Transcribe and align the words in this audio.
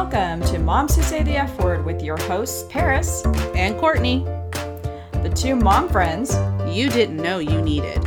Welcome 0.00 0.42
to 0.52 0.60
Moms 0.60 0.94
Who 0.94 1.02
Say 1.02 1.24
the 1.24 1.34
F 1.38 1.58
Word 1.58 1.84
with 1.84 2.02
your 2.02 2.16
hosts, 2.18 2.64
Paris, 2.70 3.24
and 3.56 3.76
Courtney, 3.80 4.20
the 5.10 5.32
two 5.34 5.56
mom 5.56 5.88
friends 5.88 6.36
you 6.72 6.88
didn't 6.88 7.16
know 7.16 7.40
you 7.40 7.60
needed. 7.60 7.98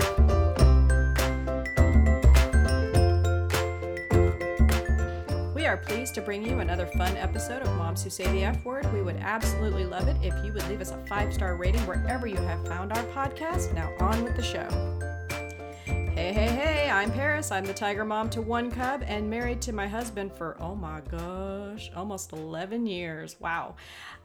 We 5.54 5.66
are 5.66 5.76
pleased 5.86 6.16
to 6.16 6.22
bring 6.22 6.46
you 6.46 6.60
another 6.60 6.86
fun 6.86 7.18
episode 7.18 7.62
of 7.62 7.76
Moms 7.76 8.06
Who 8.06 8.10
Say 8.10 8.24
the 8.32 8.46
F 8.46 8.64
Word. 8.64 8.92
We 8.94 9.02
would 9.02 9.18
absolutely 9.18 9.84
love 9.84 10.08
it 10.08 10.16
if 10.24 10.34
you 10.46 10.54
would 10.54 10.66
leave 10.70 10.80
us 10.80 10.92
a 10.92 10.98
five 11.08 11.34
star 11.34 11.58
rating 11.58 11.82
wherever 11.82 12.26
you 12.26 12.38
have 12.38 12.66
found 12.66 12.94
our 12.94 13.04
podcast. 13.08 13.74
Now, 13.74 13.92
on 14.00 14.24
with 14.24 14.38
the 14.38 14.44
show. 14.44 14.70
Hey, 15.86 16.32
hey, 16.32 16.48
hey, 16.48 16.81
I'm 16.92 17.12
Paris. 17.14 17.52
I'm 17.52 17.64
the 17.64 17.74
tiger 17.74 18.04
mom 18.04 18.30
to 18.32 18.42
one 18.42 18.70
cub 18.70 19.02
and 19.08 19.30
married 19.30 19.62
to 19.62 19.72
my 19.72 19.88
husband 19.88 20.34
for, 20.34 20.58
oh 20.60 20.76
my 20.76 21.00
gosh, 21.10 21.90
almost 21.96 22.34
11 22.34 22.86
years. 22.86 23.40
Wow. 23.40 23.76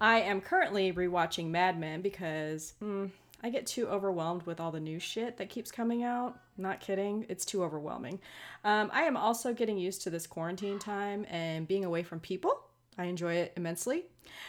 I 0.01 0.23
am 0.23 0.41
currently 0.41 0.93
rewatching 0.93 1.47
Mad 1.47 1.79
Men 1.79 2.03
because 2.03 2.75
mm, 2.83 3.09
I 3.45 3.51
get 3.51 3.67
too 3.67 3.87
overwhelmed 3.87 4.43
with 4.43 4.59
all 4.59 4.73
the 4.73 4.81
new 4.81 4.99
shit 4.99 5.37
that 5.37 5.49
keeps 5.49 5.71
coming 5.71 6.03
out. 6.03 6.41
Not 6.59 6.81
kidding, 6.81 7.25
it's 7.29 7.45
too 7.45 7.63
overwhelming. 7.63 8.19
Um, 8.65 8.91
I 8.93 9.03
am 9.03 9.17
also 9.17 9.55
getting 9.55 9.79
used 9.79 10.03
to 10.03 10.11
this 10.11 10.27
quarantine 10.27 10.81
time 10.81 11.25
and 11.31 11.69
being 11.69 11.85
away 11.85 12.03
from 12.03 12.19
people. 12.19 12.63
I 12.99 13.05
enjoy 13.05 13.35
it 13.35 13.53
immensely. 13.57 14.07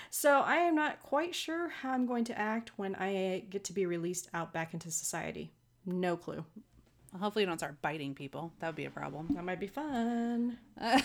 So 0.09 0.39
I 0.39 0.55
am 0.55 0.73
not 0.73 1.03
quite 1.03 1.36
sure 1.36 1.70
how 1.70 1.91
I'm 1.91 2.08
going 2.08 2.23
to 2.25 2.38
act 2.38 2.72
when 2.77 2.95
I 2.95 3.44
get 3.52 3.63
to 3.66 3.73
be 3.73 3.86
released 3.86 4.27
out 4.34 4.53
back 4.53 4.73
into 4.73 4.89
society. 4.89 5.52
No 5.86 6.17
clue. 6.17 6.44
Well, 7.17 7.23
hopefully, 7.23 7.44
you 7.44 7.48
don't 7.48 7.57
start 7.57 7.81
biting 7.81 8.13
people. 8.13 8.53
That 8.59 8.67
would 8.67 8.76
be 8.76 8.85
a 8.85 8.91
problem. 8.91 9.30
That 9.34 9.44
might 9.44 9.59
be 9.59 9.66
fun. 9.66 10.59
and 10.80 11.03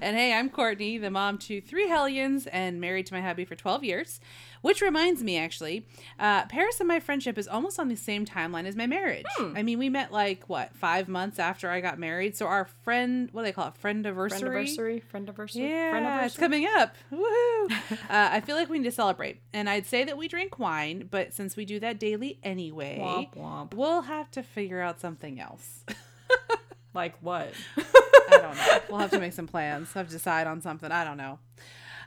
hey, 0.00 0.34
I'm 0.34 0.50
Courtney, 0.50 0.98
the 0.98 1.10
mom 1.10 1.38
to 1.38 1.62
three 1.62 1.88
hellions 1.88 2.46
and 2.46 2.82
married 2.82 3.06
to 3.06 3.14
my 3.14 3.22
hubby 3.22 3.46
for 3.46 3.54
12 3.54 3.82
years. 3.82 4.20
Which 4.60 4.82
reminds 4.82 5.22
me, 5.22 5.38
actually, 5.38 5.86
uh, 6.18 6.44
Paris 6.46 6.80
and 6.80 6.88
my 6.88 6.98
friendship 6.98 7.38
is 7.38 7.46
almost 7.46 7.78
on 7.78 7.88
the 7.88 7.96
same 7.96 8.26
timeline 8.26 8.66
as 8.66 8.74
my 8.74 8.86
marriage. 8.86 9.24
Hmm. 9.36 9.56
I 9.56 9.62
mean, 9.62 9.78
we 9.78 9.88
met 9.88 10.12
like, 10.12 10.48
what, 10.48 10.74
five 10.74 11.08
months 11.08 11.38
after 11.38 11.70
I 11.70 11.80
got 11.80 11.98
married. 11.98 12.36
So 12.36 12.46
our 12.46 12.64
friend, 12.64 13.28
what 13.32 13.42
do 13.42 13.44
they 13.46 13.52
call 13.52 13.68
it? 13.68 13.76
Friend 13.76 14.04
anniversary? 14.04 14.40
Friend 14.40 14.54
anniversary? 14.56 15.00
Friend 15.00 15.28
anniversary? 15.28 15.62
Yeah, 15.62 16.26
it's 16.26 16.36
coming 16.36 16.66
up. 16.76 16.96
Woohoo! 17.12 17.70
uh, 17.92 17.96
I 18.08 18.40
feel 18.40 18.56
like 18.56 18.68
we 18.68 18.78
need 18.78 18.84
to 18.84 18.90
celebrate. 18.90 19.40
And 19.52 19.70
I'd 19.70 19.86
say 19.86 20.04
that 20.04 20.18
we 20.18 20.26
drink 20.26 20.58
wine, 20.58 21.08
but 21.10 21.32
since 21.32 21.56
we 21.56 21.64
do 21.64 21.78
that 21.80 22.00
daily 22.00 22.40
anyway, 22.42 22.98
womp, 23.00 23.36
womp. 23.36 23.74
we'll 23.74 24.02
have 24.02 24.30
to 24.32 24.42
figure 24.42 24.80
out 24.80 25.00
something 25.06 25.38
else. 25.38 25.84
like 26.94 27.14
what? 27.20 27.52
I 27.76 28.38
don't 28.38 28.56
know. 28.56 28.78
We'll 28.90 28.98
have 28.98 29.12
to 29.12 29.20
make 29.20 29.34
some 29.34 29.46
plans. 29.46 29.92
Have 29.92 30.08
to 30.08 30.12
decide 30.12 30.48
on 30.48 30.60
something. 30.60 30.90
I 30.90 31.04
don't 31.04 31.16
know. 31.16 31.38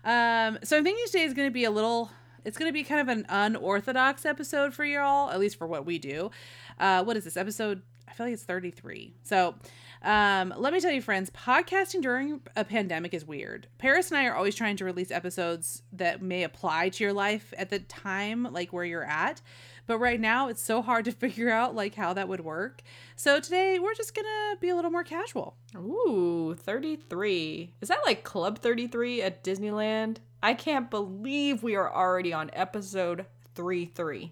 Um, 0.03 0.59
so 0.63 0.75
I'm 0.75 0.83
thinking 0.83 1.05
today 1.05 1.23
is 1.23 1.33
going 1.33 1.47
to 1.47 1.53
be 1.53 1.63
a 1.63 1.71
little 1.71 2.11
it's 2.43 2.57
going 2.57 2.67
to 2.67 2.73
be 2.73 2.83
kind 2.83 2.99
of 2.99 3.07
an 3.07 3.25
unorthodox 3.29 4.25
episode 4.25 4.73
for 4.73 4.83
y'all, 4.83 5.29
at 5.29 5.39
least 5.39 5.57
for 5.57 5.65
what 5.65 5.85
we 5.85 5.97
do. 5.97 6.29
Uh, 6.77 7.05
what 7.05 7.15
is 7.15 7.23
this 7.23 7.37
episode? 7.37 7.81
I 8.07 8.13
feel 8.13 8.25
like 8.25 8.33
it's 8.33 8.43
33. 8.43 9.13
So, 9.23 9.55
um, 10.01 10.53
let 10.57 10.73
me 10.73 10.79
tell 10.79 10.91
you, 10.91 11.01
friends, 11.01 11.29
podcasting 11.29 12.01
during 12.01 12.41
a 12.55 12.63
pandemic 12.65 13.13
is 13.13 13.25
weird. 13.25 13.67
Paris 13.77 14.09
and 14.09 14.17
I 14.17 14.25
are 14.25 14.35
always 14.35 14.55
trying 14.55 14.77
to 14.77 14.85
release 14.85 15.11
episodes 15.11 15.83
that 15.93 16.21
may 16.21 16.43
apply 16.43 16.89
to 16.89 17.03
your 17.03 17.13
life 17.13 17.53
at 17.57 17.69
the 17.69 17.79
time, 17.79 18.47
like 18.51 18.73
where 18.73 18.85
you're 18.85 19.05
at. 19.05 19.41
But 19.89 19.97
right 19.97 20.21
now, 20.21 20.49
it's 20.49 20.61
so 20.61 20.83
hard 20.83 21.05
to 21.05 21.11
figure 21.25 21.49
out 21.49 21.73
like 21.73 21.95
how 21.95 22.13
that 22.13 22.27
would 22.27 22.41
work. 22.41 22.83
So 23.15 23.39
today, 23.39 23.79
we're 23.79 23.95
just 23.95 24.13
gonna 24.13 24.55
be 24.59 24.69
a 24.69 24.75
little 24.75 24.91
more 24.91 25.03
casual. 25.03 25.57
Ooh, 25.75 26.55
33. 26.55 27.73
Is 27.81 27.89
that 27.89 27.97
like 28.05 28.23
Club 28.23 28.59
33 28.59 29.23
at 29.23 29.43
Disneyland? 29.43 30.17
I 30.43 30.53
can't 30.53 30.91
believe 30.91 31.63
we 31.63 31.75
are 31.75 31.91
already 31.91 32.31
on 32.31 32.51
episode 32.53 33.25
3 33.55 33.85
3. 33.87 34.31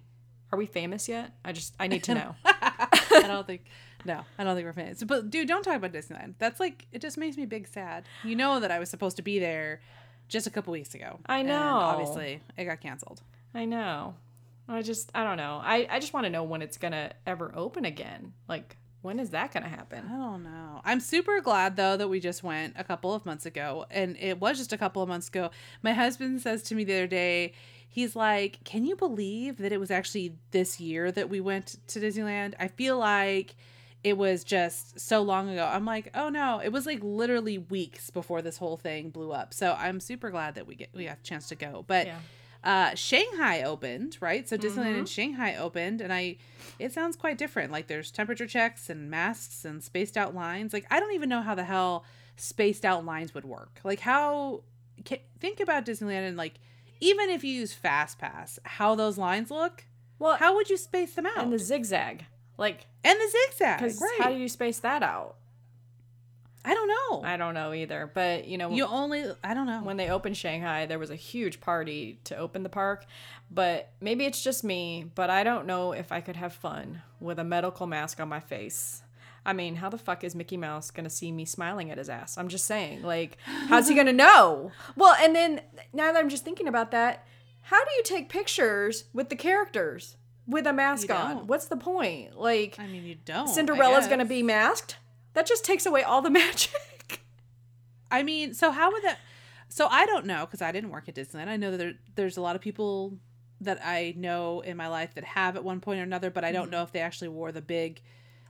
Are 0.52 0.60
we 0.60 0.68
famous 0.68 1.10
yet? 1.10 1.34
I 1.44 1.54
just, 1.54 1.74
I 1.80 1.88
need 1.88 2.04
to 2.04 2.14
know. 2.14 2.36
I 2.46 3.24
don't 3.26 3.48
think, 3.48 3.66
no, 4.06 4.26
I 4.38 4.44
don't 4.44 4.54
think 4.54 4.64
we're 4.64 4.74
famous. 4.74 5.04
But 5.04 5.32
dude, 5.32 5.48
don't 5.48 5.64
talk 5.64 5.78
about 5.78 5.92
Disneyland. 5.92 6.36
That's 6.38 6.60
like, 6.60 6.86
it 6.92 7.02
just 7.02 7.18
makes 7.18 7.36
me 7.36 7.48
big 7.48 7.68
sad. 7.68 8.04
You 8.24 8.36
know 8.36 8.60
that 8.60 8.70
I 8.70 8.78
was 8.78 8.92
supposed 8.92 9.18
to 9.18 9.24
be 9.24 9.40
there 9.40 9.82
just 10.28 10.46
a 10.46 10.52
couple 10.52 10.72
weeks 10.72 10.94
ago. 10.94 11.20
I 11.26 11.42
know. 11.42 11.58
obviously, 11.58 12.42
it 12.56 12.66
got 12.66 12.80
canceled. 12.80 13.24
I 13.56 13.66
know. 13.66 14.14
I 14.70 14.82
just, 14.82 15.12
I 15.16 15.24
don't 15.24 15.38
know. 15.38 15.62
I, 15.64 15.88
I 15.90 16.00
just 16.00 16.14
want 16.14 16.26
to 16.26 16.30
know 16.30 16.44
when 16.44 16.62
it's 16.62 16.78
going 16.78 16.92
to 16.92 17.12
ever 17.26 17.52
open 17.56 17.86
again. 17.86 18.34
Like, 18.48 18.78
when 19.02 19.20
is 19.20 19.30
that 19.30 19.54
going 19.54 19.64
to 19.64 19.70
happen? 19.70 20.04
I 20.06 20.18
don't 20.18 20.44
know. 20.44 20.82
I'm 20.84 21.00
super 21.00 21.40
glad 21.40 21.76
though 21.76 21.96
that 21.96 22.10
we 22.10 22.20
just 22.20 22.44
went 22.44 22.74
a 22.78 22.84
couple 22.84 23.14
of 23.14 23.26
months 23.26 23.46
ago 23.46 23.86
and 23.90 24.18
it 24.20 24.40
was 24.40 24.58
just 24.58 24.74
a 24.74 24.78
couple 24.78 25.02
of 25.02 25.08
months 25.08 25.30
ago. 25.30 25.52
My 25.82 25.94
husband 25.94 26.42
says 26.42 26.64
to 26.64 26.76
me 26.76 26.84
the 26.84 26.94
other 26.96 27.08
day, 27.08 27.54
he's 27.88 28.16
like, 28.16 28.64
"Can 28.64 28.86
you 28.86 28.96
believe 28.96 29.58
that 29.58 29.72
it 29.72 29.80
was 29.80 29.92
actually 29.92 30.36
this 30.52 30.80
year 30.80 31.12
that 31.12 31.30
we 31.30 31.40
went 31.40 31.78
to 31.88 32.00
Disneyland?" 32.00 32.56
I 32.60 32.68
feel 32.68 32.98
like 32.98 33.56
it 34.04 34.18
was 34.18 34.44
just 34.44 35.00
so 35.00 35.22
long 35.22 35.50
ago. 35.50 35.66
I'm 35.72 35.86
like, 35.86 36.12
"Oh 36.14 36.30
no, 36.30 36.60
it 36.60 36.70
was 36.70 36.86
like 36.86 37.00
literally 37.02 37.58
weeks 37.58 38.10
before 38.10 38.42
this 38.42 38.58
whole 38.58 38.78
thing 38.78 39.10
blew 39.10 39.32
up." 39.32 39.54
So 39.54 39.76
I'm 39.80 40.00
super 40.00 40.32
glad 40.32 40.56
that 40.56 40.68
we 40.68 40.76
get 40.76 40.90
we 40.94 41.06
got 41.06 41.20
a 41.20 41.24
chance 41.24 41.48
to 41.50 41.56
go. 41.56 41.86
But 41.88 42.08
yeah 42.08 42.20
uh, 42.64 42.96
Shanghai 42.96 43.64
opened, 43.64 44.18
right? 44.20 44.48
So 44.48 44.58
Disneyland 44.58 44.86
mm-hmm. 44.86 45.00
in 45.00 45.06
Shanghai 45.06 45.56
opened, 45.56 46.02
and 46.02 46.12
I, 46.12 46.38
it 46.80 46.92
sounds 46.94 47.16
quite 47.16 47.38
different. 47.38 47.72
Like 47.72 47.88
there's 47.88 48.12
temperature 48.12 48.48
checks 48.48 48.90
and 48.90 49.10
masks 49.10 49.66
and 49.66 49.84
spaced 49.84 50.18
out 50.18 50.36
lines. 50.36 50.74
Like 50.74 50.86
I 50.92 51.00
don't 51.00 51.14
even 51.14 51.30
know 51.30 51.42
how 51.42 51.56
the 51.56 51.64
hell 51.64 52.06
spaced 52.36 52.86
out 52.86 53.06
lines 53.06 53.34
would 53.34 53.46
work. 53.46 53.80
Like 53.84 54.00
how, 54.00 54.64
can, 55.06 55.20
think 55.40 55.60
about 55.60 55.86
Disneyland 55.86 56.28
and 56.28 56.38
like 56.38 56.56
even 57.00 57.30
if 57.30 57.44
you 57.44 57.52
use 57.54 57.74
Fast 57.74 58.18
Pass, 58.18 58.60
how 58.64 58.96
those 58.96 59.18
lines 59.18 59.52
look. 59.52 59.86
Well, 60.20 60.38
how 60.38 60.56
would 60.56 60.70
you 60.70 60.78
space 60.78 61.14
them 61.14 61.28
out? 61.28 61.38
And 61.38 61.54
the 61.54 61.60
zigzag, 61.60 62.26
like 62.58 62.88
and 63.04 63.20
the 63.20 63.30
zigzag. 63.30 63.80
Because 63.80 64.02
right. 64.02 64.20
how 64.20 64.30
do 64.30 64.38
you 64.38 64.50
space 64.50 64.80
that 64.80 65.04
out? 65.04 65.36
I 66.68 66.74
don't 66.74 66.88
know. 66.88 67.24
I 67.24 67.38
don't 67.38 67.54
know 67.54 67.74
either. 67.74 68.12
But 68.14 68.46
you 68.48 68.58
know, 68.58 68.70
you 68.72 68.86
only 68.86 69.24
I 69.44 69.54
don't 69.54 69.68
know. 69.68 69.82
When 69.84 69.96
they 69.98 70.10
opened 70.10 70.36
Shanghai, 70.36 70.86
there 70.86 71.00
was 71.00 71.10
a 71.10 71.16
huge 71.16 71.62
party 71.62 72.20
to 72.26 72.36
open 72.36 72.64
the 72.64 72.70
park. 72.70 73.06
But 73.50 73.90
maybe 74.02 74.26
it's 74.26 74.44
just 74.44 74.64
me, 74.66 75.10
but 75.16 75.30
I 75.30 75.44
don't 75.44 75.66
know 75.66 75.94
if 75.94 76.12
I 76.12 76.20
could 76.20 76.36
have 76.36 76.52
fun 76.54 77.02
with 77.22 77.40
a 77.40 77.44
medical 77.46 77.88
mask 77.88 78.20
on 78.20 78.28
my 78.28 78.42
face. 78.42 79.02
I 79.46 79.54
mean, 79.54 79.76
how 79.76 79.90
the 79.90 79.98
fuck 79.98 80.26
is 80.26 80.36
Mickey 80.36 80.58
Mouse 80.58 80.92
gonna 80.92 81.10
see 81.10 81.32
me 81.32 81.46
smiling 81.46 81.90
at 81.90 81.98
his 81.98 82.10
ass? 82.10 82.38
I'm 82.38 82.50
just 82.50 82.66
saying, 82.66 83.04
like, 83.04 83.38
how's 83.46 83.88
he 83.88 83.96
gonna 83.96 84.12
know? 84.12 84.72
Well, 84.98 85.16
and 85.22 85.34
then 85.34 85.62
now 85.94 86.12
that 86.12 86.20
I'm 86.20 86.28
just 86.28 86.44
thinking 86.44 86.68
about 86.68 86.92
that, 86.92 87.26
how 87.62 87.82
do 87.86 87.92
you 87.96 88.04
take 88.04 88.28
pictures 88.28 89.06
with 89.14 89.30
the 89.30 89.38
characters 89.38 90.18
with 90.46 90.68
a 90.68 90.74
mask 90.74 91.10
on? 91.10 91.48
What's 91.48 91.68
the 91.68 91.78
point? 91.78 92.38
Like, 92.38 92.76
I 92.78 92.88
mean, 92.88 93.06
you 93.06 93.16
don't. 93.24 93.48
Cinderella's 93.48 94.08
gonna 94.08 94.26
be 94.26 94.44
masked. 94.44 94.98
That 95.38 95.46
just 95.46 95.64
takes 95.64 95.86
away 95.86 96.02
all 96.02 96.24
the 96.24 96.30
magic. 96.32 97.22
I 98.10 98.24
mean, 98.24 98.56
so 98.56 98.72
how 98.72 98.92
would 98.92 99.04
that? 99.04 99.20
So 99.70 99.86
I 99.86 100.08
don't 100.08 100.26
know 100.26 100.48
because 100.48 100.64
I 100.64 100.72
didn't 100.72 100.90
work 100.90 101.08
at 101.08 101.14
Disneyland. 101.14 101.48
I 101.48 101.58
know 101.58 101.70
that 101.70 101.78
there, 101.78 101.94
there's 102.16 102.38
a 102.38 102.42
lot 102.42 102.56
of 102.56 102.62
people 102.64 103.20
that 103.62 103.80
I 103.86 104.16
know 104.18 104.62
in 104.62 104.78
my 104.78 104.88
life 104.88 105.14
that 105.14 105.24
have 105.24 105.56
at 105.56 105.64
one 105.64 105.80
point 105.80 106.00
or 106.00 106.04
another, 106.04 106.32
but 106.32 106.44
I 106.44 106.52
don't 106.52 106.64
mm-hmm. 106.64 106.72
know 106.72 106.82
if 106.82 106.92
they 106.92 107.02
actually 107.02 107.28
wore 107.28 107.52
the 107.52 107.62
big, 107.62 108.02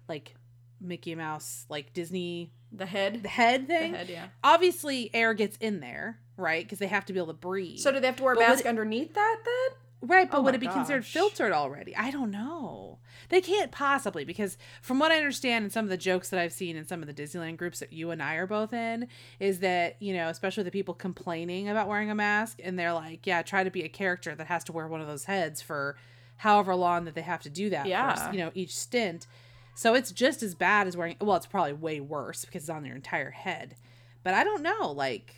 like 0.07 0.35
Mickey 0.79 1.13
Mouse, 1.13 1.65
like 1.67 1.91
Disney, 1.91 2.53
the 2.71 2.85
head, 2.85 3.21
the 3.21 3.27
head 3.27 3.67
thing. 3.67 3.91
The 3.91 3.97
head, 3.97 4.09
yeah. 4.09 4.27
Obviously, 4.41 5.13
air 5.13 5.33
gets 5.33 5.57
in 5.57 5.81
there, 5.81 6.21
right? 6.37 6.63
Because 6.63 6.79
they 6.79 6.87
have 6.87 7.03
to 7.07 7.11
be 7.11 7.19
able 7.19 7.33
to 7.33 7.33
breathe. 7.33 7.79
So 7.79 7.91
do 7.91 7.99
they 7.99 8.07
have 8.07 8.15
to 8.15 8.23
wear 8.23 8.31
a 8.31 8.37
but 8.37 8.47
mask 8.47 8.65
underneath 8.65 9.13
that 9.13 9.39
then? 9.43 9.77
Right, 10.01 10.29
but 10.29 10.39
oh 10.39 10.41
would 10.41 10.53
it 10.53 10.59
be 10.59 10.67
gosh. 10.67 10.75
considered 10.75 11.05
filtered 11.05 11.51
already? 11.51 11.95
I 11.95 12.11
don't 12.11 12.29
know. 12.29 12.99
They 13.29 13.41
can't 13.41 13.71
possibly 13.71 14.23
because 14.23 14.57
from 14.81 14.99
what 14.99 15.11
I 15.11 15.17
understand 15.17 15.63
and 15.63 15.73
some 15.73 15.85
of 15.85 15.89
the 15.89 15.97
jokes 15.97 16.29
that 16.29 16.39
I've 16.39 16.53
seen 16.53 16.75
in 16.75 16.85
some 16.85 17.01
of 17.01 17.07
the 17.07 17.13
Disneyland 17.13 17.57
groups 17.57 17.79
that 17.79 17.91
you 17.91 18.11
and 18.11 18.21
I 18.21 18.35
are 18.35 18.45
both 18.45 18.73
in 18.73 19.07
is 19.39 19.59
that, 19.59 19.95
you 19.99 20.13
know, 20.13 20.29
especially 20.29 20.63
the 20.63 20.71
people 20.71 20.93
complaining 20.93 21.67
about 21.67 21.87
wearing 21.87 22.11
a 22.11 22.15
mask 22.15 22.59
and 22.63 22.77
they're 22.77 22.93
like, 22.93 23.25
yeah, 23.25 23.41
try 23.41 23.63
to 23.63 23.71
be 23.71 23.83
a 23.83 23.89
character 23.89 24.35
that 24.35 24.47
has 24.47 24.63
to 24.65 24.71
wear 24.71 24.87
one 24.87 25.01
of 25.01 25.07
those 25.07 25.25
heads 25.25 25.63
for 25.63 25.97
however 26.37 26.75
long 26.75 27.05
that 27.05 27.15
they 27.15 27.21
have 27.21 27.41
to 27.41 27.49
do 27.49 27.71
that 27.71 27.87
yeah. 27.87 28.27
for, 28.27 28.33
you 28.33 28.39
know, 28.39 28.51
each 28.53 28.75
stint. 28.75 29.25
So 29.73 29.95
it's 29.95 30.11
just 30.11 30.43
as 30.43 30.53
bad 30.53 30.87
as 30.87 30.95
wearing 30.95 31.15
well, 31.19 31.35
it's 31.37 31.47
probably 31.47 31.73
way 31.73 31.99
worse 31.99 32.45
because 32.45 32.63
it's 32.63 32.69
on 32.69 32.83
their 32.83 32.95
entire 32.95 33.31
head. 33.31 33.75
But 34.23 34.35
I 34.35 34.43
don't 34.43 34.61
know, 34.61 34.91
like 34.91 35.36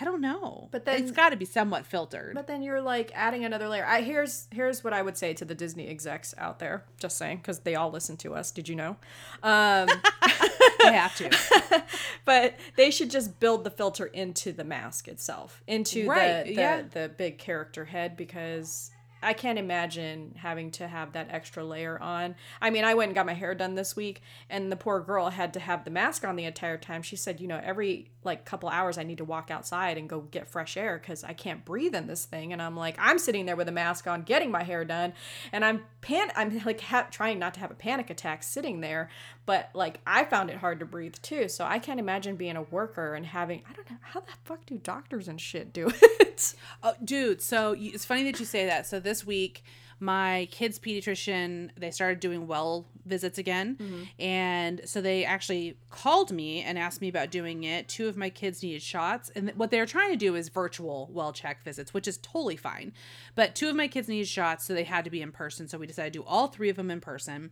I 0.00 0.04
don't 0.04 0.20
know. 0.20 0.68
But 0.70 0.84
then 0.84 1.02
it's 1.02 1.10
got 1.10 1.30
to 1.30 1.36
be 1.36 1.44
somewhat 1.44 1.84
filtered. 1.84 2.34
But 2.34 2.46
then 2.46 2.62
you're 2.62 2.80
like 2.80 3.10
adding 3.14 3.44
another 3.44 3.68
layer. 3.68 3.84
I 3.84 4.02
here's 4.02 4.46
here's 4.50 4.84
what 4.84 4.92
I 4.92 5.02
would 5.02 5.16
say 5.16 5.34
to 5.34 5.44
the 5.44 5.54
Disney 5.54 5.88
execs 5.88 6.34
out 6.38 6.58
there. 6.58 6.84
Just 6.98 7.16
saying, 7.18 7.38
because 7.38 7.60
they 7.60 7.74
all 7.74 7.90
listen 7.90 8.16
to 8.18 8.34
us. 8.34 8.50
Did 8.50 8.68
you 8.68 8.76
know? 8.76 8.96
Um, 9.42 9.88
they 10.82 10.92
have 10.92 11.16
to. 11.16 11.84
but 12.24 12.54
they 12.76 12.90
should 12.90 13.10
just 13.10 13.40
build 13.40 13.64
the 13.64 13.70
filter 13.70 14.06
into 14.06 14.52
the 14.52 14.64
mask 14.64 15.08
itself, 15.08 15.62
into 15.66 16.08
right, 16.08 16.44
the 16.44 16.54
the, 16.54 16.60
yeah. 16.60 16.82
the 16.82 17.08
big 17.08 17.38
character 17.38 17.86
head, 17.86 18.16
because 18.16 18.90
I 19.22 19.32
can't 19.32 19.58
imagine 19.58 20.34
having 20.36 20.70
to 20.72 20.88
have 20.88 21.12
that 21.12 21.28
extra 21.30 21.64
layer 21.64 22.00
on. 22.00 22.34
I 22.60 22.70
mean, 22.70 22.84
I 22.84 22.94
went 22.94 23.08
and 23.10 23.14
got 23.14 23.26
my 23.26 23.34
hair 23.34 23.54
done 23.54 23.74
this 23.74 23.96
week, 23.96 24.22
and 24.48 24.70
the 24.70 24.76
poor 24.76 25.00
girl 25.00 25.30
had 25.30 25.52
to 25.54 25.60
have 25.60 25.84
the 25.84 25.90
mask 25.90 26.24
on 26.24 26.36
the 26.36 26.44
entire 26.44 26.78
time. 26.78 27.02
She 27.02 27.16
said, 27.16 27.40
you 27.40 27.48
know, 27.48 27.60
every 27.62 28.10
like 28.24 28.44
couple 28.44 28.68
hours 28.68 28.98
I 28.98 29.04
need 29.04 29.18
to 29.18 29.24
walk 29.24 29.50
outside 29.50 29.96
and 29.96 30.08
go 30.08 30.20
get 30.20 30.48
fresh 30.48 30.76
air 30.76 30.98
because 30.98 31.24
I 31.24 31.32
can't 31.32 31.64
breathe 31.64 31.94
in 31.94 32.06
this 32.06 32.24
thing. 32.24 32.52
And 32.52 32.60
I'm 32.60 32.76
like, 32.76 32.96
I'm 32.98 33.18
sitting 33.18 33.46
there 33.46 33.56
with 33.56 33.68
a 33.68 33.72
mask 33.72 34.06
on, 34.06 34.22
getting 34.22 34.50
my 34.50 34.62
hair 34.62 34.84
done, 34.84 35.12
and 35.52 35.64
I'm 35.64 35.84
pan, 36.00 36.30
I'm 36.36 36.58
like 36.64 36.80
ha- 36.80 37.08
trying 37.10 37.38
not 37.38 37.54
to 37.54 37.60
have 37.60 37.70
a 37.70 37.74
panic 37.74 38.10
attack 38.10 38.42
sitting 38.42 38.80
there, 38.80 39.08
but 39.46 39.70
like 39.74 40.00
I 40.06 40.24
found 40.24 40.50
it 40.50 40.56
hard 40.56 40.80
to 40.80 40.86
breathe 40.86 41.16
too. 41.22 41.48
So 41.48 41.64
I 41.64 41.78
can't 41.78 42.00
imagine 42.00 42.36
being 42.36 42.56
a 42.56 42.62
worker 42.62 43.14
and 43.14 43.24
having 43.24 43.62
I 43.68 43.72
don't 43.72 43.90
know 43.90 43.96
how 44.00 44.20
the 44.20 44.32
fuck 44.44 44.66
do 44.66 44.78
doctors 44.78 45.28
and 45.28 45.40
shit 45.40 45.72
do 45.72 45.90
it. 46.20 46.54
Oh, 46.82 46.94
dude, 47.02 47.42
so 47.42 47.74
it's 47.76 48.04
funny 48.04 48.24
that 48.24 48.38
you 48.38 48.46
say 48.46 48.66
that. 48.66 48.86
So 48.86 49.00
this 49.08 49.26
week, 49.26 49.64
my 50.00 50.46
kid's 50.52 50.78
pediatrician 50.78 51.70
they 51.76 51.90
started 51.90 52.20
doing 52.20 52.46
well 52.46 52.86
visits 53.04 53.38
again, 53.38 53.76
mm-hmm. 53.76 54.02
and 54.22 54.82
so 54.84 55.00
they 55.00 55.24
actually 55.24 55.76
called 55.90 56.30
me 56.30 56.62
and 56.62 56.78
asked 56.78 57.00
me 57.00 57.08
about 57.08 57.30
doing 57.30 57.64
it. 57.64 57.88
Two 57.88 58.06
of 58.06 58.16
my 58.16 58.30
kids 58.30 58.62
needed 58.62 58.82
shots, 58.82 59.30
and 59.34 59.50
what 59.56 59.70
they 59.70 59.80
were 59.80 59.86
trying 59.86 60.10
to 60.10 60.16
do 60.16 60.36
is 60.36 60.50
virtual 60.50 61.08
well 61.12 61.32
check 61.32 61.64
visits, 61.64 61.92
which 61.92 62.06
is 62.06 62.18
totally 62.18 62.56
fine. 62.56 62.92
But 63.34 63.54
two 63.54 63.68
of 63.68 63.74
my 63.74 63.88
kids 63.88 64.08
needed 64.08 64.28
shots, 64.28 64.66
so 64.66 64.74
they 64.74 64.84
had 64.84 65.04
to 65.04 65.10
be 65.10 65.22
in 65.22 65.32
person. 65.32 65.66
So 65.66 65.78
we 65.78 65.86
decided 65.86 66.12
to 66.12 66.18
do 66.20 66.24
all 66.24 66.46
three 66.46 66.68
of 66.68 66.76
them 66.76 66.90
in 66.90 67.00
person, 67.00 67.50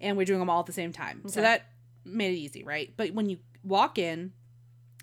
and 0.00 0.16
we're 0.16 0.26
doing 0.26 0.40
them 0.40 0.50
all 0.50 0.60
at 0.60 0.66
the 0.66 0.72
same 0.72 0.92
time. 0.92 1.22
So 1.28 1.40
that 1.40 1.70
made 2.04 2.34
it 2.34 2.38
easy, 2.38 2.62
right? 2.62 2.92
But 2.96 3.12
when 3.12 3.30
you 3.30 3.38
walk 3.64 3.98
in 3.98 4.32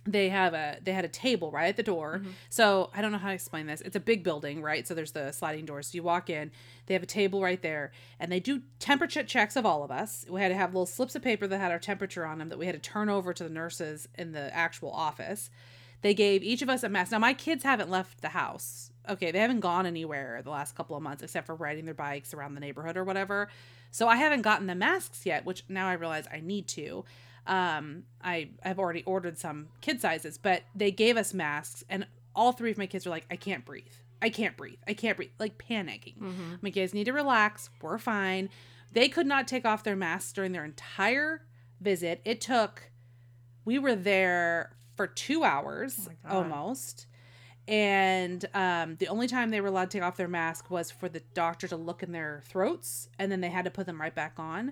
they 0.06 0.30
have 0.30 0.54
a 0.54 0.78
they 0.84 0.92
had 0.92 1.06
a 1.06 1.10
table 1.10 1.52
right 1.52 1.68
at 1.70 1.78
the 1.78 1.84
door. 1.84 2.20
Mm-hmm. 2.20 2.32
So 2.50 2.90
i 2.94 3.02
don't 3.02 3.12
know 3.12 3.18
how 3.18 3.30
to 3.30 3.34
explain 3.34 3.68
this. 3.68 3.82
It's 3.82 3.96
a 3.96 4.02
big 4.02 4.24
building 4.24 4.62
right? 4.62 4.88
So 4.88 4.94
there's 4.94 5.12
the 5.12 5.32
sliding 5.32 5.66
doors. 5.66 5.88
So 5.88 5.96
you 5.96 6.04
walk 6.04 6.30
in 6.30 6.52
they 6.86 6.94
have 6.94 7.04
a 7.04 7.08
table 7.08 7.42
right 7.42 7.62
there 7.62 7.92
and 8.20 8.32
they 8.32 8.40
do 8.40 8.62
temperature 8.80 9.24
checks 9.24 9.56
of 9.56 9.66
all 9.66 9.84
of 9.84 9.92
us. 9.92 10.26
We 10.30 10.42
had 10.42 10.50
to 10.50 10.56
have 10.56 10.74
little 10.74 10.86
slips 10.86 11.16
of 11.16 11.22
paper 11.22 11.48
that 11.48 11.58
had 11.58 11.72
our 11.72 11.80
temperature 11.80 12.26
on 12.26 12.40
them 12.40 12.50
that 12.50 12.60
we 12.60 12.66
had 12.66 12.76
to 12.76 12.90
turn 12.90 13.10
over 13.10 13.34
to 13.34 13.44
the 13.44 13.50
nurses 13.50 14.08
in 14.16 14.34
the 14.34 14.54
actual 14.54 14.92
office. 14.92 15.50
They 16.02 16.14
gave 16.14 16.44
each 16.44 16.62
of 16.62 16.70
us 16.70 16.84
a 16.84 16.90
mask. 16.90 17.14
Now 17.14 17.20
my 17.20 17.34
kids 17.34 17.64
haven't 17.64 17.90
left 17.90 18.22
the 18.22 18.30
house. 18.30 18.92
Okay 19.08 19.32
they 19.32 19.40
haven't 19.40 19.62
gone 19.62 19.86
anywhere 19.86 20.42
the 20.44 20.50
last 20.50 20.76
couple 20.76 20.98
of 20.98 21.04
months 21.04 21.24
except 21.24 21.48
for 21.48 21.56
riding 21.56 21.86
their 21.86 21.94
bikes 21.94 22.34
around 22.34 22.56
the 22.56 22.62
neighborhood 22.62 22.98
or 22.98 23.06
whatever. 23.06 23.48
So 23.92 24.10
i 24.10 24.18
haven't 24.18 24.42
gotten 24.42 24.68
the 24.68 24.76
masks 24.76 25.26
yet 25.26 25.46
which 25.46 25.64
now 25.70 25.88
i 25.88 25.94
realize 25.94 26.26
i 26.32 26.42
need 26.42 26.68
to 26.70 27.06
um 27.48 28.04
i 28.22 28.50
i've 28.64 28.80
already 28.80 29.04
ordered 29.04 29.38
some 29.38 29.68
kid 29.82 30.00
sizes 30.00 30.38
but 30.38 30.64
they 30.74 30.92
gave 30.92 31.18
us 31.18 31.34
masks 31.34 31.84
and 31.90 32.06
all 32.36 32.52
three 32.54 32.72
of 32.72 32.78
my 32.78 32.86
kids 32.86 33.06
were 33.06 33.10
like 33.12 33.26
i 33.30 33.36
can't 33.36 33.66
breathe. 33.66 33.92
I 34.22 34.30
can't 34.30 34.56
breathe. 34.56 34.80
I 34.88 34.94
can't 34.94 35.18
breathe 35.18 35.32
like 35.38 35.58
panicking. 35.58 36.16
My 36.62 36.70
kids 36.70 36.94
need 36.94 37.04
to 37.06 37.12
relax. 37.12 37.70
We're 37.82 37.98
fine. 37.98 38.50
They 38.94 39.10
could 39.10 39.28
not 39.28 39.50
take 39.50 39.66
off 39.66 39.84
their 39.84 39.98
masks 39.98 40.32
during 40.32 40.54
their 40.54 40.64
entire 40.64 41.46
visit. 41.82 42.22
It 42.24 42.40
took 42.40 42.90
we 43.66 43.80
were 43.80 43.96
there 43.96 44.78
for 44.96 45.08
two 45.08 45.44
hours 45.44 46.08
God. 46.26 46.34
almost. 46.34 47.08
And 47.68 48.46
um, 48.54 48.96
the 48.98 49.10
only 49.10 49.28
time 49.28 49.50
they 49.50 49.60
were 49.60 49.68
allowed 49.68 49.92
to 49.92 49.98
take 49.98 50.04
off 50.04 50.16
their 50.16 50.30
mask 50.30 50.72
was 50.72 50.90
for 50.90 51.10
the 51.10 51.22
doctor 51.34 51.68
to 51.68 51.76
look 51.76 52.02
in 52.02 52.14
their 52.14 52.42
throats 52.46 53.10
and 53.20 53.30
then 53.30 53.42
they 53.42 53.50
had 53.50 53.66
to 53.66 53.72
put 53.72 53.86
them 53.86 54.00
right 54.00 54.16
back 54.16 54.36
on 54.38 54.72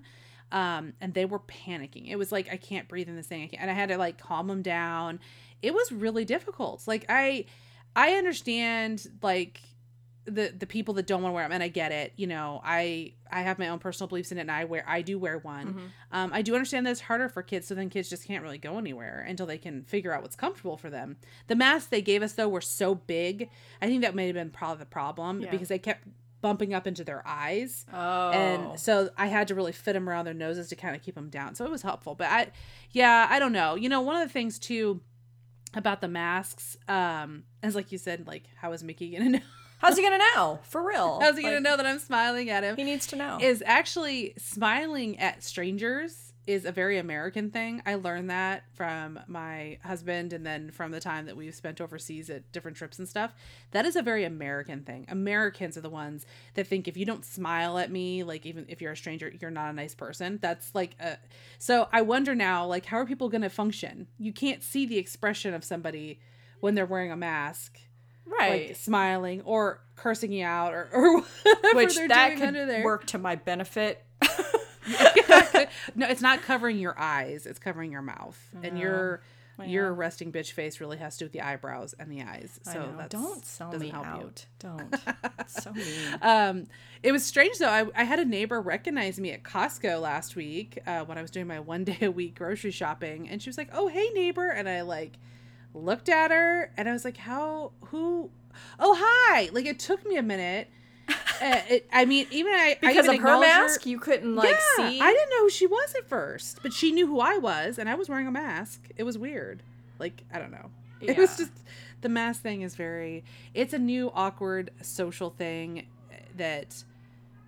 um, 0.52 0.94
and 1.02 1.14
they 1.14 1.26
were 1.26 1.40
panicking. 1.40 2.10
It 2.10 2.16
was 2.18 2.32
like 2.32 2.48
i 2.52 2.58
can't 2.58 2.88
breathe 2.88 3.08
in 3.10 3.16
this 3.16 3.28
thing. 3.28 3.44
I 3.44 3.48
can't, 3.48 3.62
and 3.62 3.72
i 3.72 3.74
had 3.74 3.90
to 3.90 3.98
like 3.98 4.18
calm 4.18 4.48
them 4.48 4.62
down. 4.62 5.20
It 5.62 5.74
was 5.74 5.92
really 5.92 6.26
difficult. 6.26 6.88
Like 6.88 7.06
i 7.10 7.46
i 7.96 8.14
understand 8.14 9.08
like 9.22 9.62
the 10.26 10.54
the 10.58 10.68
people 10.68 10.94
that 10.94 11.08
don't 11.08 11.24
want 11.24 11.32
to 11.32 11.36
wear 11.36 11.44
them 11.46 11.52
and 11.52 11.64
i 11.64 11.68
get 11.68 11.92
it 11.92 12.14
you 12.16 12.28
know. 12.28 12.62
I 12.64 13.14
i 13.32 13.42
have 13.42 13.58
my 13.58 13.70
own 13.70 13.80
personal 13.80 14.08
beliefs 14.08 14.32
in 14.32 14.38
it 14.38 14.42
and 14.42 14.52
i 14.52 14.66
wear 14.66 14.84
i 14.88 15.02
do 15.02 15.18
wear 15.18 15.40
one. 15.40 15.92
Um, 16.12 16.32
i 16.32 16.42
do 16.44 16.54
understand 16.54 16.86
that 16.86 16.92
it's 16.92 17.02
harder 17.02 17.28
for 17.28 17.42
kids 17.42 17.68
so 17.68 17.74
then 17.74 17.90
kids 17.90 18.08
just 18.10 18.28
can't 18.28 18.44
really 18.44 18.60
go 18.60 18.78
anywhere 18.78 19.26
until 19.28 19.48
they 19.48 19.58
can 19.58 19.84
figure 19.84 20.14
out 20.14 20.22
what's 20.22 20.36
comfortable 20.36 20.78
for 20.78 20.90
them. 20.92 21.18
The 21.48 21.56
masks 21.56 21.90
they 21.90 22.02
gave 22.04 22.22
us 22.22 22.34
though 22.34 22.50
were 22.50 22.62
so 22.62 22.94
big 22.94 23.50
i 23.82 23.88
think 23.88 24.02
that 24.04 24.14
may 24.14 24.28
have 24.28 24.36
been 24.36 24.52
probably 24.52 24.80
the 24.80 24.86
problem 24.86 25.42
Yeah. 25.42 25.50
because 25.52 25.70
they 25.70 25.80
kept 25.80 26.06
bumping 26.42 26.74
up 26.74 26.88
into 26.88 27.04
their 27.04 27.22
eyes 27.26 27.86
Oh, 27.94 28.32
and 28.32 28.80
so 28.80 29.10
I 29.18 29.28
had 29.28 29.48
to 29.50 29.56
really 29.56 29.72
fit 29.72 29.94
them 29.94 30.10
around 30.10 30.26
their 30.26 30.34
noses 30.34 30.70
to 30.70 30.76
kind 30.76 30.96
of 30.96 31.02
keep 31.02 31.16
them 31.16 31.30
down. 31.30 31.56
So 31.56 31.66
it 31.66 31.72
was 31.72 31.82
helpful. 31.84 32.16
But 32.16 32.28
I, 32.30 32.48
yeah, 32.92 33.28
I 33.30 33.40
don't 33.40 33.54
know. 33.54 33.76
You 33.76 33.90
know, 33.90 34.02
one 34.02 34.16
of 34.20 34.28
the 34.28 34.32
things 34.34 34.60
too 34.60 35.02
about 35.74 36.02
the 36.02 36.08
masks, 36.08 36.78
um, 36.88 37.44
is 37.64 37.76
like 37.76 37.92
you 37.92 37.98
said, 37.98 38.28
like 38.28 38.44
how 38.56 38.72
is 38.74 38.84
Mickey 38.84 39.12
gonna 39.12 39.30
know? 39.38 39.40
how's 39.78 39.98
he 39.98 40.04
gonna 40.04 40.24
know? 40.36 40.60
For 40.64 40.86
real? 40.86 41.20
How's 41.22 41.38
he 41.38 41.44
gonna 41.44 41.60
know 41.60 41.78
that 41.78 41.86
I'm 41.86 42.00
smiling 42.00 42.50
at 42.50 42.64
him? 42.64 42.76
He 42.76 42.84
needs 42.84 43.08
to 43.08 43.16
know. 43.16 43.38
Is 43.42 43.64
actually 43.66 44.34
smiling 44.38 45.20
at 45.20 45.44
strangers 45.44 46.31
is 46.48 46.66
a 46.66 46.72
very 46.72 46.98
American 46.98 47.52
thing. 47.52 47.84
I 47.86 47.96
learned 47.96 48.30
that 48.32 48.64
from 48.74 49.20
my 49.28 49.78
husband 49.84 50.34
and 50.34 50.46
then 50.46 50.72
from 50.72 50.92
the 50.92 51.00
time 51.00 51.28
that 51.28 51.38
we've 51.38 51.54
spent 51.54 51.80
overseas 51.80 52.30
at 52.30 52.52
different 52.52 52.78
trips 52.78 52.98
and 52.98 53.08
stuff. 53.08 53.34
That 53.72 53.86
is 53.86 53.96
a 53.96 54.02
very 54.02 54.24
American 54.24 54.82
thing. 54.84 55.06
Americans 55.08 55.78
are 55.78 55.82
the 55.82 55.90
ones 55.90 56.26
that 56.56 56.66
think 56.66 56.88
if 56.88 56.98
you 56.98 57.06
don't 57.06 57.24
smile 57.24 57.78
at 57.78 57.92
me, 57.92 58.24
like 58.24 58.46
even 58.46 58.66
if 58.70 58.82
you're 58.82 58.94
a 58.94 58.98
stranger, 58.98 59.32
you're 59.40 59.52
not 59.52 59.70
a 59.70 59.74
nice 59.74 59.94
person. 59.94 60.40
That's 60.42 60.74
like 60.74 60.96
a 61.00 61.18
so 61.60 61.88
I 61.92 62.02
wonder 62.02 62.34
now, 62.34 62.66
like 62.66 62.86
how 62.86 62.98
are 62.98 63.06
people 63.06 63.30
gonna 63.30 63.50
function? 63.50 64.08
You 64.18 64.34
can't 64.34 64.64
see 64.64 64.86
the 64.88 64.98
expression 64.98 65.54
of 65.54 65.64
somebody 65.64 66.20
when 66.60 66.74
they're 66.74 66.86
wearing 66.88 67.12
a 67.12 67.18
mask. 67.18 67.80
right. 68.26 68.70
Like 68.70 68.78
smiling 68.78 69.42
or 69.42 69.82
cursing 69.96 70.32
you 70.32 70.46
out 70.46 70.74
or, 70.74 70.90
or 70.92 71.22
whatever 71.44 71.76
Which 71.76 71.98
that 72.08 72.38
doing 72.38 72.56
could 72.56 72.84
work 72.84 73.06
to 73.08 73.20
my 73.20 73.36
benefit. 73.36 74.04
no, 75.96 76.08
it's 76.08 76.22
not 76.22 76.42
covering 76.42 76.78
your 76.78 76.98
eyes; 77.00 77.46
it's 77.46 77.60
covering 77.60 77.92
your 77.92 78.02
mouth, 78.02 78.40
and 78.64 78.78
your 78.78 79.22
I 79.60 79.66
your 79.66 79.94
resting 79.94 80.32
bitch 80.32 80.52
face 80.54 80.80
really 80.80 80.98
has 80.98 81.16
to 81.16 81.20
do 81.20 81.26
with 81.26 81.34
the 81.34 81.42
eyebrows 81.42 81.94
and 82.00 82.12
the 82.12 82.22
eyes. 82.22 82.60
So 82.64 82.94
that's 82.98 83.12
don't 83.12 83.46
sell 83.46 83.72
me 83.78 83.90
help 83.90 84.06
you. 84.06 84.12
out. 84.12 84.46
Don't. 84.60 84.96
It's 85.40 85.64
so 85.64 85.74
mean. 85.74 85.86
Um, 86.22 86.68
it 87.04 87.12
was 87.12 87.26
strange 87.26 87.58
though. 87.58 87.70
I, 87.70 87.86
I 87.96 88.04
had 88.04 88.20
a 88.20 88.26
neighbor 88.26 88.62
recognize 88.62 89.20
me 89.20 89.32
at 89.32 89.44
Costco 89.44 90.02
last 90.02 90.36
week 90.36 90.80
uh, 90.86 91.04
when 91.04 91.18
I 91.18 91.22
was 91.22 91.32
doing 91.32 91.48
my 91.48 91.60
one 91.60 91.84
day 91.84 91.98
a 92.02 92.12
week 92.12 92.36
grocery 92.36 92.72
shopping, 92.72 93.28
and 93.30 93.42
she 93.42 93.50
was 93.50 93.58
like, 93.58 93.70
"Oh, 93.74 93.88
hey, 93.88 94.10
neighbor," 94.14 94.50
and 94.50 94.70
I 94.70 94.82
like 94.82 95.18
looked 95.74 96.10
at 96.10 96.32
her, 96.32 96.72
and 96.78 96.88
I 96.88 96.94
was 96.94 97.06
like, 97.06 97.18
"How? 97.18 97.72
Who? 97.86 98.30
Oh, 98.80 98.96
hi!" 99.00 99.50
Like 99.52 99.66
it 99.66 99.80
took 99.80 100.06
me 100.06 100.18
a 100.18 100.24
minute. 100.24 100.70
Uh, 101.10 101.62
it, 101.70 101.88
I 101.92 102.06
mean, 102.06 102.28
even 102.32 102.54
I 102.54 102.78
I 102.82 102.88
because 102.88 103.06
even 103.06 103.16
of 103.16 103.22
her 103.22 103.40
mask, 103.40 103.86
you 103.86 104.00
couldn't 104.00 104.36
like 104.36 104.50
yeah, 104.50 104.90
see. 104.90 105.00
I 105.00 105.12
didn't 105.12 105.30
know 105.30 105.44
who 105.44 105.50
she 105.50 105.68
was 105.68 105.94
at 105.96 106.08
first, 106.08 106.60
but 106.62 106.74
she 106.74 106.92
knew 106.92 107.08
who 107.08 107.20
I 107.20 107.38
was, 107.38 107.78
and 107.78 107.90
I 107.90 107.96
was 107.96 108.10
wearing 108.10 108.28
a 108.28 108.32
mask. 108.32 108.88
It 108.96 109.04
was 109.04 109.18
weird. 109.18 109.64
Like 110.00 110.24
I 110.34 110.40
don't 110.40 110.52
know. 110.52 110.70
It 111.02 111.18
was 111.18 111.36
just 111.36 111.52
the 112.02 112.10
mask 112.10 112.44
thing 112.44 112.62
is 112.62 112.76
very. 112.76 113.24
It's 113.56 113.74
a 113.74 113.80
new 113.80 114.12
awkward 114.14 114.70
social 114.84 115.32
thing 115.32 115.88
that 116.38 116.84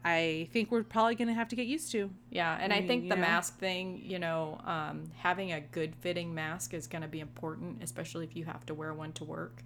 I 0.04 0.50
think 0.52 0.72
we're 0.72 0.84
probably 0.84 1.16
gonna 1.16 1.34
have 1.34 1.48
to 1.50 1.56
get 1.56 1.68
used 1.68 1.92
to. 1.92 2.10
Yeah, 2.30 2.58
and 2.60 2.74
I, 2.74 2.80
mean, 2.80 2.88
think 2.88 3.10
the 3.10 3.16
know? 3.16 3.22
mask 3.22 3.60
thing, 3.60 4.02
you 4.04 4.20
know, 4.20 4.60
um, 4.66 5.12
having 5.18 5.54
a 5.54 5.62
good 5.62 5.96
fitting 5.96 6.34
mask 6.34 6.74
is 6.74 6.88
going 6.88 7.04
to 7.04 7.08
be 7.08 7.20
important, 7.20 7.82
especially 7.84 8.26
if 8.26 8.36
you 8.36 8.44
have 8.46 8.66
to 8.66 8.74
wear 8.74 8.94
one 8.94 9.14
to 9.14 9.24
work. 9.24 9.62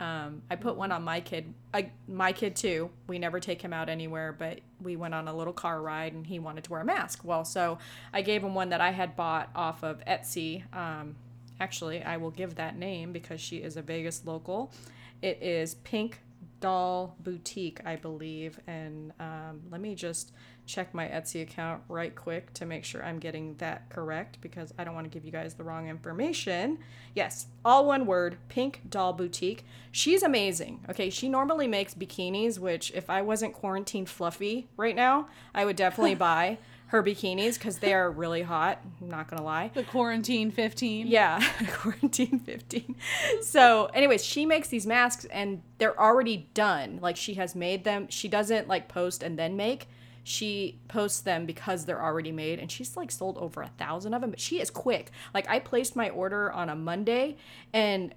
Um, 0.00 0.42
I 0.50 0.56
put 0.56 0.76
one 0.76 0.90
on 0.90 1.02
my 1.02 1.20
kid, 1.20 1.54
I, 1.72 1.90
my 2.08 2.32
kid 2.32 2.56
too. 2.56 2.90
We 3.06 3.18
never 3.18 3.38
take 3.38 3.62
him 3.62 3.72
out 3.72 3.88
anywhere, 3.88 4.32
but 4.36 4.60
we 4.82 4.96
went 4.96 5.14
on 5.14 5.28
a 5.28 5.34
little 5.34 5.52
car 5.52 5.80
ride 5.80 6.12
and 6.12 6.26
he 6.26 6.38
wanted 6.40 6.64
to 6.64 6.70
wear 6.72 6.80
a 6.80 6.84
mask. 6.84 7.20
Well, 7.24 7.44
so 7.44 7.78
I 8.12 8.22
gave 8.22 8.42
him 8.42 8.54
one 8.54 8.70
that 8.70 8.80
I 8.80 8.90
had 8.90 9.14
bought 9.14 9.50
off 9.54 9.84
of 9.84 10.04
Etsy. 10.04 10.64
Um, 10.74 11.14
actually, 11.60 12.02
I 12.02 12.16
will 12.16 12.32
give 12.32 12.56
that 12.56 12.76
name 12.76 13.12
because 13.12 13.40
she 13.40 13.58
is 13.58 13.76
a 13.76 13.82
Vegas 13.82 14.22
local. 14.24 14.72
It 15.20 15.40
is 15.40 15.76
Pink 15.76 16.18
Doll 16.60 17.14
Boutique, 17.20 17.80
I 17.84 17.96
believe. 17.96 18.58
And 18.66 19.12
um, 19.20 19.62
let 19.70 19.80
me 19.80 19.94
just 19.94 20.32
check 20.66 20.94
my 20.94 21.06
Etsy 21.06 21.42
account 21.42 21.82
right 21.88 22.14
quick 22.14 22.52
to 22.54 22.66
make 22.66 22.84
sure 22.84 23.04
I'm 23.04 23.18
getting 23.18 23.54
that 23.56 23.88
correct 23.90 24.38
because 24.40 24.72
I 24.78 24.84
don't 24.84 24.94
want 24.94 25.04
to 25.04 25.10
give 25.10 25.24
you 25.24 25.32
guys 25.32 25.54
the 25.54 25.64
wrong 25.64 25.88
information. 25.88 26.78
Yes, 27.14 27.46
all 27.64 27.86
one 27.86 28.06
word 28.06 28.36
Pink 28.48 28.82
Doll 28.88 29.12
Boutique. 29.12 29.64
She's 29.90 30.22
amazing. 30.22 30.84
Okay, 30.88 31.10
she 31.10 31.28
normally 31.28 31.66
makes 31.66 31.94
bikinis, 31.94 32.58
which 32.58 32.90
if 32.92 33.10
I 33.10 33.22
wasn't 33.22 33.54
quarantined 33.54 34.08
fluffy 34.08 34.68
right 34.76 34.96
now, 34.96 35.28
I 35.54 35.64
would 35.64 35.76
definitely 35.76 36.14
buy 36.16 36.58
her 36.92 37.02
bikinis 37.02 37.54
because 37.54 37.78
they 37.78 37.94
are 37.94 38.10
really 38.10 38.42
hot. 38.42 38.78
I'm 39.00 39.08
not 39.08 39.26
gonna 39.26 39.42
lie. 39.42 39.70
The 39.72 39.82
quarantine 39.82 40.50
fifteen. 40.50 41.06
Yeah, 41.06 41.42
quarantine 41.72 42.38
15. 42.38 42.96
So, 43.40 43.86
anyways, 43.94 44.22
she 44.22 44.44
makes 44.44 44.68
these 44.68 44.86
masks 44.86 45.24
and 45.24 45.62
they're 45.78 45.98
already 45.98 46.50
done. 46.52 46.98
Like 47.00 47.16
she 47.16 47.34
has 47.34 47.54
made 47.54 47.84
them. 47.84 48.08
She 48.10 48.28
doesn't 48.28 48.68
like 48.68 48.88
post 48.88 49.22
and 49.22 49.38
then 49.38 49.56
make. 49.56 49.88
She 50.24 50.78
posts 50.88 51.20
them 51.20 51.46
because 51.46 51.84
they're 51.84 52.02
already 52.02 52.32
made 52.32 52.58
and 52.58 52.70
she's 52.70 52.96
like 52.96 53.10
sold 53.10 53.38
over 53.38 53.62
a 53.62 53.68
thousand 53.78 54.14
of 54.14 54.20
them. 54.20 54.30
But 54.30 54.40
she 54.40 54.60
is 54.60 54.70
quick. 54.70 55.10
Like 55.34 55.48
I 55.48 55.58
placed 55.58 55.96
my 55.96 56.10
order 56.10 56.52
on 56.52 56.68
a 56.68 56.76
Monday 56.76 57.36
and 57.72 58.12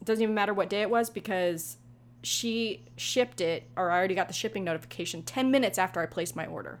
it 0.00 0.04
doesn't 0.04 0.22
even 0.22 0.34
matter 0.34 0.52
what 0.52 0.68
day 0.68 0.82
it 0.82 0.90
was 0.90 1.08
because 1.08 1.78
she 2.22 2.84
shipped 2.96 3.40
it, 3.40 3.70
or 3.76 3.90
I 3.90 3.96
already 3.96 4.14
got 4.16 4.26
the 4.28 4.34
shipping 4.34 4.64
notification 4.64 5.22
10 5.22 5.50
minutes 5.50 5.78
after 5.78 6.00
I 6.00 6.06
placed 6.06 6.34
my 6.34 6.44
order. 6.46 6.80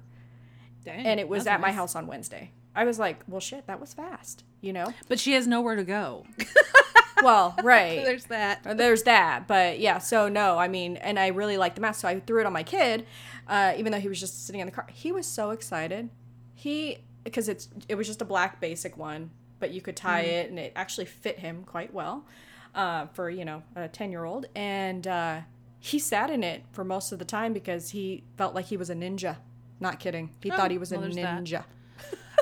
Dang, 0.84 1.06
And 1.06 1.20
it 1.20 1.28
was 1.28 1.46
at 1.46 1.60
my 1.60 1.72
house 1.72 1.94
on 1.94 2.06
Wednesday. 2.06 2.50
I 2.74 2.84
was 2.84 2.98
like, 2.98 3.20
well, 3.26 3.40
shit, 3.40 3.66
that 3.68 3.80
was 3.80 3.94
fast, 3.94 4.44
you 4.60 4.72
know? 4.72 4.92
But 5.08 5.18
she 5.18 5.32
has 5.32 5.46
nowhere 5.46 5.76
to 5.76 5.84
go. 5.84 6.26
Well, 7.22 7.54
right. 7.62 8.04
There's 8.04 8.24
that. 8.26 8.60
Uh, 8.66 8.74
There's 8.74 9.02
that, 9.04 9.46
but 9.48 9.78
yeah. 9.80 9.98
So 9.98 10.28
no, 10.28 10.58
I 10.58 10.68
mean, 10.68 10.96
and 10.96 11.18
I 11.18 11.28
really 11.28 11.56
liked 11.56 11.76
the 11.76 11.80
mask, 11.82 12.00
so 12.02 12.08
I 12.08 12.20
threw 12.20 12.40
it 12.40 12.46
on 12.46 12.52
my 12.52 12.62
kid, 12.62 13.06
uh, 13.48 13.74
even 13.76 13.92
though 13.92 14.00
he 14.00 14.08
was 14.08 14.20
just 14.20 14.46
sitting 14.46 14.60
in 14.60 14.66
the 14.66 14.72
car. 14.72 14.86
He 14.92 15.12
was 15.12 15.26
so 15.26 15.50
excited. 15.50 16.10
He 16.54 16.98
because 17.24 17.48
it's 17.48 17.68
it 17.88 17.94
was 17.96 18.06
just 18.06 18.22
a 18.22 18.24
black 18.24 18.60
basic 18.60 18.96
one, 18.96 19.30
but 19.58 19.70
you 19.72 19.80
could 19.80 19.96
tie 19.96 20.20
it, 20.22 20.50
and 20.50 20.58
it 20.58 20.72
actually 20.76 21.06
fit 21.06 21.38
him 21.38 21.64
quite 21.64 21.92
well, 21.92 22.26
uh, 22.74 23.06
for 23.14 23.30
you 23.30 23.44
know 23.44 23.62
a 23.74 23.88
ten 23.88 24.10
year 24.10 24.24
old, 24.24 24.46
and 24.54 25.06
uh, 25.06 25.40
he 25.80 25.98
sat 25.98 26.30
in 26.30 26.42
it 26.44 26.64
for 26.72 26.84
most 26.84 27.12
of 27.12 27.18
the 27.18 27.24
time 27.24 27.52
because 27.52 27.90
he 27.90 28.24
felt 28.36 28.54
like 28.54 28.66
he 28.66 28.76
was 28.76 28.90
a 28.90 28.94
ninja. 28.94 29.36
Not 29.80 30.00
kidding. 30.00 30.30
He 30.42 30.50
Oh, 30.50 30.56
thought 30.56 30.70
he 30.70 30.78
was 30.78 30.90
a 30.92 30.96
ninja. 30.96 31.50
that. 31.50 31.66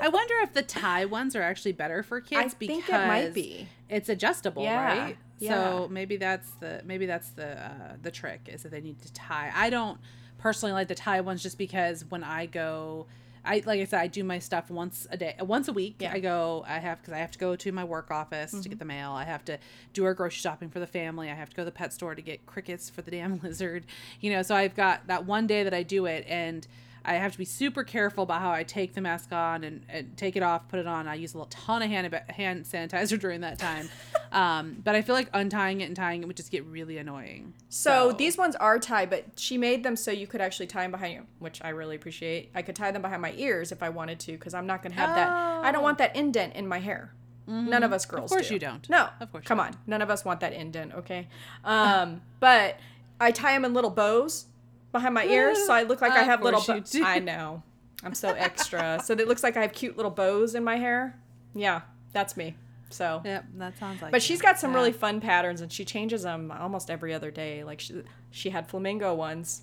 I 0.03 0.09
wonder 0.09 0.35
if 0.43 0.53
the 0.53 0.63
tie 0.63 1.05
ones 1.05 1.35
are 1.37 1.43
actually 1.43 1.73
better 1.73 2.03
for 2.03 2.21
kids 2.21 2.55
I 2.55 2.57
because 2.59 2.77
think 2.85 2.89
it 2.89 3.07
might 3.07 3.35
be. 3.35 3.69
it's 3.89 4.09
adjustable, 4.09 4.63
Yeah, 4.65 4.85
right? 5.05 5.17
yeah. 5.39 5.55
So 5.55 5.89
maybe 5.91 6.17
that's 6.17 6.51
the 6.61 6.83
maybe 6.85 7.07
that's 7.07 7.31
the 7.31 7.59
uh, 7.65 7.97
the 8.03 8.11
trick 8.11 8.49
is 8.53 8.63
that 8.63 8.71
they 8.73 8.81
need 8.81 9.01
to 9.03 9.13
tie. 9.13 9.51
I 9.55 9.71
don't 9.71 9.99
personally 10.39 10.73
like 10.73 10.89
the 10.89 10.95
tie 10.95 11.21
ones 11.21 11.43
just 11.43 11.59
because 11.59 12.05
when 12.09 12.25
I 12.25 12.47
go. 12.47 13.07
I 13.47 13.63
like 13.67 13.79
I 13.79 13.85
said, 13.85 14.01
I 14.01 14.07
do 14.07 14.25
my 14.25 14.39
stuff 14.39 14.71
once 14.71 15.07
a 15.11 15.19
day, 15.19 15.35
once 15.41 15.69
a 15.69 15.73
week. 15.75 15.97
Yeah. 15.99 16.09
Mm-hmm. 16.09 16.17
I 16.17 16.21
go. 16.21 16.65
I 16.67 16.79
have 16.79 17.03
because 17.03 17.13
I 17.13 17.19
have 17.19 17.31
to 17.33 17.39
go 17.39 17.55
to 17.55 17.73
my 17.73 17.85
work 17.85 18.11
office 18.11 18.53
to 18.59 18.69
get 18.71 18.79
the 18.79 18.87
mail. 18.87 19.11
I 19.13 19.25
have 19.25 19.45
to 19.45 19.59
do 19.93 20.07
our 20.07 20.15
grocery 20.15 20.39
shopping 20.39 20.71
for 20.71 20.81
the 20.81 20.87
family. 20.87 21.31
I 21.31 21.35
have 21.35 21.51
to 21.51 21.55
go 21.57 21.61
to 21.61 21.67
the 21.67 21.71
pet 21.71 21.93
store 21.93 22.15
to 22.15 22.23
get 22.23 22.47
crickets 22.47 22.89
for 22.89 23.03
the 23.03 23.11
damn 23.11 23.39
lizard. 23.43 23.85
You 24.23 24.33
know, 24.33 24.41
so 24.41 24.55
I've 24.55 24.75
got 24.75 25.09
that 25.09 25.27
one 25.27 25.47
day 25.47 25.63
that 25.63 25.75
I 25.75 25.83
do 25.83 26.07
it, 26.07 26.25
and 26.27 26.67
I 27.05 27.15
have 27.15 27.33
to 27.33 27.39
be 27.39 27.45
super 27.45 27.85
careful 27.85 28.25
about 28.25 28.41
how 28.41 28.51
I 28.51 28.63
take 28.63 28.95
the 28.95 29.01
mask 29.01 29.33
on 29.33 29.63
and, 29.63 29.85
and 29.89 30.17
take 30.17 30.37
it 30.37 30.43
off, 30.43 30.69
put 30.69 30.79
it 30.79 30.87
on. 30.87 31.07
I 31.07 31.15
use 31.15 31.35
a 31.35 31.39
little 31.39 31.51
ton 31.51 31.83
of 31.83 31.91
hand 31.91 32.15
hand 32.31 32.65
sanitizer 32.65 33.19
during 33.21 33.43
that 33.43 33.59
time, 33.59 33.89
um, 34.33 34.81
but 34.83 34.95
I 34.95 35.03
feel 35.03 35.15
like 35.15 35.29
untying 35.35 35.83
it 35.83 35.85
and 35.85 35.97
tying 35.97 36.23
it 36.23 36.27
would 36.27 36.37
just 36.37 36.51
get 36.51 36.65
really 36.65 36.99
annoying. 36.99 37.53
So, 37.69 38.13
these 38.13 38.39
ones 38.39 38.57
are 38.57 38.79
tied, 38.79 39.11
but 39.11 39.25
she 39.37 39.59
made 39.59 39.83
them 39.83 39.97
so 39.97 40.11
you 40.11 40.27
could 40.27 40.41
actually 40.41 40.67
tie 40.67 40.83
them 40.83 40.93
behind 40.93 41.13
you, 41.13 41.27
which 41.41 41.61
I 41.63 41.71
really 41.71 41.97
appreciate. 41.97 42.51
I 42.55 42.63
could 42.63 42.77
tie 42.77 42.91
them 42.91 43.03
behind 43.03 43.21
my 43.21 43.35
ears 43.37 43.73
if 43.73 43.83
I 43.83 43.91
wanted 43.91 44.19
to, 44.21 44.33
because 44.33 44.55
I'm 44.55 44.67
not 44.67 44.83
gonna 44.83 44.95
have 44.95 45.15
that. 45.15 45.29
I 45.31 45.73
don't 45.73 45.83
want 45.83 45.99
that 45.99 46.17
indent 46.17 46.55
in 46.55 46.67
my 46.67 46.79
hair. 46.79 47.13
None 47.47 47.83
of 47.83 47.93
us 47.93 48.07
girls. 48.07 48.33
Oh. 48.33 48.37
Mm-hmm. 48.37 48.41
course 48.41 48.49
do. 48.49 48.55
you 48.55 48.61
don't. 48.61 48.89
No, 48.89 49.09
Of 49.21 49.31
course 49.31 49.45
you 49.45 49.49
Come 49.49 49.61
on, 49.61 49.77
none 49.87 50.01
of 50.01 50.11
us 50.11 50.25
want 50.25 50.41
that 50.41 50.53
indent. 50.53 50.95
Okay. 50.95 51.29
Um, 51.65 52.23
but 52.41 52.79
I 53.21 53.31
tie 53.31 53.53
them 53.53 53.65
in 53.65 53.75
little 53.75 53.91
bows 53.91 54.47
behind 54.95 55.13
my 55.15 55.25
ears, 55.27 55.59
so 55.67 55.75
I 55.75 55.83
look 55.83 56.01
like 56.01 56.13
I 56.13 56.23
have 56.23 56.43
little. 56.43 56.63
Bo- 56.67 56.83
I 57.05 57.19
know. 57.19 57.63
I'm 58.03 58.15
so 58.15 58.31
extra, 58.31 59.01
so 59.05 59.13
it 59.13 59.29
looks 59.29 59.43
like 59.43 59.57
I 59.57 59.63
have 59.63 59.73
cute 59.73 59.97
little 59.97 60.11
bows 60.11 60.55
in 60.55 60.65
my 60.65 60.77
hair. 60.77 61.19
Yeah, 61.55 61.83
that's 62.13 62.37
me. 62.37 62.55
So. 62.91 63.21
Yep, 63.25 63.45
that 63.57 63.77
sounds 63.79 64.01
like. 64.03 64.13
But 64.13 64.19
it. 64.19 64.23
she's 64.23 64.41
got 64.41 64.59
some 64.59 64.71
Yeah. 64.71 64.77
really 64.77 64.93
fun 64.93 65.21
patterns, 65.21 65.61
and 65.61 65.73
she 65.73 65.85
changes 65.85 66.23
them 66.23 66.51
almost 66.53 66.91
every 66.91 67.13
other 67.13 67.31
day. 67.31 67.65
Like 67.65 67.81
she, 67.81 68.03
she 68.31 68.51
had 68.51 68.69
flamingo 68.69 69.15
ones. 69.15 69.63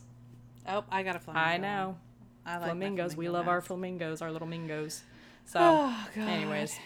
Oh, 0.68 0.84
I 0.92 1.02
got 1.04 1.16
a 1.16 1.20
flamingo. 1.20 1.48
I 1.50 1.58
know 1.58 1.98
I 2.46 2.58
like 2.58 2.66
flamingos. 2.66 3.16
we 3.16 3.26
flamingo 3.26 3.32
love 3.38 3.48
our 3.48 3.62
flamingos, 3.62 4.22
our 4.22 4.32
little 4.32 4.48
mingos. 4.48 5.02
So, 5.46 5.60
Oh, 5.62 6.08
anyways, 6.16 6.78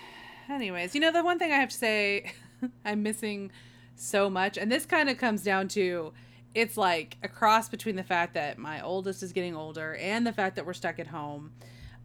Anyways, 0.50 0.94
you 0.94 1.02
know 1.02 1.12
the 1.12 1.24
one 1.24 1.40
thing 1.40 1.52
I 1.52 1.56
have 1.58 1.70
to 1.70 1.75
say 1.75 2.32
I'm 2.86 3.02
missing 3.02 3.52
so 3.96 4.30
much, 4.30 4.58
and 4.58 4.72
this 4.72 4.86
kind 4.86 5.10
of 5.10 5.18
comes 5.18 5.42
down 5.44 5.68
to 5.70 6.14
it's 6.56 6.78
like 6.78 7.18
a 7.22 7.28
cross 7.28 7.70
between 7.70 7.98
the 7.98 8.04
fact 8.04 8.34
that 8.34 8.58
my 8.58 8.82
oldest 8.82 9.22
is 9.22 9.34
getting 9.34 9.56
older 9.56 9.96
and 9.96 10.26
the 10.26 10.32
fact 10.32 10.56
that 10.56 10.66
we're 10.66 10.74
stuck 10.74 10.98
at 11.00 11.08
home. 11.08 11.52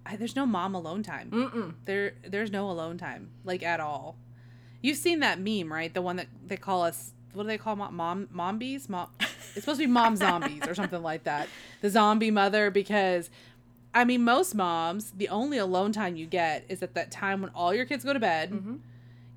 I, 0.05 0.17
there's 0.17 0.35
no 0.35 0.45
mom 0.45 0.75
alone 0.75 1.03
time. 1.03 1.31
Mm-mm. 1.31 1.75
There, 1.85 2.15
there's 2.27 2.51
no 2.51 2.69
alone 2.69 2.99
time 2.99 3.31
like 3.45 3.63
at 3.63 3.81
all. 3.81 4.17
You've 4.83 4.99
seen 4.99 5.21
that 5.21 5.39
meme, 5.41 5.73
right? 5.73 5.93
The 5.93 6.03
one 6.03 6.17
that 6.17 6.27
they 6.45 6.57
call 6.57 6.83
us. 6.83 7.13
What 7.33 7.45
do 7.45 7.47
they 7.47 7.59
call 7.59 7.77
mom? 7.77 7.95
Mom, 7.95 8.29
mombies? 8.35 8.89
Mom. 8.89 9.09
It's 9.53 9.65
supposed 9.65 9.81
to 9.81 9.87
be 9.87 9.93
mom 9.93 10.15
zombies 10.15 10.63
or 10.69 10.77
something 10.77 11.03
like 11.03 11.25
that. 11.25 11.49
The 11.81 11.91
zombie 11.91 12.31
mother 12.31 12.71
because 12.71 13.31
I 13.93 14.05
mean, 14.05 14.23
most 14.23 14.55
moms, 14.55 15.11
the 15.11 15.29
only 15.29 15.59
alone 15.59 15.93
time 15.93 16.15
you 16.15 16.27
get 16.27 16.65
is 16.69 16.83
at 16.83 16.95
that 16.95 17.11
time 17.11 17.41
when 17.41 17.51
all 17.51 17.75
your 17.75 17.85
kids 17.85 18.05
go 18.05 18.13
to 18.13 18.21
bed. 18.21 18.53
Mm-hmm. 18.53 18.77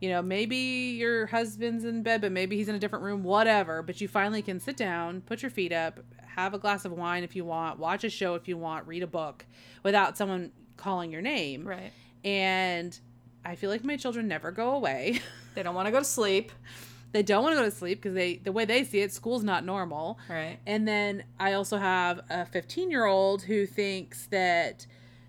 You 0.03 0.09
know, 0.09 0.21
maybe 0.21 0.57
your 0.97 1.27
husband's 1.27 1.85
in 1.85 2.03
bed, 2.03 2.19
but 2.19 2.33
maybe 2.33 2.57
he's 2.57 2.67
in 2.67 2.75
a 2.75 2.77
different 2.77 3.05
room, 3.05 3.23
whatever. 3.23 3.81
But 3.81 4.01
you 4.01 4.09
finally 4.09 4.41
can 4.41 4.59
sit 4.59 4.75
down, 4.75 5.21
put 5.21 5.41
your 5.41 5.49
feet 5.49 5.71
up, 5.71 6.01
have 6.35 6.53
a 6.53 6.59
glass 6.59 6.83
of 6.83 6.91
wine 6.91 7.23
if 7.23 7.37
you 7.37 7.45
want, 7.45 7.79
watch 7.79 8.03
a 8.03 8.09
show 8.09 8.35
if 8.35 8.45
you 8.49 8.57
want, 8.57 8.85
read 8.85 9.01
a 9.01 9.07
book 9.07 9.45
without 9.81 10.17
someone 10.17 10.51
calling 10.75 11.09
your 11.09 11.21
name. 11.21 11.65
right. 11.65 11.93
And 12.25 12.99
I 13.45 13.55
feel 13.55 13.69
like 13.69 13.85
my 13.85 13.95
children 13.95 14.27
never 14.27 14.51
go 14.51 14.71
away. 14.71 15.21
They 15.55 15.63
don't 15.63 15.73
want 15.73 15.85
to 15.85 15.91
go 15.93 15.99
to 15.99 16.03
sleep. 16.05 16.51
they 17.13 17.23
don't 17.23 17.41
want 17.41 17.53
to 17.55 17.61
go 17.61 17.69
to 17.69 17.73
sleep 17.73 17.99
because 18.01 18.13
they 18.13 18.35
the 18.37 18.51
way 18.51 18.65
they 18.65 18.83
see 18.83 18.99
it, 18.99 19.13
school's 19.13 19.45
not 19.45 19.63
normal. 19.63 20.19
Right. 20.27 20.57
And 20.65 20.85
then 20.85 21.23
I 21.39 21.53
also 21.53 21.77
have 21.77 22.19
a 22.29 22.45
15 22.45 22.91
year 22.91 23.05
old 23.05 23.43
who 23.43 23.65
thinks 23.65 24.25
that, 24.31 24.85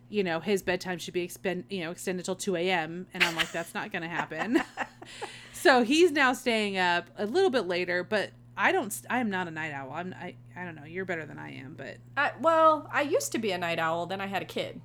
you 0.08 0.24
know, 0.24 0.40
his 0.40 0.62
bedtime 0.62 0.98
should 0.98 1.14
be 1.14 1.22
expend, 1.22 1.64
you 1.68 1.80
know, 1.80 1.90
extended 1.90 2.24
till 2.24 2.36
2 2.36 2.56
a.m. 2.56 3.06
And 3.14 3.24
I'm 3.24 3.36
like, 3.36 3.52
that's 3.52 3.74
not 3.74 3.92
going 3.92 4.02
to 4.02 4.08
happen. 4.08 4.62
so 5.52 5.82
he's 5.82 6.12
now 6.12 6.32
staying 6.32 6.78
up 6.78 7.08
a 7.16 7.26
little 7.26 7.50
bit 7.50 7.66
later, 7.66 8.04
but 8.04 8.30
I 8.56 8.72
don't, 8.72 8.94
I 9.10 9.18
am 9.18 9.30
not 9.30 9.48
a 9.48 9.50
night 9.50 9.72
owl. 9.72 9.92
I'm, 9.92 10.14
I, 10.18 10.34
I 10.56 10.64
don't 10.64 10.76
know. 10.76 10.84
You're 10.84 11.04
better 11.04 11.26
than 11.26 11.38
I 11.38 11.54
am, 11.54 11.74
but. 11.76 11.96
I, 12.16 12.32
well, 12.40 12.88
I 12.92 13.02
used 13.02 13.32
to 13.32 13.38
be 13.38 13.50
a 13.50 13.58
night 13.58 13.78
owl. 13.78 14.06
Then 14.06 14.20
I 14.20 14.26
had 14.26 14.42
a 14.42 14.46
kid. 14.46 14.80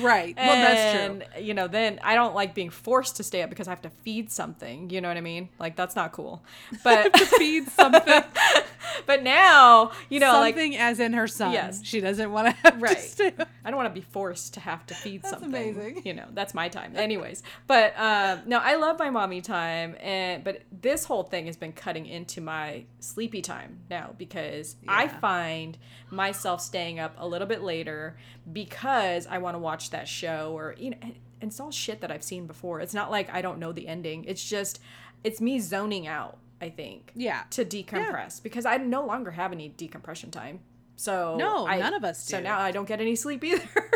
Right. 0.00 0.36
Well, 0.36 0.56
that's 0.56 0.92
true. 0.92 1.00
And, 1.36 1.44
You 1.46 1.54
know, 1.54 1.68
then 1.68 2.00
I 2.02 2.14
don't 2.14 2.34
like 2.34 2.54
being 2.54 2.70
forced 2.70 3.16
to 3.16 3.22
stay 3.22 3.42
up 3.42 3.50
because 3.50 3.68
I 3.68 3.70
have 3.72 3.82
to 3.82 3.90
feed 3.90 4.30
something. 4.30 4.90
You 4.90 5.00
know 5.00 5.08
what 5.08 5.16
I 5.16 5.20
mean? 5.22 5.48
Like 5.58 5.76
that's 5.76 5.94
not 5.96 6.12
cool. 6.12 6.42
But 6.82 7.12
to 7.14 7.26
feed 7.26 7.68
something. 7.68 8.02
but 9.06 9.22
now, 9.22 9.92
you 10.08 10.20
know, 10.20 10.32
like 10.40 10.54
something 10.54 10.76
as 10.76 11.00
in 11.00 11.12
her 11.12 11.26
son. 11.26 11.52
Yes. 11.52 11.80
She 11.84 12.00
doesn't 12.00 12.30
want 12.32 12.48
to 12.54 12.54
have 12.62 12.80
Right. 12.82 12.96
to 12.96 13.02
stay 13.02 13.32
up. 13.38 13.48
I 13.64 13.70
don't 13.70 13.76
want 13.76 13.88
to 13.94 13.98
be 14.00 14.04
forced 14.06 14.54
to 14.54 14.60
have 14.60 14.84
to 14.86 14.94
feed 14.94 15.22
That's 15.22 15.30
something. 15.30 15.48
amazing. 15.48 16.02
You 16.04 16.14
know, 16.14 16.26
that's 16.32 16.54
my 16.54 16.68
time. 16.68 16.94
Anyways, 16.96 17.42
but 17.66 17.96
uh, 17.96 18.38
no, 18.46 18.58
I 18.58 18.76
love 18.76 18.98
my 18.98 19.10
mommy 19.10 19.40
time, 19.40 19.96
and 20.00 20.44
but 20.44 20.62
this 20.70 21.04
whole 21.04 21.22
thing 21.22 21.46
has 21.46 21.56
been 21.56 21.72
cutting 21.72 22.04
into 22.06 22.40
my 22.40 22.84
sleepy 23.00 23.40
time 23.42 23.80
now 23.90 24.14
because 24.18 24.76
I 24.86 25.08
find 25.08 25.78
myself 26.10 26.60
staying 26.60 27.00
up 27.00 27.14
a 27.18 27.26
little 27.26 27.46
bit 27.48 27.62
later 27.62 28.16
because 28.52 29.26
I 29.26 29.38
want 29.38 29.54
to 29.54 29.58
watch 29.58 29.73
that 29.90 30.08
show 30.08 30.52
or 30.56 30.74
you 30.78 30.90
know, 30.90 30.96
and 31.02 31.14
it's 31.40 31.60
all 31.60 31.70
shit 31.70 32.00
that 32.00 32.10
I've 32.10 32.22
seen 32.22 32.46
before. 32.46 32.80
It's 32.80 32.94
not 32.94 33.10
like 33.10 33.32
I 33.32 33.42
don't 33.42 33.58
know 33.58 33.72
the 33.72 33.86
ending. 33.88 34.24
It's 34.24 34.42
just 34.48 34.80
it's 35.22 35.40
me 35.40 35.58
zoning 35.60 36.06
out. 36.06 36.38
I 36.60 36.70
think 36.70 37.10
Yeah. 37.14 37.42
to 37.50 37.64
decompress 37.64 38.42
because 38.42 38.64
I 38.64 38.76
no 38.78 39.04
longer 39.04 39.32
have 39.32 39.52
any 39.52 39.68
decompression 39.68 40.30
time. 40.30 40.60
So 40.96 41.36
No, 41.36 41.66
I- 41.66 41.78
none 41.78 41.92
of 41.94 42.04
us 42.04 42.22
So 42.24 42.40
now 42.40 42.58
I 42.58 42.70
don't 42.70 42.86
get 42.88 43.00
any 43.00 43.16
sleep 43.16 43.42
either. 43.44 43.68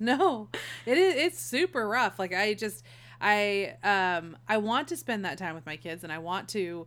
No, 0.00 0.48
it 0.86 0.96
is. 0.96 1.14
It's 1.16 1.40
super 1.40 1.88
rough. 1.88 2.20
Like 2.20 2.32
I 2.32 2.54
just, 2.54 2.84
I, 3.20 3.74
um, 3.82 4.36
I 4.48 4.58
want 4.58 4.86
to 4.88 4.96
spend 4.96 5.24
that 5.24 5.38
time 5.38 5.56
with 5.56 5.66
my 5.66 5.76
kids, 5.76 6.04
and 6.04 6.12
I 6.12 6.18
want 6.18 6.48
to 6.50 6.86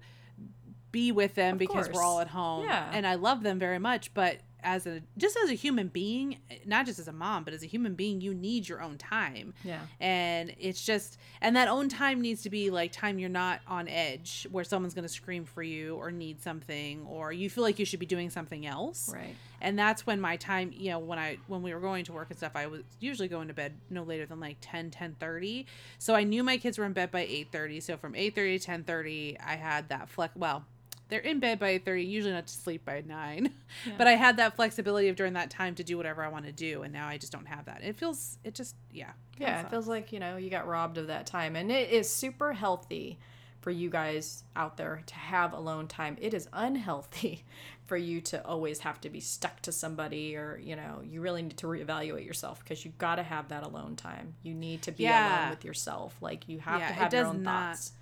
be 0.93 1.11
with 1.11 1.35
them 1.35 1.55
Of 1.55 1.59
because 1.59 1.89
we're 1.89 2.01
all 2.03 2.21
at 2.21 2.29
home. 2.29 2.63
Yeah. 2.63 2.89
and 2.93 3.05
I 3.05 3.15
love 3.15 3.43
them 3.43 3.59
very 3.59 3.79
much. 3.79 4.13
But 4.13 4.37
as 4.63 4.85
a 4.87 5.01
just 5.17 5.37
as 5.43 5.49
a 5.49 5.53
human 5.53 5.87
being, 5.87 6.37
not 6.65 6.85
just 6.85 6.99
as 6.99 7.07
a 7.07 7.11
mom, 7.13 7.43
but 7.43 7.53
as 7.53 7.63
a 7.63 7.67
human 7.67 7.95
being, 7.95 8.21
you 8.21 8.33
need 8.33 8.67
your 8.69 8.81
own 8.81 8.97
time. 8.97 9.53
Yeah. 9.63 9.79
And 9.99 10.53
it's 10.59 10.83
just, 10.85 11.17
and 11.41 11.55
that 11.55 11.67
own 11.67 11.89
time 11.89 12.21
needs 12.21 12.41
to 12.43 12.49
be 12.49 12.69
like 12.69 12.91
time 12.91 13.19
you're 13.19 13.29
not 13.29 13.61
on 13.67 13.87
edge 13.87 14.47
where 14.51 14.63
someone's 14.63 14.93
going 14.93 15.03
to 15.07 15.09
scream 15.13 15.45
for 15.45 15.63
you 15.63 15.95
or 15.95 16.11
need 16.11 16.41
something 16.41 17.05
or 17.07 17.31
you 17.31 17.49
feel 17.49 17.63
like 17.63 17.79
you 17.79 17.85
should 17.85 17.99
be 17.99 18.05
doing 18.05 18.29
something 18.29 18.65
else 18.65 19.09
Right. 19.13 19.35
and 19.61 19.77
that's 19.77 20.05
when 20.05 20.19
my 20.21 20.37
time 20.37 20.71
you 20.73 20.91
know 20.91 20.99
when 20.99 21.17
i 21.19 21.37
when 21.47 21.61
we 21.61 21.73
were 21.73 21.79
going 21.79 22.03
to 22.05 22.13
work 22.13 22.27
and 22.29 22.37
stuff 22.37 22.53
i 22.55 22.67
was 22.67 22.81
usually 22.99 23.27
going 23.27 23.47
to 23.47 23.53
bed 23.53 23.73
no 23.89 24.03
later 24.03 24.25
than 24.25 24.39
like 24.39 24.57
10 24.61 24.91
10 24.91 25.15
30 25.19 25.65
so 25.97 26.13
i 26.15 26.23
knew 26.23 26.43
my 26.43 26.57
kids 26.57 26.77
were 26.77 26.85
in 26.85 26.93
bed 26.93 27.11
by 27.11 27.21
8 27.21 27.51
30 27.51 27.79
so 27.79 27.97
from 27.97 28.15
8 28.15 28.35
30 28.35 28.59
to 28.59 28.65
10 28.65 28.83
30 28.83 29.37
i 29.45 29.55
had 29.55 29.89
that 29.89 30.09
flex 30.09 30.35
well 30.35 30.65
they're 31.11 31.19
in 31.19 31.39
bed 31.39 31.59
by 31.59 31.69
8 31.69 31.85
30 31.85 32.03
usually 32.03 32.33
not 32.33 32.47
to 32.47 32.53
sleep 32.53 32.83
by 32.83 33.03
9 33.05 33.53
but 33.99 34.07
i 34.07 34.13
had 34.13 34.37
that 34.37 34.55
flexibility 34.55 35.07
of 35.09 35.15
during 35.15 35.33
that 35.33 35.51
time 35.51 35.75
to 35.75 35.83
do 35.83 35.95
whatever 35.97 36.23
i 36.23 36.27
want 36.27 36.45
to 36.45 36.51
do 36.51 36.81
and 36.81 36.91
now 36.91 37.07
i 37.07 37.17
just 37.17 37.31
don't 37.31 37.45
have 37.47 37.65
that 37.65 37.83
it 37.83 37.95
feels 37.95 38.39
it 38.43 38.55
just 38.55 38.75
yeah 38.91 39.11
Yeah, 39.37 39.59
it 39.59 39.61
sucks. 39.63 39.71
feels 39.71 39.87
like, 39.87 40.11
you 40.11 40.19
know, 40.19 40.37
you 40.37 40.49
got 40.49 40.67
robbed 40.67 40.97
of 40.97 41.07
that 41.07 41.25
time. 41.25 41.55
And 41.55 41.71
it 41.71 41.89
is 41.91 42.07
super 42.09 42.53
healthy 42.53 43.17
for 43.61 43.71
you 43.71 43.89
guys 43.89 44.43
out 44.55 44.77
there 44.77 45.01
to 45.07 45.15
have 45.15 45.53
alone 45.53 45.87
time. 45.87 46.15
It 46.21 46.33
is 46.35 46.47
unhealthy 46.53 47.43
for 47.87 47.97
you 47.97 48.21
to 48.21 48.45
always 48.45 48.79
have 48.79 49.01
to 49.01 49.09
be 49.09 49.19
stuck 49.19 49.59
to 49.63 49.71
somebody 49.71 50.35
or, 50.35 50.59
you 50.63 50.75
know, 50.75 51.01
you 51.03 51.21
really 51.21 51.41
need 51.41 51.57
to 51.57 51.67
reevaluate 51.67 52.25
yourself 52.25 52.59
because 52.59 52.85
you 52.85 52.91
got 52.99 53.15
to 53.15 53.23
have 53.23 53.47
that 53.49 53.63
alone 53.63 53.95
time. 53.95 54.35
You 54.43 54.53
need 54.53 54.81
to 54.83 54.91
be 54.91 55.03
Yeah. 55.03 55.39
alone 55.41 55.49
with 55.49 55.65
yourself. 55.65 56.15
Like 56.21 56.47
you 56.47 56.59
have 56.59 56.79
Yeah, 56.79 56.87
to 56.89 56.93
have 56.93 57.13
your 57.13 57.25
own 57.25 57.41
not- 57.43 57.69
thoughts. 57.77 57.93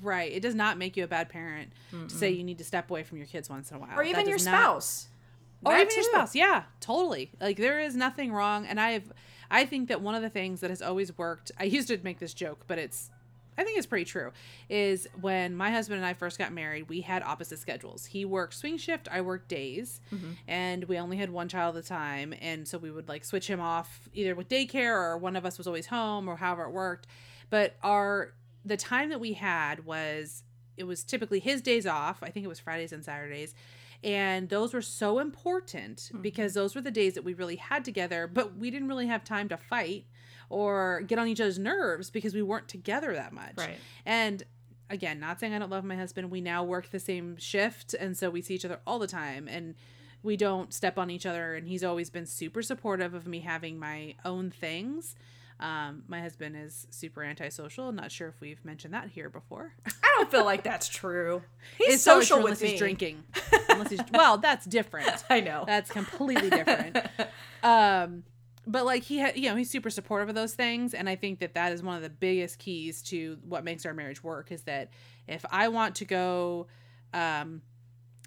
Right. 0.00 0.32
It 0.32 0.40
does 0.40 0.54
not 0.54 0.78
make 0.78 0.96
you 0.96 1.04
a 1.04 1.08
bad 1.08 1.28
parent 1.28 1.72
to 1.90 2.08
say 2.14 2.30
you 2.30 2.44
need 2.44 2.58
to 2.58 2.64
step 2.64 2.90
away 2.90 3.02
from 3.02 3.18
your 3.18 3.26
kids 3.26 3.50
once 3.50 3.70
in 3.70 3.76
a 3.76 3.80
while. 3.80 3.98
Or 3.98 4.02
even 4.02 4.28
your 4.28 4.38
not- 4.38 4.40
spouse. 4.40 5.08
or 5.64 5.74
even 5.76 5.94
your 5.94 6.04
spouse. 6.04 6.34
Yeah, 6.34 6.64
totally. 6.80 7.30
Like 7.40 7.56
there 7.56 7.80
is 7.80 7.94
nothing 7.94 8.32
wrong. 8.32 8.66
And 8.66 8.80
I've, 8.80 9.12
I 9.50 9.66
think 9.66 9.88
that 9.88 10.00
one 10.00 10.14
of 10.14 10.22
the 10.22 10.30
things 10.30 10.60
that 10.60 10.70
has 10.70 10.80
always 10.82 11.16
worked. 11.18 11.52
I 11.58 11.64
used 11.64 11.88
to 11.88 11.98
make 12.02 12.18
this 12.18 12.32
joke, 12.34 12.64
but 12.66 12.78
it's, 12.78 13.10
I 13.58 13.64
think 13.64 13.76
it's 13.76 13.86
pretty 13.86 14.06
true. 14.06 14.32
Is 14.70 15.06
when 15.20 15.54
my 15.54 15.70
husband 15.70 15.98
and 15.98 16.06
I 16.06 16.14
first 16.14 16.38
got 16.38 16.52
married, 16.54 16.88
we 16.88 17.02
had 17.02 17.22
opposite 17.22 17.58
schedules. 17.58 18.06
He 18.06 18.24
worked 18.24 18.54
swing 18.54 18.78
shift, 18.78 19.08
I 19.12 19.20
worked 19.20 19.48
days, 19.48 20.00
mm-hmm. 20.12 20.30
and 20.48 20.84
we 20.84 20.98
only 20.98 21.18
had 21.18 21.28
one 21.28 21.48
child 21.48 21.76
at 21.76 21.84
a 21.84 21.86
time, 21.86 22.32
and 22.40 22.66
so 22.66 22.78
we 22.78 22.90
would 22.90 23.08
like 23.10 23.26
switch 23.26 23.46
him 23.48 23.60
off 23.60 24.08
either 24.14 24.34
with 24.34 24.48
daycare 24.48 24.94
or 24.94 25.18
one 25.18 25.36
of 25.36 25.44
us 25.44 25.58
was 25.58 25.66
always 25.66 25.86
home 25.86 26.28
or 26.28 26.36
however 26.36 26.62
it 26.64 26.70
worked. 26.70 27.06
But 27.50 27.76
our 27.82 28.32
the 28.64 28.76
time 28.76 29.10
that 29.10 29.20
we 29.20 29.32
had 29.32 29.84
was 29.84 30.44
it 30.76 30.84
was 30.84 31.04
typically 31.04 31.40
his 31.40 31.60
days 31.60 31.86
off. 31.86 32.22
I 32.22 32.30
think 32.30 32.44
it 32.44 32.48
was 32.48 32.60
Fridays 32.60 32.92
and 32.92 33.04
Saturdays. 33.04 33.54
And 34.04 34.48
those 34.48 34.74
were 34.74 34.82
so 34.82 35.18
important 35.18 36.10
hmm. 36.12 36.22
because 36.22 36.54
those 36.54 36.74
were 36.74 36.80
the 36.80 36.90
days 36.90 37.14
that 37.14 37.24
we 37.24 37.34
really 37.34 37.56
had 37.56 37.84
together, 37.84 38.26
but 38.26 38.56
we 38.56 38.70
didn't 38.70 38.88
really 38.88 39.06
have 39.06 39.24
time 39.24 39.48
to 39.50 39.56
fight 39.56 40.06
or 40.48 41.02
get 41.06 41.18
on 41.18 41.28
each 41.28 41.40
other's 41.40 41.58
nerves 41.58 42.10
because 42.10 42.34
we 42.34 42.42
weren't 42.42 42.68
together 42.68 43.14
that 43.14 43.32
much. 43.32 43.54
Right. 43.56 43.78
And 44.04 44.42
again, 44.90 45.20
not 45.20 45.40
saying 45.40 45.54
I 45.54 45.58
don't 45.58 45.70
love 45.70 45.84
my 45.84 45.96
husband. 45.96 46.30
We 46.30 46.40
now 46.40 46.64
work 46.64 46.90
the 46.90 47.00
same 47.00 47.36
shift 47.36 47.94
and 47.94 48.16
so 48.16 48.28
we 48.28 48.42
see 48.42 48.54
each 48.54 48.64
other 48.64 48.80
all 48.86 48.98
the 48.98 49.06
time 49.06 49.48
and 49.48 49.74
we 50.22 50.36
don't 50.36 50.72
step 50.72 50.98
on 50.98 51.10
each 51.10 51.26
other 51.26 51.54
and 51.54 51.66
he's 51.66 51.82
always 51.82 52.10
been 52.10 52.26
super 52.26 52.62
supportive 52.62 53.14
of 53.14 53.26
me 53.26 53.40
having 53.40 53.78
my 53.78 54.14
own 54.24 54.50
things. 54.50 55.16
Um, 55.62 56.02
my 56.08 56.20
husband 56.20 56.56
is 56.56 56.88
super 56.90 57.22
antisocial. 57.22 57.92
Not 57.92 58.10
sure 58.10 58.28
if 58.28 58.40
we've 58.40 58.62
mentioned 58.64 58.94
that 58.94 59.08
here 59.10 59.30
before. 59.30 59.72
I 59.86 60.14
don't 60.18 60.30
feel 60.30 60.44
like 60.44 60.64
that's 60.64 60.88
true. 60.88 61.42
He's 61.78 61.94
It's 61.94 62.02
social 62.02 62.38
true 62.38 62.44
with 62.44 62.52
unless 62.54 62.62
me. 62.62 62.68
he's 62.70 62.78
drinking. 62.78 63.22
unless 63.68 63.90
he's 63.90 64.00
well, 64.12 64.38
that's 64.38 64.66
different. 64.66 65.24
I 65.30 65.38
know. 65.40 65.62
That's 65.66 65.90
completely 65.90 66.50
different. 66.50 66.98
um, 67.62 68.24
but 68.66 68.84
like 68.84 69.04
he 69.04 69.18
had, 69.18 69.36
you 69.36 69.48
know, 69.50 69.56
he's 69.56 69.70
super 69.70 69.90
supportive 69.90 70.28
of 70.28 70.34
those 70.34 70.54
things, 70.54 70.94
and 70.94 71.08
I 71.08 71.14
think 71.16 71.38
that 71.40 71.54
that 71.54 71.72
is 71.72 71.82
one 71.82 71.96
of 71.96 72.02
the 72.02 72.10
biggest 72.10 72.58
keys 72.58 73.00
to 73.04 73.38
what 73.48 73.62
makes 73.64 73.86
our 73.86 73.94
marriage 73.94 74.22
work. 74.22 74.50
Is 74.52 74.62
that 74.62 74.90
if 75.28 75.44
I 75.50 75.68
want 75.68 75.94
to 75.96 76.04
go, 76.04 76.66
um, 77.14 77.62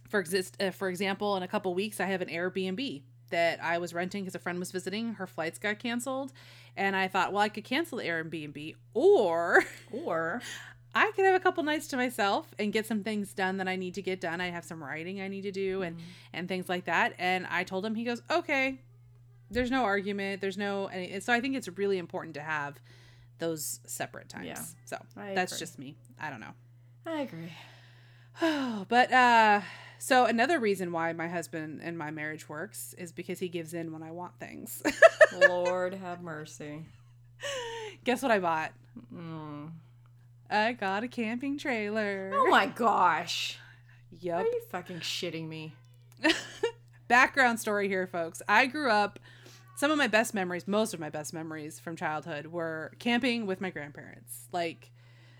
for 0.09 0.19
exist, 0.21 0.55
uh, 0.61 0.71
for 0.71 0.87
example, 0.89 1.35
in 1.37 1.43
a 1.43 1.47
couple 1.47 1.73
weeks, 1.73 1.99
I 1.99 2.05
have 2.05 2.21
an 2.21 2.29
Airbnb 2.29 3.01
that 3.31 3.61
I 3.63 3.79
was 3.79 3.93
renting 3.93 4.23
because 4.23 4.35
a 4.35 4.39
friend 4.39 4.59
was 4.59 4.71
visiting. 4.71 5.15
Her 5.15 5.25
flights 5.27 5.57
got 5.57 5.79
canceled, 5.79 6.31
and 6.77 6.95
I 6.95 7.07
thought, 7.07 7.33
well, 7.33 7.41
I 7.41 7.49
could 7.49 7.63
cancel 7.63 7.97
the 7.99 8.05
Airbnb, 8.05 8.75
or 8.93 9.63
or 9.91 10.41
I 10.95 11.11
could 11.15 11.25
have 11.25 11.35
a 11.35 11.39
couple 11.39 11.63
nights 11.63 11.87
to 11.89 11.97
myself 11.97 12.53
and 12.57 12.71
get 12.71 12.85
some 12.85 13.03
things 13.03 13.33
done 13.33 13.57
that 13.57 13.67
I 13.67 13.75
need 13.75 13.95
to 13.95 14.01
get 14.01 14.21
done. 14.21 14.39
I 14.39 14.49
have 14.49 14.63
some 14.63 14.83
writing 14.83 15.21
I 15.21 15.27
need 15.27 15.41
to 15.41 15.51
do 15.51 15.81
and 15.81 15.97
and 16.33 16.47
things 16.47 16.69
like 16.69 16.85
that. 16.85 17.13
And 17.19 17.45
I 17.49 17.63
told 17.63 17.85
him, 17.85 17.95
he 17.95 18.03
goes, 18.03 18.21
okay. 18.29 18.79
There's 19.51 19.69
no 19.69 19.83
argument. 19.83 20.41
There's 20.41 20.57
no, 20.57 20.87
and 20.87 21.21
so 21.21 21.31
I 21.31 21.39
think 21.39 21.55
it's 21.55 21.67
really 21.67 21.99
important 21.99 22.33
to 22.33 22.41
have 22.41 22.79
those 23.37 23.79
separate 23.85 24.27
times. 24.27 24.47
Yeah, 24.47 24.61
so 24.85 24.97
I 25.15 25.35
that's 25.35 25.53
agree. 25.53 25.59
just 25.59 25.77
me. 25.77 25.95
I 26.19 26.31
don't 26.31 26.39
know. 26.39 26.53
I 27.05 27.21
agree. 27.21 27.51
but 28.89 29.11
uh, 29.11 29.61
so 30.05 30.25
another 30.25 30.59
reason 30.59 30.91
why 30.91 31.13
my 31.13 31.27
husband 31.27 31.81
and 31.83 31.97
my 31.97 32.11
marriage 32.11 32.47
works 32.47 32.93
is 32.99 33.11
because 33.11 33.39
he 33.39 33.49
gives 33.49 33.73
in 33.73 33.91
when 33.91 34.03
I 34.03 34.11
want 34.11 34.37
things. 34.39 34.83
Lord 35.49 35.95
have 35.95 36.21
mercy. 36.21 36.85
Guess 38.03 38.21
what 38.21 38.29
I 38.29 38.37
bought? 38.37 38.71
Mm. 39.11 39.71
I 40.47 40.73
got 40.73 41.03
a 41.03 41.07
camping 41.07 41.57
trailer. 41.57 42.29
Oh 42.35 42.47
my 42.51 42.67
gosh. 42.67 43.57
Yep. 44.19 44.35
Are 44.35 44.43
you 44.43 44.61
fucking 44.69 44.99
shitting 44.99 45.47
me? 45.47 45.73
background 47.07 47.59
story 47.59 47.87
here, 47.87 48.05
folks. 48.05 48.43
I 48.47 48.67
grew 48.67 48.91
up, 48.91 49.17
some 49.75 49.89
of 49.89 49.97
my 49.97 50.05
best 50.05 50.35
memories, 50.35 50.67
most 50.67 50.93
of 50.93 50.99
my 50.99 51.09
best 51.09 51.33
memories 51.33 51.79
from 51.79 51.95
childhood 51.95 52.45
were 52.45 52.91
camping 52.99 53.47
with 53.47 53.59
my 53.59 53.71
grandparents. 53.71 54.49
Like, 54.51 54.91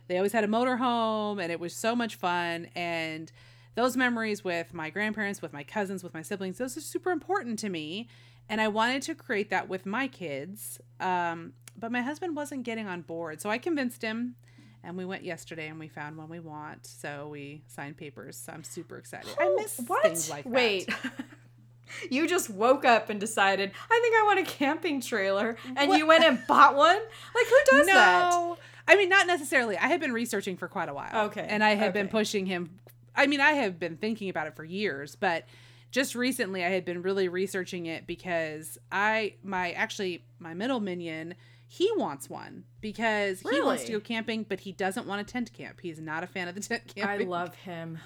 they 0.07 0.17
always 0.17 0.33
had 0.33 0.43
a 0.43 0.47
motorhome 0.47 1.39
and 1.39 1.51
it 1.51 1.59
was 1.59 1.75
so 1.75 1.95
much 1.95 2.15
fun. 2.15 2.67
And 2.75 3.31
those 3.75 3.95
memories 3.95 4.43
with 4.43 4.73
my 4.73 4.89
grandparents, 4.89 5.41
with 5.41 5.53
my 5.53 5.63
cousins, 5.63 6.03
with 6.03 6.13
my 6.13 6.21
siblings, 6.21 6.57
those 6.57 6.75
are 6.77 6.81
super 6.81 7.11
important 7.11 7.59
to 7.59 7.69
me. 7.69 8.07
And 8.49 8.61
I 8.61 8.67
wanted 8.67 9.01
to 9.03 9.15
create 9.15 9.49
that 9.49 9.69
with 9.69 9.85
my 9.85 10.07
kids. 10.07 10.79
Um, 10.99 11.53
but 11.77 11.91
my 11.91 12.01
husband 12.01 12.35
wasn't 12.35 12.63
getting 12.63 12.87
on 12.87 13.01
board. 13.01 13.41
So 13.41 13.49
I 13.49 13.57
convinced 13.57 14.01
him. 14.01 14.35
And 14.83 14.95
we 14.97 15.03
went 15.03 15.25
yesterday 15.25 15.67
and 15.67 15.79
we 15.79 15.87
found 15.87 16.15
one 16.15 16.29
we 16.29 16.39
want. 16.39 16.85
So 16.85 17.29
we 17.31 17.63
signed 17.67 17.97
papers. 17.97 18.37
So 18.37 18.53
I'm 18.53 18.63
super 18.63 18.97
excited. 18.97 19.31
I 19.39 19.53
miss 19.55 19.81
what? 19.87 20.03
things 20.03 20.29
like 20.29 20.43
that. 20.43 20.53
Wait. 20.53 20.89
you 22.11 22.27
just 22.27 22.51
woke 22.51 22.85
up 22.85 23.09
and 23.09 23.19
decided, 23.19 23.71
I 23.89 23.99
think 24.01 24.15
I 24.15 24.23
want 24.25 24.39
a 24.39 24.43
camping 24.43 25.01
trailer, 25.01 25.57
and 25.75 25.91
you 25.93 26.05
went 26.05 26.23
and 26.23 26.39
bought 26.47 26.75
one? 26.75 26.97
Like, 26.97 27.47
who 27.47 27.57
does 27.71 27.85
that? 27.87 28.31
no. 28.31 28.57
I 28.87 28.95
mean, 28.95 29.09
not 29.09 29.25
necessarily. 29.25 29.77
I 29.77 29.87
had 29.87 29.99
been 29.99 30.13
researching 30.13 30.57
for 30.57 30.67
quite 30.67 30.89
a 30.89 30.93
while. 30.93 31.25
Okay, 31.27 31.45
And 31.49 31.63
I 31.63 31.71
had 31.73 31.91
been 31.93 32.07
pushing 32.07 32.45
him. 32.45 32.69
I 33.15 33.27
mean, 33.27 33.41
I 33.41 33.51
have 33.53 33.79
been 33.79 33.97
thinking 33.97 34.29
about 34.29 34.47
it 34.47 34.55
for 34.55 34.63
years, 34.63 35.15
but 35.15 35.45
just 35.91 36.15
recently 36.15 36.63
I 36.63 36.69
had 36.69 36.85
been 36.85 37.01
really 37.01 37.29
researching 37.29 37.85
it 37.85 38.05
because 38.05 38.77
I, 38.91 39.35
my, 39.43 39.71
actually, 39.71 40.25
my 40.39 40.53
middle 40.53 40.79
minion, 40.79 41.35
he 41.67 41.89
wants 41.95 42.29
one 42.29 42.65
because 42.81 43.41
he 43.41 43.61
wants 43.61 43.85
to 43.85 43.93
go 43.93 43.99
camping, 43.99 44.43
but 44.47 44.59
he 44.59 44.71
doesn't 44.71 45.07
want 45.07 45.21
a 45.21 45.23
tent 45.23 45.53
camp. 45.53 45.79
He's 45.81 45.99
not 45.99 46.23
a 46.23 46.27
fan 46.27 46.47
of 46.47 46.55
the 46.55 46.61
tent 46.61 46.93
camp. 46.93 47.09
I 47.09 47.17
love 47.17 47.55
him. 47.55 47.99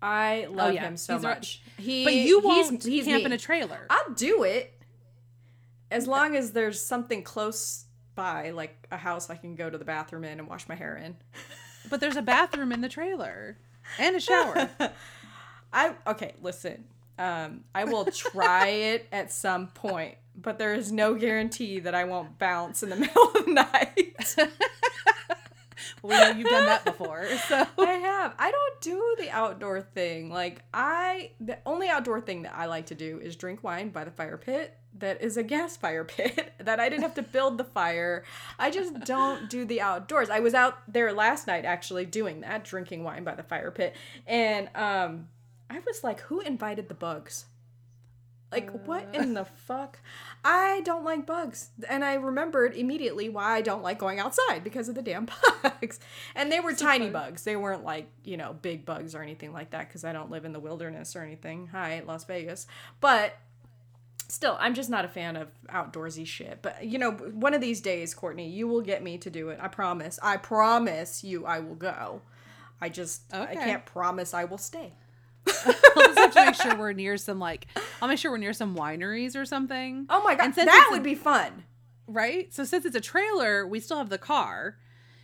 I 0.00 0.46
oh, 0.48 0.52
love 0.52 0.74
yeah. 0.74 0.82
him 0.82 0.96
so 0.96 1.14
He's 1.14 1.22
much. 1.22 1.62
He, 1.76 2.04
but 2.04 2.14
you 2.14 2.40
he's- 2.40 2.70
won't 2.70 2.84
he's 2.84 3.04
camp 3.04 3.20
me. 3.20 3.24
in 3.26 3.32
a 3.32 3.38
trailer. 3.38 3.86
I'll 3.90 4.14
do 4.14 4.42
it 4.44 4.74
as 5.90 6.06
long 6.06 6.36
as 6.36 6.52
there's 6.52 6.80
something 6.80 7.22
close 7.22 7.86
by, 8.14 8.50
like 8.50 8.86
a 8.90 8.96
house 8.96 9.30
I 9.30 9.36
can 9.36 9.54
go 9.54 9.70
to 9.70 9.78
the 9.78 9.84
bathroom 9.84 10.24
in 10.24 10.38
and 10.38 10.48
wash 10.48 10.68
my 10.68 10.74
hair 10.74 10.96
in. 10.96 11.16
but 11.90 12.00
there's 12.00 12.16
a 12.16 12.22
bathroom 12.22 12.72
in 12.72 12.80
the 12.80 12.88
trailer 12.88 13.58
and 13.98 14.16
a 14.16 14.20
shower. 14.20 14.68
I 15.72 15.94
okay, 16.06 16.34
listen. 16.42 16.84
Um, 17.18 17.64
I 17.74 17.84
will 17.84 18.04
try 18.06 18.66
it 18.68 19.08
at 19.10 19.32
some 19.32 19.68
point, 19.68 20.16
but 20.36 20.58
there 20.58 20.74
is 20.74 20.92
no 20.92 21.14
guarantee 21.14 21.80
that 21.80 21.94
I 21.94 22.04
won't 22.04 22.38
bounce 22.38 22.82
in 22.82 22.90
the 22.90 22.96
middle 23.04 23.24
of 23.24 23.44
the 23.44 23.52
night. 23.52 24.36
we 26.02 26.10
know 26.10 26.30
you've 26.30 26.48
done 26.48 26.66
that 26.66 26.84
before. 26.84 27.26
So 27.48 27.66
I 27.78 27.92
have. 27.92 28.34
I 28.38 28.50
don't 28.50 28.80
do 28.80 29.16
the 29.18 29.30
outdoor 29.30 29.80
thing. 29.80 30.30
Like 30.30 30.62
I 30.72 31.32
the 31.40 31.58
only 31.66 31.88
outdoor 31.88 32.20
thing 32.20 32.42
that 32.42 32.54
I 32.54 32.66
like 32.66 32.86
to 32.86 32.94
do 32.94 33.18
is 33.20 33.36
drink 33.36 33.64
wine 33.64 33.88
by 33.90 34.04
the 34.04 34.12
fire 34.12 34.38
pit. 34.38 34.77
That 34.98 35.22
is 35.22 35.36
a 35.36 35.42
gas 35.42 35.76
fire 35.76 36.04
pit 36.04 36.52
that 36.58 36.80
I 36.80 36.88
didn't 36.88 37.02
have 37.02 37.14
to 37.14 37.22
build 37.22 37.58
the 37.58 37.64
fire. 37.64 38.24
I 38.58 38.70
just 38.70 39.00
don't 39.00 39.48
do 39.48 39.64
the 39.64 39.80
outdoors. 39.80 40.30
I 40.30 40.40
was 40.40 40.54
out 40.54 40.78
there 40.92 41.12
last 41.12 41.46
night 41.46 41.64
actually 41.64 42.04
doing 42.04 42.40
that, 42.40 42.64
drinking 42.64 43.04
wine 43.04 43.24
by 43.24 43.34
the 43.34 43.42
fire 43.42 43.70
pit. 43.70 43.94
And 44.26 44.68
um 44.74 45.28
I 45.70 45.80
was 45.86 46.02
like, 46.02 46.20
who 46.22 46.40
invited 46.40 46.88
the 46.88 46.94
bugs? 46.94 47.44
Like, 48.50 48.86
what 48.86 49.14
in 49.14 49.34
the 49.34 49.44
fuck? 49.44 49.98
I 50.42 50.80
don't 50.84 51.04
like 51.04 51.26
bugs. 51.26 51.68
And 51.86 52.02
I 52.02 52.14
remembered 52.14 52.74
immediately 52.74 53.28
why 53.28 53.56
I 53.56 53.60
don't 53.60 53.82
like 53.82 53.98
going 53.98 54.20
outside 54.20 54.64
because 54.64 54.88
of 54.88 54.94
the 54.94 55.02
damn 55.02 55.28
bugs. 55.62 56.00
And 56.34 56.50
they 56.50 56.60
were 56.60 56.72
tiny 56.72 57.10
bugs. 57.10 57.44
They 57.44 57.56
weren't 57.56 57.84
like, 57.84 58.08
you 58.24 58.38
know, 58.38 58.56
big 58.62 58.86
bugs 58.86 59.14
or 59.14 59.22
anything 59.22 59.52
like 59.52 59.70
that 59.70 59.88
because 59.88 60.02
I 60.02 60.14
don't 60.14 60.30
live 60.30 60.46
in 60.46 60.54
the 60.54 60.60
wilderness 60.60 61.14
or 61.14 61.22
anything. 61.22 61.66
Hi, 61.72 62.02
Las 62.06 62.24
Vegas. 62.24 62.66
But 63.00 63.36
still, 64.28 64.56
I'm 64.60 64.74
just 64.74 64.90
not 64.90 65.04
a 65.04 65.08
fan 65.08 65.36
of 65.36 65.48
outdoorsy 65.68 66.26
shit. 66.26 66.60
But, 66.62 66.84
you 66.84 66.98
know, 66.98 67.12
one 67.12 67.54
of 67.54 67.60
these 67.60 67.80
days, 67.80 68.14
Courtney, 68.14 68.48
you 68.48 68.68
will 68.68 68.80
get 68.82 69.02
me 69.02 69.18
to 69.18 69.30
do 69.30 69.48
it. 69.50 69.58
I 69.60 69.68
promise. 69.68 70.18
I 70.22 70.36
promise 70.36 71.24
you 71.24 71.46
I 71.46 71.60
will 71.60 71.74
go. 71.74 72.22
I 72.80 72.88
just, 72.88 73.22
I 73.34 73.54
can't 73.54 73.84
promise 73.86 74.34
I 74.34 74.44
will 74.44 74.58
stay. 74.58 74.92
we'll 75.46 76.14
just 76.14 76.18
have 76.18 76.34
to 76.34 76.44
make 76.46 76.54
sure 76.54 76.76
we're 76.76 76.92
near 76.92 77.16
some 77.16 77.38
like 77.38 77.66
I'll 78.02 78.08
make 78.08 78.18
sure 78.18 78.30
we're 78.30 78.36
near 78.36 78.52
some 78.52 78.76
wineries 78.76 79.34
or 79.34 79.46
something. 79.46 80.04
Oh 80.10 80.22
my 80.22 80.34
God. 80.34 80.52
That 80.54 80.66
it's 80.68 80.88
a- 80.88 80.92
would 80.92 81.02
be 81.02 81.14
fun. 81.14 81.64
right? 82.06 82.52
So 82.52 82.64
since 82.64 82.84
it's 82.84 82.94
a 82.96 83.00
trailer, 83.00 83.66
we 83.66 83.80
still 83.80 83.96
have 83.96 84.10
the 84.10 84.18
car. 84.18 84.76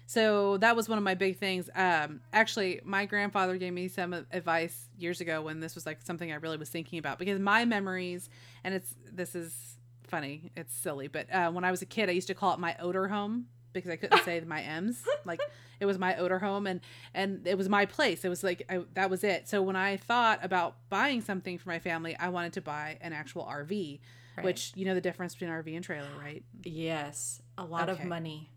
So 0.07 0.59
that 0.59 0.77
was 0.77 0.89
one 0.89 0.99
of 0.99 1.05
my 1.05 1.15
big 1.15 1.39
things. 1.39 1.71
Um, 1.75 2.21
actually, 2.33 2.81
my 2.85 3.07
grandfather 3.07 3.57
gave 3.57 3.73
me 3.73 3.89
some 3.89 4.13
advice 4.33 4.89
years 4.99 5.21
ago 5.21 5.43
when 5.43 5.61
this 5.61 5.75
was 5.75 5.87
like 5.87 6.03
something 6.03 6.31
I 6.31 6.37
really 6.37 6.59
was 6.59 6.69
thinking 6.69 6.99
about 6.99 7.19
because 7.19 7.41
my 7.41 7.65
memories, 7.65 8.29
and 8.65 8.75
it's 8.75 8.95
this 9.11 9.35
is 9.35 9.79
funny, 10.07 10.51
it's 10.57 10.75
silly, 10.75 11.09
but 11.09 11.33
uh, 11.33 11.51
when 11.51 11.65
I 11.65 11.71
was 11.71 11.81
a 11.83 11.87
kid, 11.87 12.09
I 12.09 12.13
used 12.13 12.29
to 12.29 12.35
call 12.35 12.53
it 12.53 12.61
my 12.61 12.77
odor 12.81 13.09
home 13.09 13.47
because 13.73 13.91
I 13.91 13.97
couldn't 13.97 14.23
say 14.25 14.41
my 14.41 14.61
M's. 14.63 15.03
Like 15.27 15.41
it 15.81 15.87
was 15.87 15.99
my 15.99 16.17
odor 16.17 16.39
home, 16.39 16.67
and 16.67 16.83
and 17.15 17.47
it 17.47 17.57
was 17.57 17.71
my 17.71 17.87
place. 17.87 18.27
It 18.27 18.29
was 18.29 18.45
like 18.45 18.63
I, 18.69 18.81
that 18.93 19.09
was 19.09 19.25
it. 19.25 19.49
So 19.49 19.63
when 19.63 19.75
I 19.75 19.97
thought 19.97 20.39
about 20.43 20.77
buying 20.91 21.23
something 21.23 21.57
for 21.57 21.71
my 21.71 21.79
family, 21.79 22.15
I 22.15 22.29
wanted 22.29 22.53
to 22.55 22.61
buy 22.61 22.99
an 23.01 23.15
actual 23.15 23.45
RV. 23.45 24.01
Right. 24.37 24.45
Which 24.45 24.73
you 24.75 24.85
know 24.85 24.95
the 24.95 25.01
difference 25.01 25.35
between 25.35 25.49
RV 25.51 25.75
and 25.75 25.83
trailer, 25.83 26.11
right? 26.21 26.45
Yes. 26.63 27.41
A 27.57 27.65
lot 27.65 27.89
Okay. 27.89 28.03
of 28.03 28.09
money. 28.09 28.51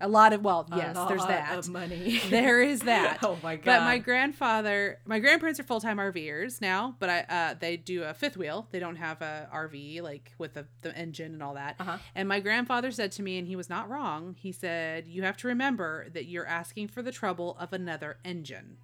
A 0.00 0.06
lot 0.08 0.32
of 0.32 0.42
well, 0.44 0.64
yes, 0.76 0.96
there's 1.08 1.20
lot 1.20 1.28
that. 1.28 1.58
of 1.58 1.68
money. 1.68 2.20
There 2.30 2.62
is 2.62 2.80
that. 2.82 3.18
oh 3.24 3.36
my 3.42 3.56
god. 3.56 3.64
But 3.64 3.80
my 3.82 3.98
grandfather, 3.98 5.00
my 5.04 5.18
grandparents 5.18 5.58
are 5.58 5.64
full 5.64 5.80
time 5.80 5.96
RVers 5.98 6.60
now, 6.60 6.94
but 7.00 7.10
I 7.10 7.20
uh, 7.28 7.54
they 7.58 7.76
do 7.76 8.04
a 8.04 8.14
fifth 8.14 8.36
wheel. 8.36 8.68
They 8.70 8.78
don't 8.78 8.96
have 8.96 9.20
a 9.22 9.48
RV 9.52 10.02
like 10.02 10.32
with 10.38 10.54
the, 10.54 10.66
the 10.82 10.96
engine 10.96 11.32
and 11.32 11.42
all 11.42 11.54
that. 11.54 11.76
Uh-huh. 11.80 11.98
And 12.14 12.28
my 12.28 12.38
grandfather 12.40 12.90
said 12.92 13.10
to 13.12 13.22
me, 13.22 13.38
and 13.38 13.48
he 13.48 13.56
was 13.56 13.68
not 13.68 13.88
wrong. 13.90 14.36
He 14.38 14.52
said, 14.52 15.08
"You 15.08 15.22
have 15.24 15.36
to 15.38 15.48
remember 15.48 16.08
that 16.10 16.26
you're 16.26 16.46
asking 16.46 16.88
for 16.88 17.02
the 17.02 17.10
trouble 17.12 17.56
of 17.58 17.72
another 17.72 18.18
engine." 18.24 18.76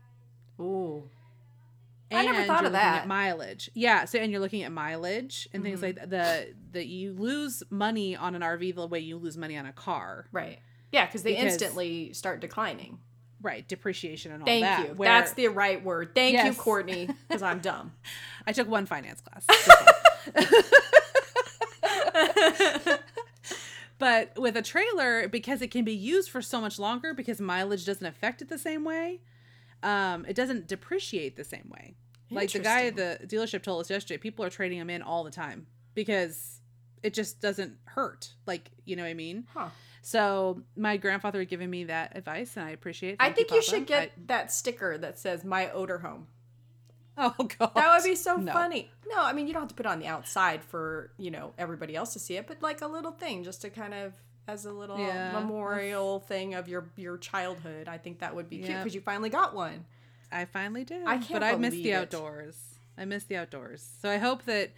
Ooh. 0.60 1.10
I 2.10 2.24
never 2.26 2.38
And 2.38 2.46
thought 2.46 2.60
you're 2.60 2.66
of 2.66 2.72
that. 2.74 3.02
At 3.02 3.08
mileage, 3.08 3.70
yeah. 3.74 4.04
So 4.04 4.18
and 4.18 4.30
you're 4.30 4.40
looking 4.40 4.62
at 4.62 4.70
mileage 4.70 5.48
and 5.52 5.62
things 5.64 5.80
Mhm. 5.80 5.82
like 5.82 5.94
that. 5.96 6.10
The 6.10 6.54
that 6.72 6.86
you 6.86 7.12
lose 7.12 7.62
money 7.70 8.14
on 8.16 8.34
an 8.34 8.42
RV 8.42 8.72
the 8.74 8.86
way 8.86 9.00
you 9.00 9.16
lose 9.16 9.36
money 9.36 9.56
on 9.56 9.66
a 9.66 9.72
car, 9.72 10.26
Right. 10.32 10.58
Yeah, 10.94 11.06
because 11.06 11.24
they 11.24 11.32
Because- 11.34 11.52
instantly 11.54 12.12
start 12.12 12.40
declining. 12.40 12.98
right? 13.42 13.66
Depreciation 13.68 14.30
and 14.32 14.42
all 14.42 14.46
Thank 14.46 14.64
that. 14.64 14.76
Thank 14.76 14.88
you. 14.90 14.94
where- 14.94 15.08
That's 15.08 15.32
the 15.34 15.48
right 15.48 15.82
word. 15.84 16.14
Thank 16.14 16.42
you, 16.46 16.54
Courtney, 16.54 17.08
because 17.28 17.42
I'm 17.42 17.58
dumb. 17.60 17.92
I 18.46 18.52
took 18.52 18.68
one 18.68 18.86
finance 18.86 19.20
class. 19.20 19.44
but 23.98 24.38
with 24.38 24.56
a 24.56 24.62
trailer, 24.62 25.28
because 25.28 25.60
it 25.62 25.70
can 25.70 25.84
be 25.84 25.92
used 25.92 26.30
for 26.30 26.40
so 26.40 26.60
much 26.60 26.78
longer, 26.78 27.12
because 27.12 27.40
mileage 27.40 27.84
doesn't 27.84 28.06
affect 28.06 28.40
it 28.40 28.48
the 28.48 28.58
same 28.58 28.84
way, 28.84 29.20
um, 29.82 30.24
it 30.26 30.34
doesn't 30.36 30.66
depreciate 30.66 31.36
the 31.36 31.44
same 31.44 31.68
way. 31.68 31.96
Like 32.30 32.50
the 32.50 32.58
guy 32.60 32.86
at 32.86 32.96
the 32.96 33.18
dealership 33.26 33.62
told 33.62 33.82
us 33.82 33.90
yesterday, 33.90 34.18
people 34.18 34.44
are 34.44 34.50
trading 34.50 34.78
them 34.78 34.90
in 34.90 35.02
all 35.02 35.24
the 35.24 35.30
time 35.30 35.66
because 35.94 36.60
it 37.02 37.14
just 37.14 37.40
doesn't 37.40 37.76
hurt. 37.84 38.32
Like, 38.46 38.70
you 38.86 38.96
know 38.96 39.02
what 39.02 39.10
I 39.10 39.14
mean? 39.14 39.46
Huh. 39.52 39.68
So 40.06 40.60
my 40.76 40.98
grandfather 40.98 41.38
had 41.38 41.48
given 41.48 41.70
me 41.70 41.84
that 41.84 42.14
advice, 42.14 42.58
and 42.58 42.66
I 42.66 42.70
appreciate 42.70 43.12
it. 43.14 43.16
I 43.20 43.30
think 43.30 43.50
you, 43.50 43.56
Papa. 43.56 43.62
should 43.70 43.86
get 43.86 44.02
I- 44.02 44.10
that 44.26 44.52
sticker 44.52 44.98
that 44.98 45.18
says 45.18 45.44
"My 45.44 45.70
Odor 45.70 45.98
Home." 46.00 46.26
oh 47.16 47.32
god, 47.58 47.72
That 47.74 47.94
would 47.96 48.04
be 48.04 48.14
so 48.14 48.36
No. 48.36 48.52
funny. 48.52 48.90
No, 49.08 49.22
I 49.22 49.32
mean 49.32 49.46
you 49.46 49.54
don't 49.54 49.62
have 49.62 49.68
to 49.70 49.74
put 49.74 49.86
it 49.86 49.88
on 49.88 50.00
the 50.00 50.06
outside 50.06 50.62
for 50.62 51.10
you 51.16 51.30
know 51.30 51.54
everybody 51.56 51.96
else 51.96 52.12
to 52.12 52.18
see 52.18 52.36
it, 52.36 52.46
but 52.46 52.60
like 52.60 52.82
a 52.82 52.86
little 52.86 53.12
thing, 53.12 53.44
just 53.44 53.62
to 53.62 53.70
kind 53.70 53.94
of 53.94 54.12
as 54.46 54.66
a 54.66 54.72
little 54.72 54.98
Yeah, 54.98 55.32
memorial 55.32 56.20
thing 56.20 56.52
of 56.54 56.68
your 56.68 56.90
your 56.96 57.16
childhood. 57.16 57.88
I 57.88 57.96
think 57.96 58.18
that 58.18 58.34
would 58.34 58.50
be 58.50 58.58
cute 58.58 58.76
because 58.76 58.94
you 58.94 59.00
finally 59.00 59.30
got 59.30 59.54
one. 59.54 59.86
I 60.30 60.44
finally 60.44 60.84
did. 60.84 61.06
I 61.06 61.16
can't 61.16 61.30
but 61.30 61.42
I 61.44 61.54
miss 61.56 61.70
believe 61.70 61.84
the 61.84 61.90
it. 61.92 61.94
outdoors. 61.94 62.56
I 62.98 63.06
miss 63.06 63.24
the 63.24 63.36
outdoors. 63.36 63.88
So 64.02 64.10
I 64.10 64.18
hope 64.18 64.44
that, 64.44 64.70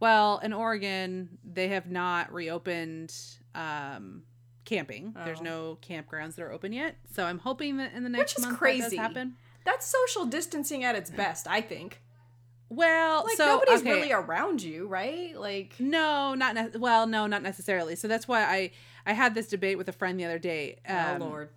well, 0.00 0.38
in 0.38 0.52
Oregon, 0.52 1.38
they 1.44 1.68
have 1.68 1.88
not 1.90 2.32
reopened 2.32 3.14
um, 3.54 4.22
camping. 4.64 5.14
There's 5.24 5.40
Oh. 5.40 5.44
no 5.44 5.78
campgrounds 5.82 6.36
that 6.36 6.42
are 6.42 6.52
open 6.52 6.72
yet. 6.72 6.96
So 7.12 7.24
I'm 7.24 7.38
hoping 7.40 7.76
that 7.78 7.92
in 7.92 8.02
the 8.04 8.08
next 8.08 8.32
Which 8.34 8.38
is 8.38 8.44
month 8.44 8.54
that 8.54 8.58
crazy. 8.58 8.82
does 8.82 8.92
happen. 8.98 9.36
That's 9.64 9.86
social 9.86 10.24
distancing 10.26 10.82
at 10.84 10.94
its 10.96 11.10
best, 11.10 11.46
I 11.48 11.60
think. 11.60 12.00
Well, 12.68 13.24
Like 13.24 13.36
so 13.36 13.46
nobody's 13.46 13.80
okay. 13.80 13.92
really 13.92 14.12
around 14.12 14.62
you, 14.62 14.86
right? 14.88 15.38
Like 15.38 15.74
No, 15.78 16.34
not 16.34 16.54
ne- 16.54 16.78
well. 16.78 17.06
No, 17.06 17.26
not 17.26 17.42
necessarily. 17.42 17.96
So 17.96 18.08
that's 18.08 18.26
why 18.26 18.44
I 18.44 18.70
I 19.04 19.12
had 19.12 19.34
this 19.34 19.48
debate 19.48 19.76
with 19.78 19.88
a 19.88 19.92
friend 19.92 20.18
the 20.18 20.24
other 20.24 20.38
day. 20.38 20.78
oh 20.88 20.96
Um, 21.14 21.20
lord. 21.20 21.50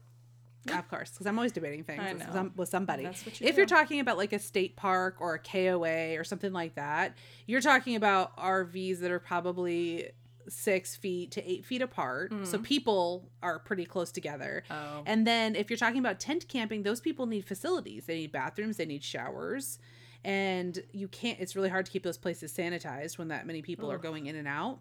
Of 0.73 0.89
course, 0.89 1.11
because 1.11 1.27
I'm 1.27 1.37
always 1.37 1.51
debating 1.51 1.83
things 1.83 2.01
with, 2.15 2.33
some, 2.33 2.51
with 2.55 2.69
somebody. 2.69 3.03
You 3.03 3.11
if 3.41 3.55
you're 3.55 3.67
talking 3.67 3.99
about 3.99 4.17
like 4.17 4.33
a 4.33 4.39
state 4.39 4.75
park 4.75 5.17
or 5.19 5.35
a 5.35 5.39
KOA 5.39 6.17
or 6.19 6.23
something 6.23 6.51
like 6.51 6.73
that, 6.73 7.15
you're 7.45 7.61
talking 7.61 7.95
about 7.95 8.35
RVs 8.35 8.99
that 9.01 9.11
are 9.11 9.19
probably 9.19 10.09
six 10.49 10.95
feet 10.95 11.31
to 11.31 11.49
eight 11.49 11.65
feet 11.65 11.81
apart. 11.81 12.31
So 12.43 12.57
mm-hmm. 12.57 12.63
people 12.63 13.29
are 13.41 13.59
pretty 13.59 13.85
close 13.85 14.11
together. 14.11 14.63
Oh. 14.69 15.03
And 15.05 15.25
then 15.25 15.55
if 15.55 15.69
you're 15.69 15.77
talking 15.77 15.99
about 15.99 16.19
tent 16.19 16.47
camping, 16.47 16.83
those 16.83 17.01
people 17.01 17.25
need 17.25 17.45
facilities. 17.45 18.05
They 18.05 18.15
need 18.15 18.31
bathrooms, 18.31 18.77
they 18.77 18.85
need 18.85 19.03
showers. 19.03 19.79
And 20.23 20.81
you 20.91 21.07
can't, 21.07 21.39
it's 21.39 21.55
really 21.55 21.69
hard 21.69 21.85
to 21.85 21.91
keep 21.91 22.03
those 22.03 22.17
places 22.17 22.51
sanitized 22.51 23.17
when 23.17 23.27
that 23.27 23.45
many 23.45 23.61
people 23.61 23.91
are 23.91 23.99
going 23.99 24.25
in 24.25 24.35
and 24.35 24.47
out. 24.47 24.79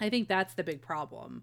I 0.00 0.08
think 0.08 0.26
that's 0.26 0.54
the 0.54 0.64
big 0.64 0.80
problem. 0.80 1.42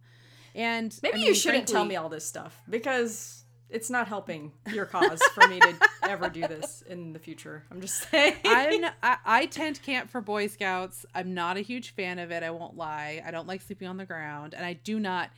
And 0.56 0.92
I 1.04 1.08
Maybe 1.08 1.20
mean, 1.20 1.28
you 1.28 1.36
shouldn't 1.36 1.68
tell 1.68 1.86
me 1.86 1.96
all 1.96 2.10
this 2.10 2.26
stuff 2.26 2.60
because 2.68 3.44
it's 3.70 3.90
not 3.90 4.08
helping 4.08 4.52
your 4.74 4.86
cause 4.86 5.22
for 5.34 5.48
me 5.48 5.60
to 5.60 5.76
ever 6.04 6.30
do 6.30 6.42
this 6.42 6.84
in 6.88 7.14
the 7.14 7.20
future. 7.20 7.64
I'm 7.72 7.82
just 7.82 8.10
saying. 8.10 8.36
I'm 8.46 8.86
I, 9.04 9.18
I 9.26 9.46
tent 9.46 9.82
camp 9.84 10.10
for 10.10 10.22
Boy 10.22 10.48
Scouts. 10.48 11.06
I'm 11.14 11.34
not 11.34 11.58
a 11.58 11.62
huge 11.62 11.92
fan 11.92 12.20
of 12.20 12.32
it. 12.32 12.44
I 12.44 12.52
won't 12.52 12.76
lie. 12.76 13.22
I 13.26 13.32
don't 13.32 13.48
like 13.48 13.62
sleeping 13.62 13.88
on 13.88 13.98
the 13.98 14.06
ground, 14.06 14.54
and 14.54 14.66
I 14.66 14.74
do 14.74 15.00
not. 15.00 15.30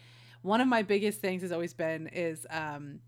One 0.41 0.61
of 0.61 0.67
my 0.67 0.81
biggest 0.81 1.21
things 1.21 1.41
has 1.41 1.51
always 1.51 1.73
been 1.73 2.07
is 2.07 2.47
um 2.49 2.99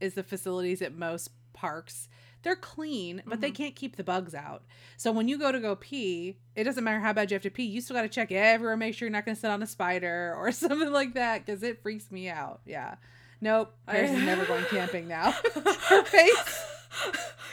is 0.00 0.14
the 0.14 0.22
facilities 0.22 0.82
at 0.82 0.94
most 0.94 1.30
parks. 1.52 2.08
They're 2.42 2.56
clean, 2.56 3.22
but 3.24 3.40
they 3.40 3.52
can't 3.52 3.76
keep 3.76 3.94
the 3.94 4.02
bugs 4.02 4.34
out. 4.34 4.64
So 4.96 5.12
when 5.12 5.28
you 5.28 5.38
go 5.38 5.52
to 5.52 5.60
go 5.60 5.76
pee, 5.76 6.38
it 6.56 6.64
doesn't 6.64 6.82
matter 6.82 6.98
how 6.98 7.12
bad 7.12 7.30
you 7.30 7.36
have 7.36 7.42
to 7.42 7.50
pee. 7.50 7.62
You 7.64 7.80
still 7.80 7.94
got 7.94 8.02
to 8.02 8.08
check 8.08 8.32
everywhere, 8.32 8.76
make 8.76 8.94
sure 8.94 9.06
you're 9.06 9.12
not 9.12 9.24
going 9.24 9.36
to 9.36 9.40
sit 9.40 9.50
on 9.50 9.62
a 9.62 9.66
spider 9.66 10.34
or 10.36 10.50
something 10.52 10.90
like 10.90 11.14
that, 11.14 11.46
because 11.46 11.62
it 11.62 11.82
freaks 11.82 12.10
me 12.10 12.28
out. 12.28 12.60
Yeah. 12.66 12.96
Nope. 13.42 13.74
Paris 13.86 14.10
is 14.12 14.22
never 14.24 14.44
going 14.46 14.64
camping 14.66 15.08
now. 15.08 15.32
Her 15.88 16.04
face. 16.04 16.64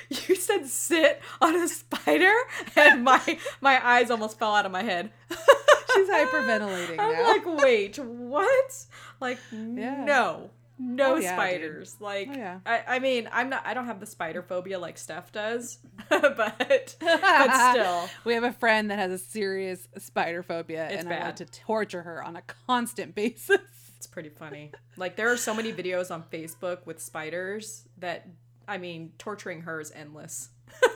you 0.28 0.36
said 0.36 0.65
sit 0.67 1.19
on 1.41 1.56
a 1.56 1.67
spider, 1.67 2.32
and 2.75 3.04
my 3.04 3.39
my 3.60 3.86
eyes 3.86 4.12
almost 4.12 4.38
fell 4.39 4.54
out 4.56 4.65
of 4.65 4.71
my 4.71 4.84
head. 4.84 5.12
She's 5.95 6.08
hyperventilating 6.10 6.99
I'm 6.99 7.12
now. 7.13 7.28
like, 7.28 7.63
wait, 7.63 7.97
what? 7.97 8.86
Like, 9.19 9.39
Yeah. 9.52 10.04
no, 10.06 10.52
no 10.78 11.13
Oh, 11.13 11.15
yeah, 11.15 11.21
dude. 11.21 11.30
spiders. 11.30 11.95
Like, 11.99 12.30
Oh, 12.32 12.38
yeah. 12.38 12.60
I, 12.65 12.84
I 12.88 12.99
mean, 12.99 13.28
I'm 13.34 13.49
not. 13.49 13.65
I 13.65 13.73
don't 13.73 13.88
have 13.88 13.99
the 13.99 14.06
spider 14.06 14.43
phobia 14.43 14.78
like 14.78 14.97
Steph 14.99 15.32
does, 15.32 15.80
but 16.10 16.95
but 16.99 17.71
still, 17.71 18.10
we 18.25 18.36
have 18.36 18.43
a 18.43 18.54
friend 18.54 18.91
that 18.91 18.99
has 18.99 19.12
a 19.12 19.17
serious 19.17 19.88
spider 19.97 20.43
phobia, 20.43 20.88
It's 20.89 21.04
and 21.04 21.12
I 21.12 21.19
want 21.19 21.38
bad. 21.38 21.38
to 21.38 21.45
torture 21.62 22.04
her 22.04 22.23
on 22.23 22.36
a 22.36 22.43
constant 22.67 23.15
basis. 23.15 23.60
It's 23.99 24.07
pretty 24.07 24.29
funny. 24.29 24.71
Like, 24.95 25.17
there 25.17 25.29
are 25.29 25.35
so 25.35 25.53
many 25.53 25.73
videos 25.73 26.09
on 26.09 26.23
Facebook 26.31 26.85
with 26.85 27.01
spiders 27.01 27.83
that, 27.97 28.25
I 28.65 28.77
mean, 28.77 29.12
torturing 29.17 29.59
her 29.63 29.81
is 29.81 29.91
endless. 29.93 30.51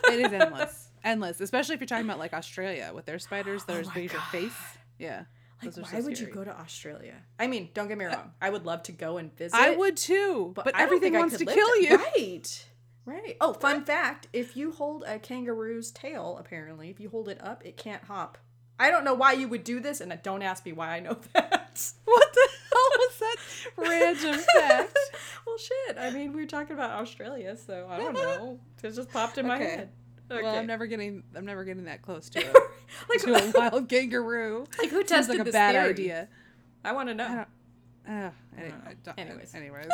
it 0.07 0.21
is 0.21 0.31
endless, 0.31 0.87
endless. 1.03 1.41
Especially 1.41 1.75
if 1.75 1.81
you're 1.81 1.87
talking 1.87 2.05
about 2.05 2.17
like 2.17 2.33
Australia 2.33 2.93
with 2.95 3.05
their 3.05 3.19
spiders 3.19 3.61
oh 3.63 3.65
that 3.67 3.75
are 3.75 3.81
as 3.81 3.87
Oh 3.89 3.91
big 3.93 4.05
as 4.05 4.13
your 4.13 4.21
face. 4.31 4.55
Yeah, 4.97 5.25
Like, 5.61 5.75
why 5.75 5.99
so 5.99 6.05
would 6.05 6.17
you 6.17 6.27
go 6.27 6.45
to 6.45 6.57
Australia? 6.57 7.15
I 7.37 7.47
mean, 7.47 7.71
don't 7.73 7.89
get 7.89 7.97
me 7.97 8.05
wrong. 8.05 8.31
I 8.41 8.49
would 8.49 8.65
love 8.65 8.83
to 8.83 8.93
go 8.93 9.17
and 9.17 9.35
visit. 9.35 9.57
I 9.59 9.75
would 9.75 9.97
too, 9.97 10.53
but, 10.55 10.63
don't 10.63 10.79
everything 10.79 11.11
wants 11.13 11.37
to 11.39 11.45
kill 11.45 11.67
there. 11.81 11.91
you. 11.91 11.97
Right. 11.97 12.65
Right. 13.05 13.35
Oh, 13.41 13.51
fun 13.51 13.83
fact: 13.83 14.27
if 14.31 14.55
you 14.55 14.71
hold 14.71 15.03
a 15.05 15.19
kangaroo's 15.19 15.91
tail, 15.91 16.37
apparently, 16.39 16.89
if 16.89 17.01
you 17.01 17.09
hold 17.09 17.27
it 17.27 17.43
up, 17.43 17.65
it 17.65 17.75
can't 17.75 18.05
hop. 18.05 18.37
I 18.79 18.91
don't 18.91 19.03
know 19.03 19.13
why 19.13 19.33
you 19.33 19.49
would 19.49 19.63
do 19.65 19.79
this, 19.81 19.99
and 19.99 20.17
don't 20.23 20.41
ask 20.41 20.65
me 20.65 20.71
why 20.71 20.89
I 20.95 20.99
know 21.01 21.17
that. 21.33 21.91
What 22.05 22.33
the 22.33 22.49
hell 22.49 22.49
was 22.49 22.49
that 22.49 22.62
random 23.77 24.39
fact? 24.59 24.97
well, 25.47 25.57
shit. 25.57 25.97
I 25.97 26.09
mean, 26.11 26.33
we 26.33 26.41
were 26.41 26.47
talking 26.47 26.73
about 26.73 26.91
Australia, 27.01 27.55
so 27.57 27.87
I 27.89 27.97
don't 27.97 28.13
know. 28.15 28.59
It 28.83 28.91
just 28.93 29.11
popped 29.11 29.37
in 29.37 29.47
my 29.47 29.55
Okay. 29.55 29.63
head. 29.65 29.89
Okay. 30.31 30.41
Well, 30.41 30.55
I'm 30.55 30.65
never 30.67 30.87
getting. 30.87 31.23
I'm 31.35 31.45
never 31.45 31.63
getting 31.63 31.85
that 31.85 32.01
close 32.01 32.29
to 32.29 32.39
it. 32.39 32.55
like, 33.09 33.19
to 33.21 33.33
a 33.35 33.51
wild 33.53 33.89
kangaroo. 33.89 34.65
like 34.79 34.89
who 34.89 35.03
tested 35.03 35.09
Sounds 35.09 35.29
like 35.29 35.39
a 35.39 35.43
this 35.43 35.53
bad 35.53 35.73
theory? 35.73 35.89
idea. 35.89 36.27
I 36.83 36.91
want 36.93 37.09
to 37.09 37.15
know. 37.15 37.45
Uh, 38.07 38.29
anyway, 38.57 38.73
Anyways. 39.17 39.55
anyways. 39.55 39.87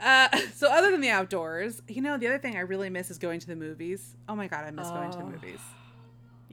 uh, 0.00 0.28
so 0.54 0.68
other 0.68 0.90
than 0.90 1.00
the 1.00 1.10
outdoors, 1.10 1.80
you 1.86 2.02
know, 2.02 2.16
the 2.18 2.26
other 2.26 2.38
thing 2.38 2.56
I 2.56 2.60
really 2.60 2.90
miss 2.90 3.08
is 3.10 3.18
going 3.18 3.38
to 3.40 3.46
the 3.46 3.54
movies. 3.54 4.16
Oh 4.28 4.34
my 4.34 4.48
god, 4.48 4.64
I 4.64 4.70
miss 4.72 4.88
going 4.88 5.10
to 5.12 5.18
the 5.18 5.24
Oh. 5.24 5.28
movies. 5.28 5.60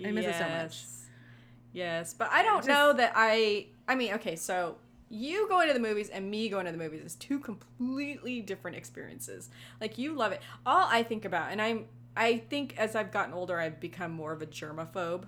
I 0.05 0.11
miss 0.11 0.25
it 0.25 0.35
so 0.35 0.43
much. 0.43 0.49
Yes. 0.51 0.99
Yes, 1.73 2.13
but 2.13 2.29
I 2.31 2.43
don't 2.43 2.57
just- 2.57 2.67
know 2.67 2.93
that 2.93 3.13
I. 3.15 3.67
I 3.87 3.95
mean, 3.95 4.13
okay, 4.15 4.35
so 4.35 4.77
you 5.13 5.47
going 5.47 5.67
to 5.67 5.73
the 5.73 5.79
movies 5.79 6.09
and 6.09 6.29
me 6.29 6.49
going 6.49 6.65
to 6.65 6.71
the 6.71 6.77
movies 6.77 7.01
is 7.01 7.15
two 7.15 7.39
completely 7.39 8.41
different 8.41 8.75
experiences. 8.75 9.49
Like 9.79 9.97
you 9.97 10.13
love 10.13 10.31
it. 10.31 10.41
All 10.65 10.87
I 10.89 11.03
think 11.03 11.23
about, 11.23 11.51
and 11.51 11.61
I'm, 11.61 11.85
I 12.17 12.39
think 12.49 12.75
as 12.77 12.95
I've 12.95 13.11
gotten 13.11 13.33
older, 13.33 13.59
I've 13.59 13.79
become 13.79 14.11
more 14.11 14.31
of 14.31 14.41
a 14.41 14.47
germaphobe. 14.47 15.25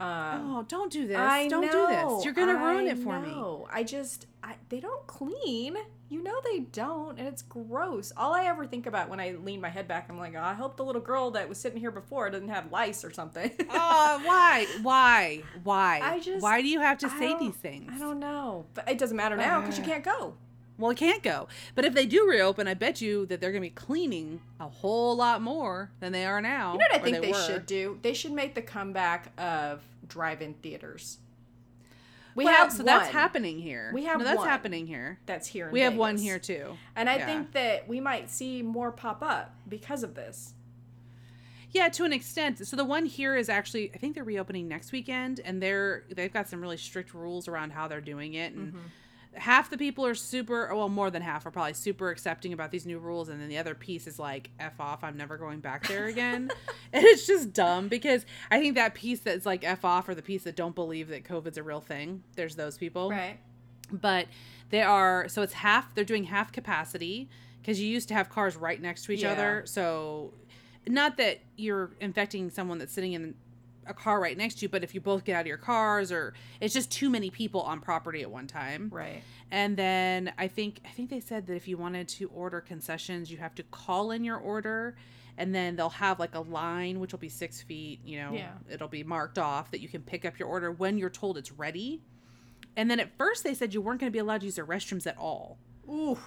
Um, 0.00 0.56
Oh, 0.56 0.64
don't 0.66 0.90
do 0.90 1.06
this! 1.06 1.18
I 1.18 1.46
don't 1.48 1.70
do 1.70 1.86
this! 1.86 2.24
You're 2.24 2.32
gonna 2.34 2.56
ruin 2.56 2.86
it 2.86 2.98
for 2.98 3.20
me. 3.20 3.28
know. 3.28 3.68
I 3.70 3.82
just, 3.84 4.26
I, 4.42 4.54
they 4.70 4.80
don't 4.80 5.06
clean. 5.06 5.76
You 6.08 6.22
know 6.24 6.40
they 6.42 6.60
don't, 6.60 7.18
and 7.18 7.28
it's 7.28 7.42
gross. 7.42 8.12
All 8.16 8.34
I 8.34 8.46
ever 8.46 8.66
think 8.66 8.86
about 8.86 9.08
when 9.10 9.20
I 9.20 9.32
lean 9.32 9.60
my 9.60 9.68
head 9.68 9.86
back, 9.86 10.06
I'm 10.08 10.18
like, 10.18 10.34
oh, 10.36 10.40
I 10.42 10.54
hope 10.54 10.76
the 10.76 10.84
little 10.84 11.02
girl 11.02 11.30
that 11.32 11.48
was 11.48 11.58
sitting 11.58 11.78
here 11.78 11.92
before 11.92 12.28
doesn't 12.30 12.48
have 12.48 12.72
lice 12.72 13.04
or 13.04 13.12
something. 13.12 13.50
Oh, 13.70 14.20
why? 14.24 14.66
Why? 14.82 15.42
Why? 15.62 16.00
I 16.02 16.18
just- 16.18 16.42
Why 16.42 16.62
do 16.62 16.68
you 16.68 16.80
have 16.80 16.98
to 16.98 17.06
I 17.06 17.18
say 17.18 17.38
these 17.38 17.54
things? 17.54 17.92
I 17.94 17.98
don't 17.98 18.18
know, 18.18 18.66
but 18.74 18.88
it 18.90 18.98
doesn't 18.98 19.16
matter 19.16 19.36
now 19.36 19.60
because 19.60 19.78
you 19.78 19.84
Uh. 19.84 19.86
can't 19.88 20.04
go. 20.04 20.34
Well, 20.80 20.90
it 20.90 20.96
can't 20.96 21.22
go. 21.22 21.46
But 21.74 21.84
if 21.84 21.94
they 21.94 22.06
do 22.06 22.26
reopen, 22.26 22.66
I 22.66 22.74
bet 22.74 23.00
you 23.00 23.26
that 23.26 23.40
they're 23.40 23.52
gonna 23.52 23.60
be 23.60 23.70
cleaning 23.70 24.40
a 24.58 24.68
whole 24.68 25.14
lot 25.14 25.42
more 25.42 25.90
than 26.00 26.12
they 26.12 26.24
are 26.24 26.40
now. 26.40 26.72
You 26.72 26.78
know 26.78 26.86
what 26.90 27.00
I 27.00 27.04
think 27.04 27.20
they, 27.20 27.32
were. 27.32 27.38
should 27.38 27.66
do? 27.66 27.98
They 28.02 28.14
should 28.14 28.32
make 28.32 28.54
the 28.54 28.62
comeback 28.62 29.30
of 29.38 29.82
drive-in 30.08 30.54
theaters. 30.54 31.18
We 32.34 32.44
well, 32.44 32.54
have 32.54 32.72
so 32.72 32.82
that's 32.82 33.10
happening 33.10 33.58
here. 33.58 33.90
We 33.92 34.04
have 34.04 34.18
no, 34.18 34.24
that's 34.24 34.38
one. 34.38 34.48
happening 34.48 34.86
here. 34.86 35.18
That's 35.26 35.48
here. 35.48 35.70
We 35.70 35.80
have 35.80 35.96
one 35.96 36.16
here 36.16 36.38
too. 36.38 36.76
and 36.96 37.10
I 37.10 37.16
Yeah. 37.16 37.26
think 37.26 37.52
that 37.52 37.88
we 37.88 38.00
might 38.00 38.30
see 38.30 38.62
more 38.62 38.92
pop 38.92 39.22
up 39.22 39.54
because 39.68 40.02
of 40.02 40.14
this. 40.14 40.54
Yeah, 41.72 41.88
to 41.88 42.04
an 42.04 42.12
extent. 42.12 42.66
So 42.66 42.76
the 42.76 42.84
one 42.84 43.06
here 43.06 43.36
is 43.36 43.48
actually 43.48 43.92
I 43.94 43.98
think 43.98 44.14
they're 44.14 44.24
reopening 44.24 44.68
next 44.68 44.92
weekend 44.92 45.40
and 45.44 45.62
they're 45.62 46.04
they've 46.10 46.32
got 46.32 46.48
some 46.48 46.60
really 46.60 46.76
strict 46.76 47.14
rules 47.14 47.48
around 47.48 47.70
how 47.70 47.88
they're 47.88 48.00
doing 48.00 48.34
it 48.34 48.54
and 48.54 48.68
mm-hmm. 48.68 48.86
Half 49.34 49.70
the 49.70 49.78
people 49.78 50.04
are 50.04 50.14
super 50.14 50.74
well 50.74 50.88
more 50.88 51.10
than 51.10 51.22
half 51.22 51.46
are 51.46 51.50
probably 51.52 51.72
super 51.72 52.10
accepting 52.10 52.52
about 52.52 52.70
these 52.72 52.84
new 52.84 52.98
rules 52.98 53.28
and 53.28 53.40
then 53.40 53.48
the 53.48 53.58
other 53.58 53.74
piece 53.76 54.06
is 54.08 54.18
like 54.18 54.50
f 54.58 54.80
off 54.80 55.04
i'm 55.04 55.16
never 55.16 55.36
going 55.36 55.60
back 55.60 55.86
there 55.86 56.06
again 56.06 56.50
and 56.92 57.04
it's 57.04 57.26
just 57.28 57.52
dumb 57.52 57.86
because 57.86 58.26
i 58.50 58.58
think 58.58 58.74
that 58.74 58.92
piece 58.92 59.20
that's 59.20 59.46
like 59.46 59.62
f 59.62 59.84
off 59.84 60.08
or 60.08 60.14
the 60.16 60.22
piece 60.22 60.42
that 60.42 60.56
don't 60.56 60.74
believe 60.74 61.06
that 61.08 61.22
covid's 61.24 61.56
a 61.58 61.62
real 61.62 61.80
thing 61.80 62.22
there's 62.34 62.56
those 62.56 62.76
people 62.76 63.08
Right. 63.08 63.38
but 63.92 64.26
they 64.70 64.82
are 64.82 65.28
so 65.28 65.42
it's 65.42 65.52
half 65.52 65.94
they're 65.94 66.02
doing 66.04 66.24
half 66.24 66.50
capacity 66.50 67.28
because 67.62 67.80
you 67.80 67.86
used 67.88 68.08
to 68.08 68.14
have 68.14 68.30
cars 68.30 68.56
right 68.56 68.80
next 68.82 69.04
to 69.04 69.12
each 69.12 69.22
Yeah. 69.22 69.30
other 69.32 69.62
so 69.64 70.34
not 70.88 71.18
that 71.18 71.38
you're 71.56 71.90
infecting 72.00 72.50
someone 72.50 72.78
that's 72.78 72.92
sitting 72.92 73.12
in 73.12 73.34
a 73.90 73.94
car 73.94 74.20
right 74.20 74.36
next 74.38 74.56
to 74.56 74.62
you 74.62 74.68
but 74.68 74.82
if 74.82 74.94
you 74.94 75.00
both 75.00 75.24
get 75.24 75.34
out 75.34 75.42
of 75.42 75.46
your 75.46 75.56
cars 75.58 76.10
or 76.10 76.32
it's 76.60 76.72
just 76.72 76.90
too 76.90 77.10
many 77.10 77.28
people 77.30 77.60
on 77.62 77.80
property 77.80 78.22
at 78.22 78.30
one 78.30 78.46
time 78.46 78.88
Right. 78.92 79.22
and 79.50 79.76
then 79.76 80.32
i 80.38 80.48
think 80.48 80.80
i 80.84 80.88
think 80.88 81.10
they 81.10 81.20
said 81.20 81.46
that 81.48 81.54
if 81.54 81.68
you 81.68 81.76
wanted 81.76 82.08
to 82.08 82.28
order 82.28 82.60
concessions 82.60 83.30
you 83.30 83.38
have 83.38 83.54
to 83.56 83.62
call 83.64 84.10
in 84.12 84.24
your 84.24 84.36
order 84.38 84.96
and 85.38 85.54
then 85.54 85.76
they'll 85.76 85.88
have 85.90 86.18
like 86.18 86.34
a 86.34 86.40
line 86.40 87.00
which 87.00 87.12
will 87.12 87.18
be 87.18 87.28
six 87.28 87.62
feet 87.62 88.00
you 88.04 88.18
know 88.18 88.32
Yeah. 88.32 88.52
it'll 88.70 88.88
be 88.88 89.02
marked 89.04 89.38
off 89.38 89.70
that 89.72 89.80
you 89.80 89.88
can 89.88 90.02
pick 90.02 90.24
up 90.24 90.38
your 90.38 90.48
order 90.48 90.70
when 90.72 90.98
you're 90.98 91.10
told 91.10 91.36
it's 91.38 91.52
ready 91.52 92.02
and 92.76 92.90
then 92.90 93.00
at 93.00 93.16
first 93.16 93.42
they 93.44 93.54
said 93.54 93.72
you 93.74 93.80
weren't 93.80 94.00
going 94.00 94.10
to 94.10 94.14
be 94.14 94.18
allowed 94.20 94.40
to 94.40 94.46
use 94.46 94.56
their 94.56 94.66
restrooms 94.66 95.06
at 95.06 95.16
all 95.18 95.58
Ooh, 95.88 96.18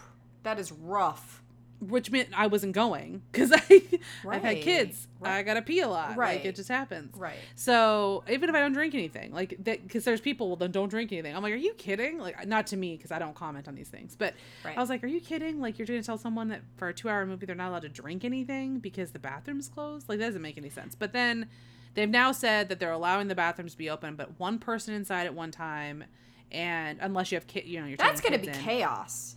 that 0.44 0.60
is 0.60 0.72
rough. 0.72 1.43
Which 1.90 2.12
meant 2.12 2.30
i 2.36 2.48
wasn't 2.48 2.74
going 2.74 3.22
because 3.32 3.52
i 3.52 3.82
i've 4.30 4.42
had 4.44 4.62
kids 4.62 5.08
Right. 5.20 5.38
i 5.38 5.44
gotta 5.44 5.62
pee 5.62 5.80
a 5.82 5.88
lot 5.88 6.10
like 6.10 6.18
Right. 6.18 6.46
it 6.46 6.56
just 6.56 6.70
happens 6.70 7.16
Right. 7.18 7.38
so 7.56 8.24
even 8.30 8.50
if 8.50 8.56
I 8.56 8.60
don't 8.60 8.74
drink 8.74 8.94
anything, 8.94 9.32
like 9.34 9.56
that, 9.64 9.84
because 9.84 10.04
there's 10.04 10.22
people 10.22 10.48
well, 10.48 10.56
then 10.56 10.72
don't 10.72 10.90
drink 10.90 11.12
anything. 11.12 11.36
I'm 11.36 11.42
like, 11.44 11.54
are 11.54 11.58
you 11.58 11.74
kidding? 11.76 12.18
Like, 12.20 12.48
not 12.48 12.68
to 12.68 12.78
me 12.78 12.96
because 12.98 13.12
I 13.12 13.20
don't 13.20 13.36
comment 13.36 13.68
on 13.68 13.76
these 13.76 13.88
things, 13.90 14.16
but 14.18 14.34
Right. 14.66 14.78
I 14.78 14.80
was 14.82 14.90
like, 14.90 15.04
are 15.04 15.08
you 15.08 15.20
kidding? 15.22 15.60
Like, 15.62 15.78
you're 15.80 15.86
going 15.86 16.00
to 16.02 16.06
tell 16.06 16.18
someone 16.18 16.50
that 16.50 16.62
for 16.78 16.88
a 16.90 16.94
two-hour 16.94 17.26
movie 17.26 17.46
they're 17.46 17.56
not 17.56 17.70
allowed 17.70 17.82
to 17.84 17.90
drink 17.90 18.24
anything 18.26 18.80
because 18.80 19.12
the 19.12 19.20
bathroom's 19.20 19.68
closed? 19.70 20.10
Like, 20.10 20.20
that 20.20 20.26
doesn't 20.28 20.42
make 20.42 20.58
any 20.58 20.70
sense. 20.70 20.96
But 20.96 21.14
then 21.14 21.48
they've 21.94 22.10
now 22.10 22.32
said 22.32 22.70
that 22.70 22.80
they're 22.80 22.92
allowing 22.92 23.28
the 23.28 23.36
bathrooms 23.36 23.74
to 23.74 23.78
be 23.78 23.90
open, 23.90 24.16
but 24.16 24.40
one 24.40 24.60
person 24.60 24.94
inside 24.94 25.26
at 25.26 25.34
one 25.34 25.52
time, 25.52 26.04
and 26.52 26.98
unless 27.02 27.32
you 27.32 27.36
have 27.38 27.48
kid, 27.48 27.66
you 27.66 27.80
know, 27.80 27.88
you're 27.88 27.98
That's 27.98 28.22
gonna 28.22 28.38
be 28.40 28.48
in, 28.48 28.54
chaos. 28.54 29.36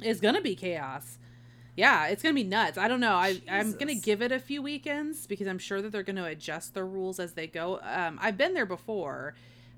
It's 0.00 0.20
gonna 0.20 0.40
be 0.42 0.54
chaos. 0.56 1.18
Yeah, 1.76 2.06
it's 2.06 2.22
gonna 2.22 2.34
be 2.34 2.44
nuts. 2.44 2.78
I 2.78 2.88
don't 2.88 3.00
know. 3.00 3.14
I 3.14 3.40
I'm 3.50 3.72
gonna 3.72 3.94
give 3.94 4.22
it 4.22 4.32
a 4.32 4.38
few 4.38 4.62
weekends 4.62 5.26
because 5.26 5.46
I'm 5.46 5.58
sure 5.58 5.82
that 5.82 5.92
they're 5.92 6.02
gonna 6.02 6.24
adjust 6.24 6.74
their 6.74 6.86
rules 6.86 7.20
as 7.20 7.34
they 7.34 7.46
go. 7.46 7.80
Um, 7.82 8.18
I've 8.20 8.38
been 8.38 8.54
there 8.54 8.66
before, 8.66 9.34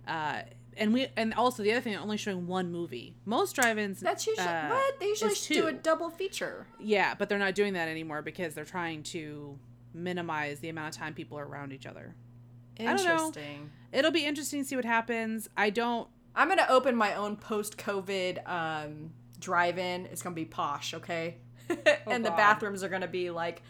uh, 0.07 0.43
and 0.77 0.93
we 0.95 1.09
and 1.17 1.35
also 1.35 1.63
the 1.65 1.73
other 1.73 1.81
thing, 1.81 1.95
they're 1.95 2.03
only 2.03 2.17
showing 2.17 2.47
one 2.47 2.71
movie. 2.71 3.17
Most 3.25 3.57
drive-ins. 3.57 3.99
That's 4.01 4.27
usually 4.27 4.47
uh, 4.47 4.69
what 4.69 5.01
they 5.01 5.07
usually 5.07 5.35
do 5.49 5.67
a 5.67 5.73
double 5.73 6.09
feature. 6.09 6.69
Yeah, 6.79 7.15
but 7.15 7.29
they're 7.29 7.39
not 7.39 7.57
doing 7.57 7.73
that 7.73 7.89
anymore 7.89 8.23
because 8.23 8.55
they're 8.55 8.65
trying 8.65 9.03
to 9.05 9.59
minimize 9.93 10.61
the 10.61 10.69
amount 10.69 10.95
of 10.95 11.01
time 11.01 11.15
people 11.15 11.37
are 11.37 11.47
around 11.47 11.73
each 11.73 11.87
other. 11.87 12.15
Interesting. 12.77 13.71
It'll 13.91 14.13
be 14.13 14.25
interesting 14.25 14.63
to 14.63 14.69
see 14.69 14.77
what 14.77 14.85
happens. 14.85 15.49
I 15.57 15.71
don't. 15.71 16.09
I'm 16.37 16.49
gonna 16.49 16.67
open 16.69 16.95
my 16.95 17.15
own 17.15 17.35
post-COVID 17.35 18.49
um, 18.49 19.11
drive-in. 19.41 20.07
It's 20.07 20.23
gonna 20.23 20.37
be 20.37 20.45
posh, 20.45 20.95
okay? 20.95 21.39
Oh, 22.07 22.11
and 22.13 22.25
the 22.25 22.31
bathrooms 22.31 22.83
are 22.83 22.89
gonna 22.89 23.07
be 23.09 23.31
like 23.31 23.63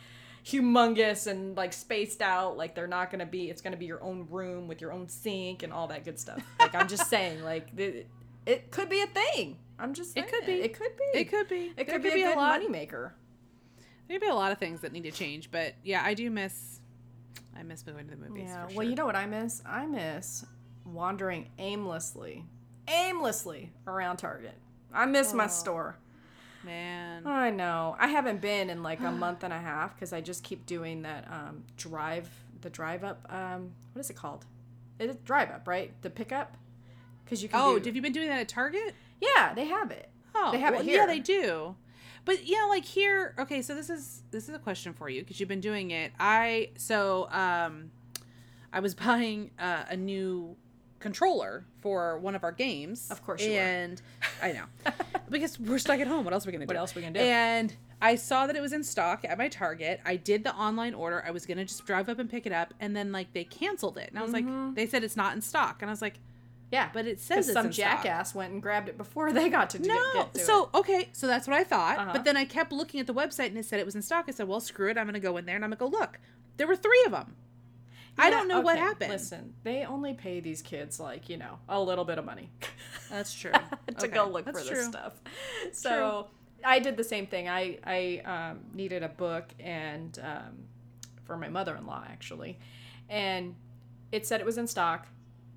humongous 0.44 1.26
and 1.26 1.56
like 1.56 1.72
spaced 1.72 2.22
out. 2.22 2.56
Like 2.56 2.74
they're 2.74 2.86
not 2.86 3.10
gonna 3.10 3.26
be. 3.26 3.50
It's 3.50 3.60
gonna 3.60 3.76
be 3.76 3.86
your 3.86 4.02
own 4.02 4.26
room 4.30 4.68
with 4.68 4.80
your 4.80 4.92
own 4.92 5.08
sink 5.08 5.62
and 5.62 5.72
all 5.72 5.88
that 5.88 6.04
good 6.04 6.18
stuff. 6.18 6.42
Like 6.60 6.74
I'm 6.74 6.88
just 6.88 7.08
saying, 7.10 7.42
like 7.42 7.68
it, 7.76 8.06
it 8.46 8.70
could 8.70 8.88
be 8.88 9.02
a 9.02 9.06
thing. 9.06 9.58
I'm 9.78 9.94
just. 9.94 10.16
It 10.16 10.28
could 10.28 10.46
be. 10.46 10.52
It 10.52 10.74
could 10.74 10.96
be. 10.96 11.18
It 11.18 11.24
could 11.30 11.48
be. 11.48 11.72
It 11.76 11.76
There 11.76 11.84
could 11.86 12.02
be, 12.02 12.22
a 12.22 12.28
good 12.28 12.36
lot. 12.36 12.60
moneymaker. 12.60 13.12
There'd 14.08 14.20
be 14.20 14.28
a 14.28 14.34
lot 14.34 14.52
of 14.52 14.58
things 14.58 14.80
that 14.80 14.92
need 14.92 15.04
to 15.04 15.10
change, 15.10 15.50
but 15.50 15.74
yeah, 15.84 16.02
I 16.04 16.14
do 16.14 16.30
miss. 16.30 16.80
I 17.56 17.62
miss 17.62 17.82
going 17.82 18.06
to 18.08 18.14
the 18.14 18.16
movies. 18.28 18.44
Yeah. 18.46 18.62
Well, 18.66 18.70
sure. 18.70 18.82
you 18.84 18.94
know 18.94 19.04
what 19.06 19.16
I 19.16 19.26
miss? 19.26 19.62
I 19.66 19.84
miss 19.86 20.44
wandering 20.84 21.48
aimlessly, 21.58 22.44
aimlessly 22.88 23.72
around 23.86 24.16
Target. 24.18 24.54
I 24.92 25.04
miss 25.06 25.34
my 25.34 25.44
Oh. 25.44 25.48
store. 25.48 25.96
Man. 26.64 27.26
I 27.26 27.50
know. 27.50 27.96
I 27.98 28.08
haven't 28.08 28.40
been 28.40 28.70
in 28.70 28.82
like 28.82 29.00
a 29.00 29.10
month 29.12 29.42
and 29.44 29.52
a 29.52 29.58
half 29.58 29.94
because 29.94 30.12
I 30.12 30.20
just 30.20 30.42
keep 30.42 30.66
doing 30.66 31.02
that 31.02 31.26
um, 31.30 31.64
drive, 31.76 32.28
the 32.60 32.70
drive 32.70 33.04
up. 33.04 33.26
Um, 33.32 33.72
what 33.92 34.00
is 34.00 34.10
it 34.10 34.16
called? 34.16 34.44
It 34.98 35.10
is 35.10 35.16
drive 35.24 35.50
up, 35.50 35.68
right? 35.68 35.92
The 36.02 36.10
pickup. 36.10 36.56
Because 37.24 37.42
you 37.42 37.48
can. 37.48 37.60
Oh, 37.62 37.78
do, 37.78 37.88
have 37.88 37.96
you 37.96 38.02
been 38.02 38.12
doing 38.12 38.28
that 38.28 38.40
at 38.40 38.48
Target? 38.48 38.94
Yeah, 39.20 39.52
they 39.54 39.66
have 39.66 39.90
it. 39.90 40.08
Oh, 40.34 40.52
They 40.52 40.58
have 40.60 40.74
it 40.74 40.82
here. 40.82 41.00
Yeah, 41.00 41.06
they 41.06 41.20
do. 41.20 41.76
But 42.24 42.46
yeah, 42.46 42.64
like 42.68 42.84
here. 42.84 43.34
Okay, 43.38 43.62
so 43.62 43.74
this 43.74 43.90
is 43.90 44.22
this 44.30 44.48
is 44.48 44.54
a 44.54 44.58
question 44.58 44.92
for 44.92 45.08
you 45.08 45.22
because 45.22 45.40
you've 45.40 45.48
been 45.48 45.60
doing 45.60 45.90
it. 45.90 46.12
I 46.20 46.70
so 46.76 47.28
um, 47.30 47.90
I 48.72 48.80
was 48.80 48.94
buying 49.06 49.50
uh, 49.58 49.84
a 49.88 49.96
new 49.96 50.56
controller 50.98 51.64
for 51.80 52.18
one 52.18 52.34
of 52.34 52.44
our 52.44 52.52
games. 52.52 53.10
Of 53.10 53.24
course 53.24 53.40
were. 53.42 53.58
and 53.58 54.00
I 54.42 54.52
know 54.52 54.64
because 55.30 55.58
we're 55.58 55.78
stuck 55.78 56.00
at 56.00 56.06
home. 56.06 56.24
What 56.24 56.34
else 56.34 56.44
are 56.46 56.48
we 56.48 56.52
gonna 56.52 56.66
do? 56.66 56.68
What 56.74 56.76
else 56.78 56.94
we 56.94 57.02
gonna 57.02 57.14
do? 57.14 57.20
And 57.20 57.74
I 58.00 58.14
saw 58.14 58.46
that 58.46 58.54
it 58.56 58.60
was 58.62 58.72
in 58.72 58.84
stock 58.84 59.24
at 59.24 59.36
my 59.38 59.48
Target. 59.48 60.00
I 60.04 60.16
did 60.16 60.44
the 60.44 60.54
online 60.54 60.94
order. 60.94 61.24
I 61.26 61.30
was 61.32 61.46
gonna 61.46 61.64
just 61.64 61.84
drive 61.86 62.08
up 62.08 62.18
and 62.18 62.28
pick 62.30 62.46
it 62.46 62.52
up, 62.52 62.74
and 62.80 62.96
then 62.96 63.12
like 63.12 63.32
they 63.32 63.44
canceled 63.44 63.98
it, 63.98 64.08
and 64.10 64.18
I 64.18 64.22
was 64.22 64.32
Mm-hmm. 64.32 64.66
like, 64.66 64.74
they 64.76 64.86
said 64.86 65.02
it's 65.04 65.16
not 65.16 65.34
in 65.34 65.42
stock, 65.42 65.82
and 65.82 65.90
I 65.90 65.92
was 65.92 66.02
like, 66.02 66.14
Yeah, 66.70 66.90
but 66.92 67.06
it 67.06 67.18
says 67.18 67.48
it's 67.48 67.54
some 67.54 67.66
in 67.66 67.72
stock. 67.72 68.02
jackass 68.02 68.34
went 68.34 68.52
and 68.52 68.62
grabbed 68.62 68.88
it 68.88 68.96
before 68.98 69.32
they 69.32 69.48
got 69.48 69.70
to 69.70 69.78
do 69.78 69.88
No. 69.88 70.12
get 70.14 70.34
to 70.34 70.40
so 70.40 70.64
it. 70.64 70.76
okay, 70.78 71.08
so 71.12 71.26
that's 71.26 71.46
what 71.48 71.56
I 71.56 71.64
thought. 71.64 71.98
Uh-huh. 71.98 72.10
But 72.12 72.24
then 72.24 72.36
I 72.36 72.44
kept 72.44 72.70
looking 72.72 73.00
at 73.00 73.06
the 73.06 73.14
website 73.14 73.46
and 73.46 73.58
it 73.58 73.64
said 73.64 73.80
it 73.80 73.86
was 73.86 73.94
in 73.96 74.02
stock. 74.02 74.26
I 74.28 74.32
said, 74.32 74.46
"Well, 74.48 74.60
screw 74.60 74.90
it. 74.90 74.96
I'm 74.98 75.06
going 75.06 75.14
to 75.14 75.20
go 75.20 75.36
in 75.38 75.46
there 75.46 75.56
and 75.56 75.64
I'm 75.64 75.70
going 75.70 75.78
to 75.78 75.96
go 75.96 75.98
look." 76.00 76.18
There 76.58 76.66
were 76.66 76.76
3 76.76 77.04
of 77.06 77.12
them. 77.12 77.36
I 78.18 78.30
don't 78.30 78.48
know 78.48 78.60
what 78.60 78.78
happened. 78.78 79.10
Listen, 79.10 79.54
they 79.62 79.84
only 79.84 80.14
pay 80.14 80.40
these 80.40 80.62
kids 80.62 80.98
like 80.98 81.28
you 81.28 81.36
know 81.36 81.58
a 81.68 81.80
little 81.80 82.04
bit 82.04 82.18
of 82.18 82.24
money. 82.24 82.50
That's 83.10 83.32
true. 83.32 83.52
to 83.98 84.08
go 84.08 84.28
look 84.28 84.44
That's 84.44 84.58
for 84.58 84.64
this 84.64 84.72
true. 84.72 84.90
stuff. 84.90 85.14
So 85.72 86.28
I 86.64 86.78
did 86.78 86.96
the 86.96 87.04
same 87.04 87.26
thing. 87.26 87.48
I 87.48 87.78
I 87.84 88.50
um, 88.50 88.60
needed 88.74 89.02
a 89.02 89.08
book 89.08 89.46
and 89.60 90.18
um, 90.22 90.64
for 91.24 91.36
my 91.36 91.48
mother-in-law 91.48 92.04
actually, 92.10 92.58
and 93.08 93.54
it 94.12 94.26
said 94.26 94.40
it 94.40 94.46
was 94.46 94.58
in 94.58 94.66
stock, 94.66 95.06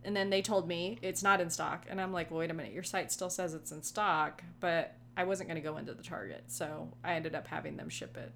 and 0.04 0.16
then 0.16 0.30
they 0.30 0.42
told 0.42 0.68
me 0.68 1.00
it's 1.02 1.24
not 1.24 1.42
in 1.42 1.50
stock, 1.50 1.86
and 1.90 2.00
I'm 2.00 2.14
like, 2.14 2.32
well, 2.32 2.40
wait 2.40 2.52
a 2.52 2.54
minute, 2.54 2.74
your 2.74 2.84
site 2.84 3.12
still 3.12 3.30
says 3.30 3.54
it's 3.54 3.72
in 3.72 3.82
stock, 3.82 4.44
but 4.60 4.96
I 5.16 5.24
wasn't 5.24 5.50
going 5.50 5.62
to 5.62 5.68
go 5.68 5.78
into 5.78 5.94
the 5.94 6.04
Target, 6.04 6.44
so 6.48 6.94
I 7.04 7.14
ended 7.14 7.36
up 7.36 7.48
having 7.48 7.78
them 7.78 7.90
ship 7.90 8.18
it. 8.18 8.32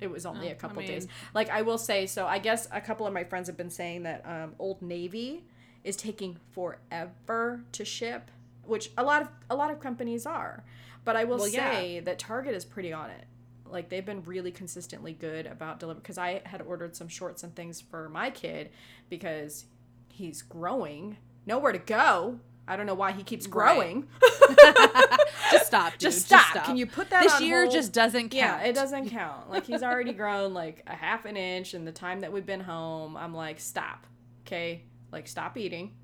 It 0.00 0.10
was 0.10 0.24
only 0.26 0.48
Oh, 0.48 0.52
a 0.52 0.54
couple 0.54 0.78
I 0.78 0.82
mean- 0.82 0.90
days. 0.92 1.08
Like 1.34 1.50
I 1.50 1.62
will 1.62 1.78
say, 1.78 2.06
so 2.06 2.26
I 2.26 2.38
guess 2.38 2.68
a 2.72 2.80
couple 2.80 3.06
of 3.06 3.12
my 3.12 3.24
friends 3.24 3.48
have 3.48 3.56
been 3.56 3.70
saying 3.70 4.04
that 4.04 4.24
um, 4.26 4.54
Old 4.58 4.80
Navy 4.82 5.44
is 5.84 5.96
taking 5.96 6.36
forever 6.52 7.62
to 7.72 7.84
ship, 7.84 8.30
which 8.64 8.90
a 8.98 9.02
lot 9.02 9.22
of 9.22 9.28
a 9.50 9.56
lot 9.56 9.70
of 9.70 9.80
companies 9.80 10.26
are. 10.26 10.64
But 11.04 11.16
I 11.16 11.24
will 11.24 11.38
Well, 11.38 11.48
yeah. 11.48 11.72
say 11.72 12.00
that 12.00 12.18
Target 12.18 12.54
is 12.54 12.64
pretty 12.64 12.92
on 12.92 13.10
it. 13.10 13.24
Like 13.66 13.88
they've 13.88 14.04
been 14.04 14.22
really 14.24 14.50
consistently 14.50 15.12
good 15.12 15.46
about 15.46 15.78
deliver 15.80 16.00
because 16.00 16.18
I 16.18 16.42
had 16.44 16.62
ordered 16.62 16.96
some 16.96 17.08
shorts 17.08 17.42
and 17.42 17.54
things 17.54 17.80
for 17.80 18.08
my 18.08 18.30
kid 18.30 18.70
because 19.08 19.66
he's 20.12 20.42
growing, 20.42 21.16
nowhere 21.46 21.72
to 21.72 21.78
go. 21.78 22.40
I 22.66 22.76
don't 22.76 22.86
know 22.86 22.94
why 22.94 23.12
he 23.12 23.22
keeps 23.22 23.46
Right. 23.48 24.04
just 25.50 25.66
stop. 25.66 25.92
Dude. 25.92 26.00
Just 26.00 26.26
stop. 26.26 26.64
Can 26.64 26.76
you 26.76 26.86
put 26.86 27.10
that 27.10 27.22
This 27.22 27.40
year 27.40 27.62
hold? 27.62 27.72
just 27.72 27.92
doesn't 27.92 28.30
count. 28.30 28.62
Yeah, 28.62 28.68
it 28.68 28.74
doesn't 28.74 29.10
count. 29.10 29.50
Like 29.50 29.64
he's 29.64 29.82
already 29.82 30.12
grown 30.12 30.54
like 30.54 30.82
a 30.86 30.94
half 30.94 31.24
an 31.24 31.36
inch 31.36 31.74
in 31.74 31.84
the 31.84 31.92
time 31.92 32.20
that 32.20 32.32
we've 32.32 32.46
been 32.46 32.60
home. 32.60 33.16
I'm 33.16 33.34
like, 33.34 33.60
stop. 33.60 34.06
Okay? 34.46 34.82
Like 35.12 35.26
stop 35.28 35.56
eating. 35.56 35.94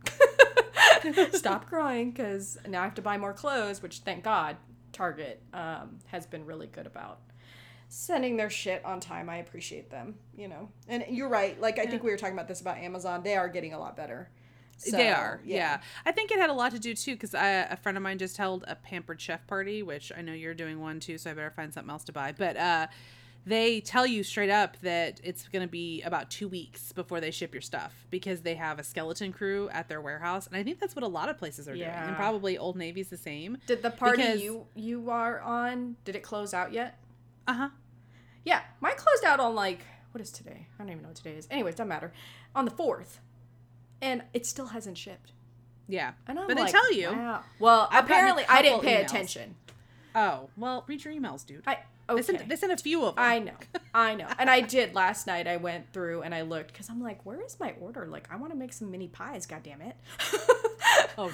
stop 1.33 1.69
growing 1.69 2.13
cuz 2.13 2.57
now 2.67 2.81
I 2.81 2.85
have 2.85 2.95
to 2.95 3.03
buy 3.03 3.19
more 3.19 3.33
clothes, 3.33 3.83
which 3.83 3.99
thank 4.01 4.25
God 4.25 4.57
Target 4.93 5.43
um, 5.53 5.99
has 6.07 6.27
been 6.27 6.47
really 6.47 6.67
good 6.67 6.87
about 6.87 7.21
sending 7.89 8.37
their 8.37 8.51
shit 8.51 8.85
on 8.85 9.01
time. 9.01 9.29
I 9.29 9.37
appreciate 9.37 9.91
them, 9.91 10.17
you 10.37 10.49
know. 10.49 10.69
And 10.89 11.05
you're 11.09 11.29
right. 11.29 11.61
Like 11.61 11.79
I 11.79 11.87
think 11.87 12.03
we 12.03 12.11
were 12.11 12.17
talking 12.17 12.35
about 12.35 12.49
this 12.49 12.61
about 12.61 12.79
Amazon. 12.79 13.23
They 13.23 13.37
are 13.37 13.49
getting 13.49 13.73
a 13.73 13.79
lot 13.79 13.97
better. 13.97 14.31
They 14.91 15.09
are, 15.11 15.41
yeah. 15.45 15.81
I 16.05 16.13
think 16.13 16.31
it 16.31 16.39
had 16.39 16.51
a 16.51 16.55
lot 16.55 16.73
to 16.73 16.79
do 16.79 16.95
too, 16.95 17.15
because 17.15 17.35
a 17.35 17.79
friend 17.83 17.97
of 17.97 18.03
mine 18.03 18.19
just 18.19 18.37
held 18.37 18.65
a 18.69 18.75
pampered 18.75 19.21
chef 19.21 19.47
party, 19.47 19.83
which 19.83 20.13
I 20.17 20.21
know 20.23 20.33
you're 20.33 20.55
doing 20.55 20.81
one 20.81 21.01
too, 21.01 21.19
so 21.19 21.31
I 21.31 21.35
better 21.35 21.51
find 21.51 21.73
something 21.73 21.91
else 21.91 22.05
to 22.05 22.13
buy. 22.13 22.33
But 22.33 22.57
uh, 22.57 22.87
they 23.47 23.81
tell 23.81 24.07
you 24.07 24.23
straight 24.23 24.51
up 24.51 24.79
that 24.81 25.21
it's 25.23 25.49
going 25.49 25.61
to 25.63 25.71
be 25.71 26.01
about 26.03 26.31
two 26.31 26.49
weeks 26.49 26.93
before 26.93 27.21
they 27.21 27.31
ship 27.31 27.53
your 27.55 27.61
stuff 27.61 28.07
because 28.11 28.41
they 28.41 28.55
have 28.55 28.79
a 28.79 28.83
skeleton 28.85 29.33
crew 29.33 29.69
at 29.71 29.89
their 29.89 30.01
warehouse, 30.01 30.47
and 30.47 30.57
I 30.57 30.63
think 30.63 30.81
that's 30.81 30.97
what 30.97 31.03
a 31.03 31.09
lot 31.09 31.29
of 31.29 31.37
places 31.39 31.69
are 31.69 31.75
doing, 31.75 31.87
and 31.89 32.17
probably 32.17 32.57
Old 32.59 32.77
Navy's 32.77 33.09
the 33.09 33.17
same. 33.19 33.59
Did 33.67 33.83
the 33.83 33.91
party 33.91 34.23
Because- 34.23 34.43
you 34.43 34.67
you 34.75 35.11
are 35.11 35.41
on? 35.41 35.97
Did 36.05 36.17
it 36.17 36.23
close 36.23 36.55
out 36.55 36.73
yet? 36.73 36.99
Uh 37.47 37.53
huh. 37.55 37.69
Yeah, 38.45 38.61
mine 38.81 38.95
closed 38.97 39.25
out 39.25 39.41
on 39.41 39.55
like 39.55 39.81
what 40.13 40.21
is 40.23 40.31
today? 40.31 40.67
I 40.79 40.83
don't 40.83 40.91
even 40.91 41.03
know 41.03 41.09
what 41.09 41.17
today 41.17 41.33
is. 41.37 41.49
Anyways, 41.51 41.75
it 41.75 41.77
doesn't 41.79 41.89
matter. 41.89 42.13
On 42.55 42.65
the 42.65 42.71
fourth, 42.71 43.21
and 44.03 44.23
it 44.33 44.47
still 44.47 44.67
hasn't 44.67 44.99
shipped. 44.99 45.33
Yeah, 45.87 46.13
And 46.27 46.39
I'm 46.39 46.47
but 46.47 46.57
like, 46.57 46.67
they 46.67 46.73
tell 46.73 46.93
you. 46.95 47.09
Wow. 47.13 47.41
Well, 47.59 47.89
I've 47.93 48.05
apparently 48.05 48.45
I 48.49 48.63
didn't 48.63 48.81
pay 48.83 48.97
emails. 48.97 49.05
attention. 49.05 49.55
Oh 50.15 50.49
well, 50.57 50.85
read 50.87 51.05
your 51.05 51.13
emails, 51.13 51.45
dude. 51.45 51.63
I 51.67 51.79
They 52.09 52.15
okay. 52.15 52.23
sent, 52.23 52.49
they 52.49 52.57
sent 52.57 52.73
a 52.73 52.77
few 52.77 53.05
of 53.05 53.17
them. 53.17 53.25
I 53.25 53.39
know, 53.41 53.53
I 53.95 54.15
know, 54.15 54.29
and 54.39 54.49
I 54.49 54.61
did 54.63 54.95
last 54.95 55.27
night. 55.27 55.47
I 55.47 55.57
went 55.59 55.93
through 55.93 56.23
and 56.23 56.35
I 56.35 56.43
looked 56.43 56.73
because 56.73 56.89
I'm 56.89 57.03
like, 57.03 57.27
where 57.27 57.41
is 57.43 57.59
my 57.61 57.75
order? 57.81 58.07
Like, 58.07 58.29
I 58.33 58.37
want 58.37 58.53
to 58.53 58.59
make 58.59 58.73
some 58.73 58.91
mini 58.91 59.09
pies. 59.09 59.45
God 59.47 59.63
damn 59.63 59.81
it! 59.83 59.97
Oh, 61.17 61.33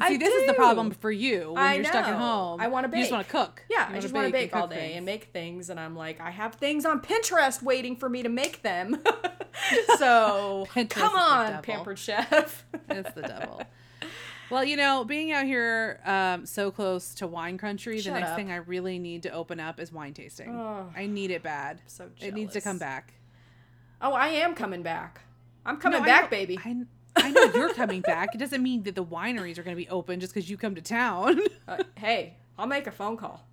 ch- 0.00 0.02
I 0.04 0.08
see, 0.10 0.16
this 0.16 0.34
is 0.34 0.46
the 0.46 0.54
problem 0.54 0.90
for 0.90 1.10
you 1.10 1.52
when 1.52 1.58
I 1.62 1.74
you're 1.74 1.84
stuck 1.84 2.06
at 2.06 2.14
home. 2.16 2.60
I 2.60 2.68
wanna 2.68 2.88
bake. 2.88 2.98
You 2.98 3.02
just 3.04 3.12
want 3.12 3.26
to 3.26 3.30
cook. 3.30 3.62
Yeah, 3.70 3.88
I 3.90 3.98
just 4.00 4.12
want 4.14 4.26
to 4.26 4.32
bake 4.32 4.54
all 4.54 4.66
day 4.66 4.76
things. 4.76 4.96
and 4.96 5.06
make 5.06 5.24
things, 5.32 5.70
and 5.70 5.78
I'm 5.80 5.94
like, 5.96 6.20
I 6.20 6.30
have 6.30 6.54
things 6.56 6.84
on 6.84 7.00
Pinterest 7.00 7.62
waiting 7.62 7.96
for 7.96 8.08
me 8.08 8.22
to 8.22 8.28
make 8.28 8.62
them. 8.62 9.02
so 9.98 10.66
come 10.74 11.14
on, 11.14 11.62
pampered 11.62 11.98
chef. 11.98 12.64
It's 12.88 13.12
the 13.12 13.22
devil. 13.22 13.62
Well, 14.50 14.64
you 14.64 14.76
know, 14.76 15.04
being 15.04 15.30
out 15.30 15.44
here 15.46 16.00
um, 16.04 16.44
so 16.44 16.72
close 16.72 17.14
to 17.16 17.26
wine 17.28 17.56
country, 17.56 18.00
Shut 18.00 18.14
the 18.14 18.18
next 18.20 18.30
up. 18.30 18.36
thing 18.36 18.50
I 18.50 18.56
really 18.56 18.98
need 18.98 19.22
to 19.22 19.30
open 19.30 19.60
up 19.60 19.78
is 19.78 19.92
wine 19.92 20.12
tasting. 20.12 20.50
Oh. 20.50 20.90
I 20.96 21.06
need 21.06 21.30
it 21.30 21.44
bad. 21.44 21.80
So 21.86 22.08
it 22.20 22.34
needs 22.34 22.52
to 22.54 22.60
come 22.60 22.76
back. 22.78 23.12
oh, 24.02 24.12
I 24.12 24.28
am 24.28 24.54
coming 24.56 24.82
back. 24.82 25.20
I'm 25.64 25.76
coming 25.76 26.00
No, 26.00 26.04
back, 26.06 26.24
know- 26.24 26.30
baby. 26.30 26.58
I, 26.64 26.76
I 27.16 27.30
know 27.30 27.44
you're 27.54 27.74
coming 27.74 28.00
back. 28.00 28.34
It 28.34 28.38
doesn't 28.38 28.62
mean 28.62 28.82
that 28.84 28.94
the 28.94 29.04
wineries 29.04 29.58
are 29.58 29.62
going 29.62 29.76
to 29.76 29.82
be 29.82 29.88
open 29.88 30.20
just 30.20 30.32
because 30.34 30.48
you 30.48 30.56
come 30.56 30.74
to 30.74 30.82
town. 30.82 31.40
Uh, 31.68 31.84
hey, 31.96 32.36
I'll 32.58 32.66
make 32.66 32.88
a 32.88 32.90
phone 32.90 33.16
call. 33.16 33.46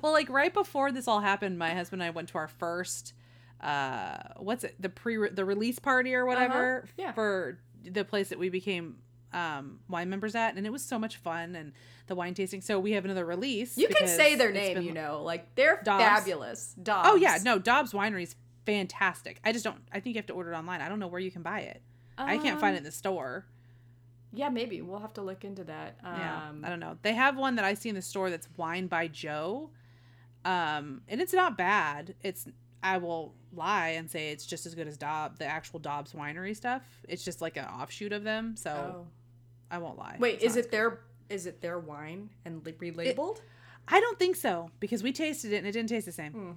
well, 0.00 0.12
like 0.12 0.28
right 0.30 0.52
before 0.54 0.90
this 0.92 1.06
all 1.06 1.20
happened, 1.20 1.58
my 1.58 1.74
husband 1.74 2.00
and 2.00 2.06
I 2.06 2.10
went 2.10 2.28
to 2.30 2.38
our 2.38 2.48
first, 2.48 3.12
uh, 3.60 4.16
what's 4.38 4.64
it, 4.64 4.74
the 4.80 4.88
pre 4.88 5.28
the 5.28 5.44
release 5.44 5.78
party 5.78 6.14
or 6.14 6.24
whatever 6.24 6.78
Uh-huh, 6.84 6.92
yeah. 6.96 7.12
for 7.12 7.58
the 7.82 8.04
place 8.04 8.28
that 8.30 8.38
we 8.38 8.48
became 8.48 8.96
um, 9.34 9.80
wine 9.88 10.08
members 10.08 10.34
at, 10.34 10.54
and 10.56 10.66
it 10.66 10.70
was 10.70 10.82
so 10.82 10.98
much 10.98 11.16
fun 11.16 11.54
and 11.56 11.72
the 12.06 12.14
wine 12.14 12.32
tasting. 12.32 12.60
So 12.62 12.78
we 12.80 12.92
have 12.92 13.04
another 13.04 13.26
release. 13.26 13.76
You 13.76 13.88
can 13.88 14.06
say 14.08 14.34
their 14.34 14.52
name, 14.52 14.80
you 14.82 14.92
know, 14.92 15.22
like 15.22 15.54
they're 15.56 15.80
Dobbes? 15.84 16.02
fabulous. 16.04 16.74
Dobbes. 16.82 17.08
Oh 17.10 17.16
yeah, 17.16 17.38
no, 17.44 17.58
Dobbes 17.58 17.92
Winery's 17.92 18.34
fantastic. 18.64 19.40
I 19.44 19.52
just 19.52 19.64
don't. 19.64 19.78
I 19.92 20.00
think 20.00 20.14
you 20.16 20.20
have 20.20 20.26
to 20.26 20.34
order 20.34 20.52
it 20.52 20.56
online. 20.56 20.80
I 20.80 20.88
don't 20.88 21.00
know 21.00 21.08
where 21.08 21.20
you 21.20 21.30
can 21.30 21.42
buy 21.42 21.60
it. 21.60 21.82
I 22.18 22.38
can't 22.38 22.60
find 22.60 22.74
it 22.74 22.78
in 22.78 22.82
Um, 22.82 22.84
the 22.84 22.92
store. 22.92 23.46
Yeah, 24.32 24.48
maybe 24.48 24.82
we'll 24.82 24.98
have 25.00 25.14
to 25.14 25.22
look 25.22 25.44
into 25.44 25.62
that. 25.64 25.96
Um, 26.02 26.18
Yeah, 26.18 26.52
I 26.64 26.68
don't 26.68 26.80
know. 26.80 26.98
They 27.02 27.14
have 27.14 27.36
one 27.36 27.54
that 27.56 27.64
I 27.64 27.74
see 27.74 27.88
in 27.88 27.94
the 27.94 28.02
store 28.02 28.30
that's 28.30 28.48
Wine 28.56 28.86
by 28.88 29.06
Joe, 29.08 29.70
um, 30.44 31.02
and 31.08 31.20
it's 31.20 31.32
not 31.32 31.56
bad. 31.56 32.14
It's 32.22 32.46
I 32.82 32.98
will 32.98 33.34
lie 33.52 33.90
and 33.90 34.10
say 34.10 34.30
it's 34.30 34.44
just 34.44 34.66
as 34.66 34.74
good 34.74 34.86
as 34.86 34.98
Dob, 34.98 35.38
the 35.38 35.46
actual 35.46 35.78
Dobbes 35.78 36.12
Winery 36.12 36.54
stuff. 36.54 36.82
It's 37.08 37.24
just 37.24 37.40
like 37.40 37.56
an 37.56 37.64
offshoot 37.64 38.12
of 38.12 38.24
them, 38.24 38.56
so 38.56 38.70
Oh. 38.70 39.06
I 39.70 39.78
won't 39.78 39.96
lie. 39.98 40.16
Wait, 40.18 40.34
It's 40.34 40.44
is 40.44 40.56
it 40.56 40.70
their 40.70 41.00
is 41.30 41.46
it 41.46 41.62
their 41.62 41.78
wine 41.78 42.28
and 42.44 42.62
relabeled? 42.62 43.36
good. 43.36 43.40
I 43.88 44.00
don't 44.00 44.18
think 44.18 44.36
so 44.36 44.70
because 44.80 45.02
we 45.02 45.12
tasted 45.12 45.52
it 45.52 45.56
and 45.58 45.66
it 45.66 45.72
didn't 45.72 45.88
taste 45.88 46.04
the 46.06 46.12
same, 46.12 46.32
Hmm. 46.32 46.52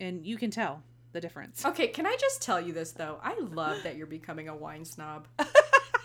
and 0.00 0.26
you 0.26 0.36
can 0.36 0.50
tell 0.50 0.82
the 1.12 1.20
difference. 1.20 1.64
Okay, 1.64 1.88
can 1.88 2.06
I 2.06 2.16
just 2.20 2.42
tell 2.42 2.60
you 2.60 2.72
this 2.72 2.92
though? 2.92 3.18
I 3.22 3.38
love 3.38 3.82
that 3.84 3.96
you're 3.96 4.06
becoming 4.06 4.48
a 4.48 4.54
wine 4.56 4.84
snob. 4.84 5.26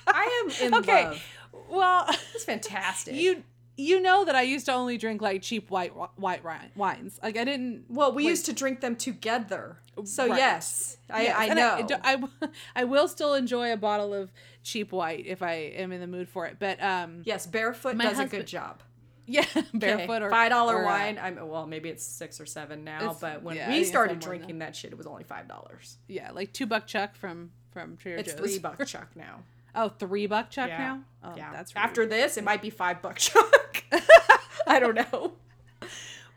I 0.07 0.43
am 0.61 0.67
in 0.67 0.73
Okay, 0.75 1.05
love. 1.05 1.23
well, 1.69 2.05
It's 2.33 2.43
fantastic. 2.45 3.15
you 3.15 3.43
you 3.77 3.99
know 3.99 4.23
that 4.23 4.35
I 4.35 4.43
used 4.43 4.67
to 4.67 4.73
only 4.73 4.97
drink 4.97 5.21
like 5.21 5.41
cheap 5.41 5.69
white 5.69 5.93
white 6.15 6.43
wines. 6.75 7.19
Like 7.21 7.37
I 7.37 7.43
didn't. 7.43 7.85
well, 7.89 8.13
we 8.13 8.23
like- 8.23 8.29
used 8.29 8.45
to 8.45 8.53
drink 8.53 8.79
them 8.81 8.95
together. 8.95 9.77
So 10.05 10.27
Right. 10.27 10.37
yes, 10.37 10.97
I, 11.09 11.23
Yes, 11.23 11.35
I 11.37 11.47
know. 11.53 11.87
I, 12.03 12.13
I, 12.15 12.47
I 12.75 12.83
will 12.83 13.07
still 13.07 13.33
enjoy 13.33 13.71
a 13.71 13.77
bottle 13.77 14.13
of 14.13 14.29
cheap 14.63 14.91
white 14.91 15.25
if 15.25 15.41
I 15.41 15.53
am 15.53 15.91
in 15.93 16.01
the 16.01 16.07
mood 16.07 16.27
for 16.29 16.45
it. 16.47 16.57
But 16.59 16.81
um, 16.83 17.21
yes, 17.25 17.47
barefoot 17.47 17.97
does 17.97 18.19
a 18.19 18.25
good 18.25 18.47
job. 18.47 18.81
Yeah, 19.25 19.45
Okay, 19.55 19.65
barefoot 19.73 20.21
or 20.21 20.29
five 20.29 20.49
dollar 20.51 20.81
uh, 20.83 20.85
wine. 20.85 21.19
I'm 21.21 21.47
well, 21.47 21.65
maybe 21.67 21.89
it's 21.89 22.05
six 22.05 22.39
or 22.41 22.45
seven 22.45 22.83
now, 22.83 22.97
It's- 22.97 23.17
but 23.19 23.43
when 23.43 23.55
yeah, 23.55 23.69
we 23.69 23.83
started 23.83 24.19
drinking 24.19 24.59
that 24.59 24.75
shit, 24.75 24.91
it 24.91 24.97
was 24.97 25.07
only 25.07 25.23
five 25.23 25.47
dollars. 25.47 25.97
yeah, 26.07 26.31
like 26.31 26.53
two 26.53 26.65
buck 26.65 26.87
chuck 26.87 27.15
from 27.15 27.51
from 27.71 27.97
Trader 27.97 28.17
It's 28.17 28.31
Joe's. 28.33 28.39
three 28.39 28.59
buck 28.59 28.85
chuck 28.87 29.09
now. 29.15 29.43
Oh, 29.73 29.89
three 29.89 30.25
buck 30.27 30.49
chuck 30.49 30.69
Yeah. 30.69 30.77
now. 30.77 30.99
Oh, 31.23 31.33
yeah. 31.35 31.51
that's 31.51 31.75
rude. 31.75 31.81
after 31.83 32.05
this, 32.05 32.37
it 32.37 32.43
might 32.45 32.61
be 32.61 32.69
five 32.69 33.01
buck 33.01 33.17
chuck. 33.17 33.83
I 34.67 34.79
don't 34.79 34.95
know. 34.95 35.33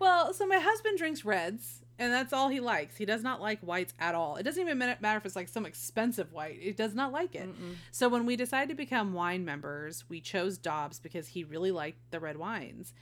Well, 0.01 0.33
so 0.35 0.47
my 0.47 0.59
husband 0.59 0.99
drinks 0.99 1.25
reds, 1.25 1.83
and 1.99 2.13
that's 2.13 2.33
all 2.33 2.49
he 2.49 2.61
likes. 2.61 2.97
He 2.97 3.05
does 3.05 3.23
not 3.23 3.41
like 3.41 3.61
whites 3.61 3.93
at 3.99 4.15
all. 4.15 4.37
It 4.37 4.45
doesn't 4.45 4.63
even 4.63 4.79
matter 4.79 5.17
if 5.17 5.27
it's 5.27 5.35
like 5.37 5.49
some 5.49 5.67
expensive 5.67 6.33
white. 6.33 6.59
He 6.61 6.73
does 6.73 6.95
not 6.95 7.13
like 7.13 7.35
it. 7.35 7.49
So 7.91 8.09
when 8.09 8.25
we 8.27 8.37
decided 8.37 8.69
to 8.71 8.75
become 8.75 9.13
wine 9.15 9.45
members, 9.45 10.05
we 10.09 10.21
chose 10.21 10.59
Dobbes 10.59 11.01
because 11.01 11.29
he 11.29 11.43
really 11.45 11.71
liked 11.73 11.99
the 12.11 12.21
red 12.21 12.37
wines. 12.37 12.93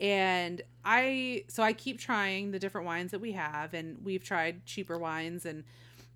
And 0.00 0.62
I 0.84 1.44
so 1.48 1.62
I 1.62 1.72
keep 1.72 1.98
trying 1.98 2.52
the 2.52 2.58
different 2.58 2.86
wines 2.86 3.10
that 3.10 3.20
we 3.20 3.32
have 3.32 3.74
and 3.74 3.98
we've 4.04 4.22
tried 4.22 4.64
cheaper 4.64 4.96
wines 4.96 5.44
and 5.44 5.64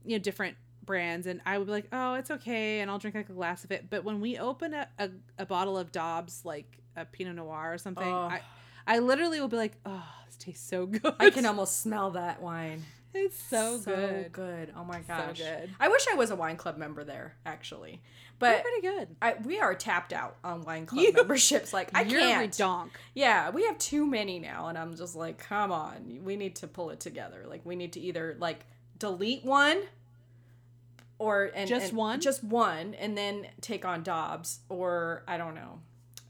you 0.04 0.16
know 0.16 0.22
different 0.22 0.56
brands 0.84 1.26
and 1.26 1.40
I 1.44 1.58
would 1.58 1.66
be 1.66 1.72
like, 1.72 1.88
"Oh, 1.92 2.14
it's 2.14 2.30
okay." 2.30 2.80
And 2.80 2.90
I'll 2.90 2.98
drink 2.98 3.16
like 3.16 3.28
a 3.28 3.32
glass 3.32 3.64
of 3.64 3.72
it. 3.72 3.90
But 3.90 4.04
when 4.04 4.20
we 4.20 4.38
open 4.38 4.72
a, 4.72 4.88
a, 4.98 5.10
a 5.38 5.46
bottle 5.46 5.76
of 5.76 5.90
Dobbes 5.92 6.44
like 6.44 6.78
a 6.96 7.04
Pinot 7.04 7.34
Noir 7.36 7.72
or 7.74 7.78
something, 7.78 8.06
Oh. 8.06 8.28
I 8.30 8.40
I 8.86 8.98
literally 8.98 9.40
will 9.40 9.48
be 9.48 9.56
like, 9.56 9.72
"Oh, 9.86 10.04
this 10.26 10.36
tastes 10.36 10.68
so 10.68 10.86
good." 10.86 11.14
I 11.18 11.30
can 11.30 11.46
almost 11.46 11.80
smell 11.80 12.10
that 12.12 12.42
wine. 12.42 12.82
It's 13.14 13.38
so, 13.38 13.78
good. 13.78 14.32
good. 14.32 14.72
Oh 14.74 14.84
my 14.84 15.00
gosh. 15.00 15.36
good. 15.38 15.68
I 15.78 15.88
wish 15.88 16.06
I 16.10 16.14
was 16.14 16.30
a 16.30 16.36
wine 16.36 16.56
club 16.56 16.78
member 16.78 17.04
there, 17.04 17.34
actually. 17.44 18.00
But 18.38 18.62
pretty 18.62 18.80
good. 18.80 19.08
I, 19.20 19.34
we 19.44 19.60
are 19.60 19.74
tapped 19.74 20.14
out 20.14 20.36
on 20.42 20.62
wine 20.62 20.86
club 20.86 21.02
You- 21.04 21.12
memberships. 21.16 21.74
Like 21.74 21.90
I 21.94 22.04
can't. 22.04 22.50
redonk. 22.50 22.88
Yeah, 23.14 23.50
we 23.50 23.64
have 23.66 23.76
too 23.78 24.06
many 24.06 24.38
now, 24.38 24.68
and 24.68 24.78
I'm 24.78 24.96
just 24.96 25.14
like, 25.14 25.36
come 25.38 25.70
on, 25.70 26.20
we 26.24 26.36
need 26.36 26.56
to 26.56 26.66
pull 26.66 26.88
it 26.88 27.00
together. 27.00 27.44
Like 27.46 27.60
we 27.66 27.76
need 27.76 27.92
to 27.92 28.00
either 28.00 28.34
like 28.40 28.64
delete 28.98 29.44
one, 29.44 29.82
or 31.18 31.50
and 31.54 31.68
Just 31.68 31.90
and- 31.90 31.98
one? 31.98 32.20
just 32.20 32.42
one, 32.42 32.94
and 32.94 33.16
then 33.16 33.46
take 33.60 33.84
on 33.84 34.02
Dobbes, 34.02 34.60
or 34.70 35.22
I 35.28 35.36
don't 35.36 35.54
know. 35.54 35.80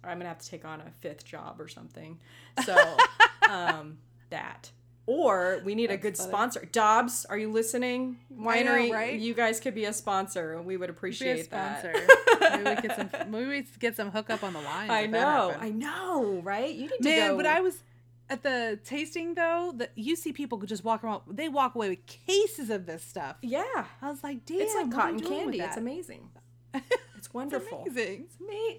I'm 0.05 0.19
gonna 0.19 0.29
have 0.29 0.39
to 0.39 0.49
take 0.49 0.65
on 0.65 0.81
a 0.81 0.91
fifth 1.01 1.25
job 1.25 1.61
or 1.61 1.69
something. 1.69 2.19
So, 2.65 2.97
um, 3.51 3.99
that. 4.31 4.71
Or 5.05 5.61
we 5.65 5.75
need 5.75 5.91
a 5.91 5.97
good 5.97 6.17
funny. 6.17 6.29
sponsor. 6.29 6.69
Dobbes, 6.71 7.27
are 7.27 7.37
you 7.37 7.51
listening? 7.51 8.19
I 8.47 8.63
know, 8.63 8.71
Winery, 8.73 8.93
right? 8.93 9.19
you 9.19 9.35
guys 9.35 9.59
could 9.59 9.75
be 9.75 9.85
a 9.87 9.93
sponsor, 9.93 10.63
we 10.63 10.77
would 10.77 10.87
Be 10.87 10.91
a 10.91 10.93
appreciate 10.93 11.45
sponsor. 11.47 11.93
that. 11.93 12.63
maybe 12.63 12.77
we 12.77 12.89
get 12.89 12.97
some. 12.97 13.11
Maybe 13.33 13.49
we 13.49 13.67
get 13.81 13.97
some 13.97 14.11
hookup 14.13 14.45
on 14.45 14.53
the 14.53 14.61
line. 14.61 14.91
I 14.91 15.07
know, 15.07 15.57
I 15.59 15.71
know, 15.71 16.41
right? 16.45 16.73
You 16.73 16.83
need 16.83 16.99
to 16.99 17.05
Man, 17.05 17.31
go. 17.33 17.37
but 17.39 17.47
I 17.47 17.61
was 17.61 17.83
at 18.31 18.45
the 18.45 18.79
tasting 18.85 19.35
though. 19.35 19.73
That 19.77 19.91
you 19.97 20.15
see 20.15 20.33
people 20.33 20.59
could 20.59 20.69
just 20.69 20.85
walk 20.85 21.03
around. 21.03 21.23
They 21.29 21.49
walk 21.49 21.75
away 21.75 21.89
with 21.91 22.07
cases 22.07 22.71
of 22.71 22.87
this 22.87 23.03
stuff. 23.03 23.37
yeah, 23.43 23.87
I 24.01 24.09
was 24.09 24.23
like, 24.23 24.45
damn, 24.47 24.61
it's 24.61 24.75
like 24.77 24.93
cotton 24.93 25.19
you 25.19 25.25
doing 25.25 25.35
with 25.47 25.57
candy. 25.57 25.61
It's 25.61 25.77
amazing. 25.77 26.29
It's 27.23 27.33
wonderful. 27.33 27.85
Amazing. 27.89 28.27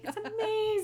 It's, 0.04 0.16
ama- 0.18 0.28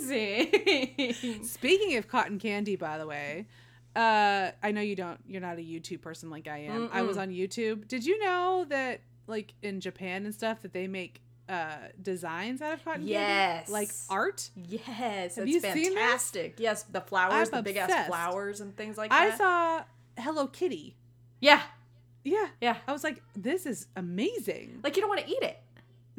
it's 0.01 0.03
amazing. 0.03 1.45
Speaking 1.45 1.99
of 1.99 2.09
cotton 2.09 2.39
candy, 2.39 2.75
by 2.75 2.97
the 2.97 3.07
way, 3.07 3.47
uh, 3.95 4.53
I 4.63 4.71
know 4.73 4.81
you 4.81 4.97
don't. 4.97 5.21
You're 5.27 5.43
not 5.43 5.59
a 5.59 5.61
YouTube 5.61 6.01
person 6.01 6.31
like 6.31 6.49
I 6.49 6.61
am. 6.61 6.89
I 6.91 7.03
was 7.03 7.19
on 7.19 7.29
YouTube. 7.29 7.87
Did 7.87 8.07
you 8.07 8.19
know 8.25 8.65
that, 8.71 9.01
like 9.27 9.53
in 9.63 9.81
Japan 9.81 10.25
and 10.25 10.35
stuff, 10.35 10.63
that 10.63 10.73
they 10.73 10.87
make 10.89 11.21
uh 11.51 11.77
designs 12.01 12.63
out 12.63 12.73
of 12.73 12.83
cotton 12.85 13.07
Yes. 13.07 13.67
candy, 13.67 13.73
like 13.73 13.91
art? 14.09 14.49
yes, 14.57 15.35
Have 15.37 15.45
it's 15.47 15.53
you 15.53 15.61
seen 15.61 15.75
this? 15.75 15.89
fantastic. 15.95 16.55
Yes, 16.59 16.85
the 16.85 17.03
flowers, 17.03 17.49
I'm 17.53 17.57
the 17.59 17.63
big 17.63 17.77
ass 17.77 18.07
flowers 18.07 18.61
and 18.63 18.75
things 18.75 18.97
like 18.97 19.13
I 19.13 19.27
that. 19.27 19.35
I 19.35 19.37
saw 19.37 19.85
Hello 20.17 20.47
Kitty. 20.47 20.97
yeah, 21.41 21.61
Yeah, 22.25 22.47
yeah. 22.63 22.77
I 22.89 22.93
was 22.93 23.05
like, 23.05 23.23
this 23.37 23.67
is 23.67 23.87
amazing. 23.97 24.81
Like 24.83 24.97
you 24.97 25.03
don't 25.03 25.11
want 25.11 25.23
to 25.27 25.29
eat 25.31 25.43
it, 25.43 25.59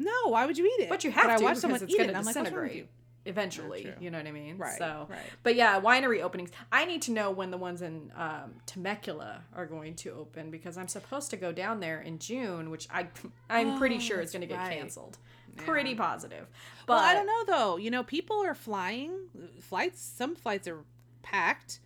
No, 0.04 0.30
why 0.30 0.46
would 0.46 0.58
you 0.58 0.66
eat 0.66 0.82
it? 0.84 0.88
but 0.88 1.04
you 1.04 1.10
have 1.10 1.30
I 1.30 1.36
to 1.36 1.42
watched 1.44 1.56
because 1.56 1.60
someone 1.60 1.82
it's 1.82 1.92
eat 1.92 1.96
going 1.98 2.10
it. 2.10 2.12
to 2.12 2.18
and 2.18 2.18
I'm 2.18 2.24
like, 2.24 2.34
what's 2.36 2.50
wrong 2.50 2.64
disintegrate 2.64 2.76
you? 2.76 2.88
eventually. 3.24 3.94
you 4.00 4.10
know 4.10 4.18
what 4.18 4.26
I 4.26 4.32
mean? 4.32 4.58
Right. 4.58 4.76
So, 4.78 5.06
right. 5.08 5.18
but 5.42 5.54
yeah, 5.54 5.80
winery 5.80 6.22
openings. 6.22 6.50
I 6.72 6.84
need 6.86 7.02
to 7.02 7.12
know 7.12 7.30
when 7.30 7.50
the 7.50 7.56
ones 7.56 7.80
in 7.82 8.10
um, 8.16 8.54
Temecula 8.66 9.42
are 9.54 9.66
going 9.66 9.94
to 9.96 10.10
open 10.10 10.50
because 10.50 10.76
I'm 10.76 10.88
supposed 10.88 11.30
to 11.30 11.36
go 11.36 11.52
down 11.52 11.78
there 11.80 12.00
in 12.00 12.18
June, 12.18 12.68
which 12.70 12.88
I 12.90 13.06
I'm 13.50 13.78
pretty 13.78 13.96
Oh, 13.96 14.00
sure 14.00 14.20
is 14.20 14.32
going 14.32 14.40
to 14.42 14.46
get 14.48 14.58
right. 14.58 14.76
canceled. 14.76 15.18
Pretty 15.56 15.94
positive. 15.94 16.46
But 16.86 16.94
well, 16.94 17.04
I 17.04 17.12
don't 17.14 17.26
know 17.26 17.44
though. 17.56 17.76
You 17.76 17.90
know, 17.90 18.02
people 18.02 18.42
are 18.42 18.54
flying. 18.54 19.12
Flights. 19.60 20.00
Some 20.02 20.34
flights 20.34 20.66
are 20.66 20.78
packed. 21.22 21.78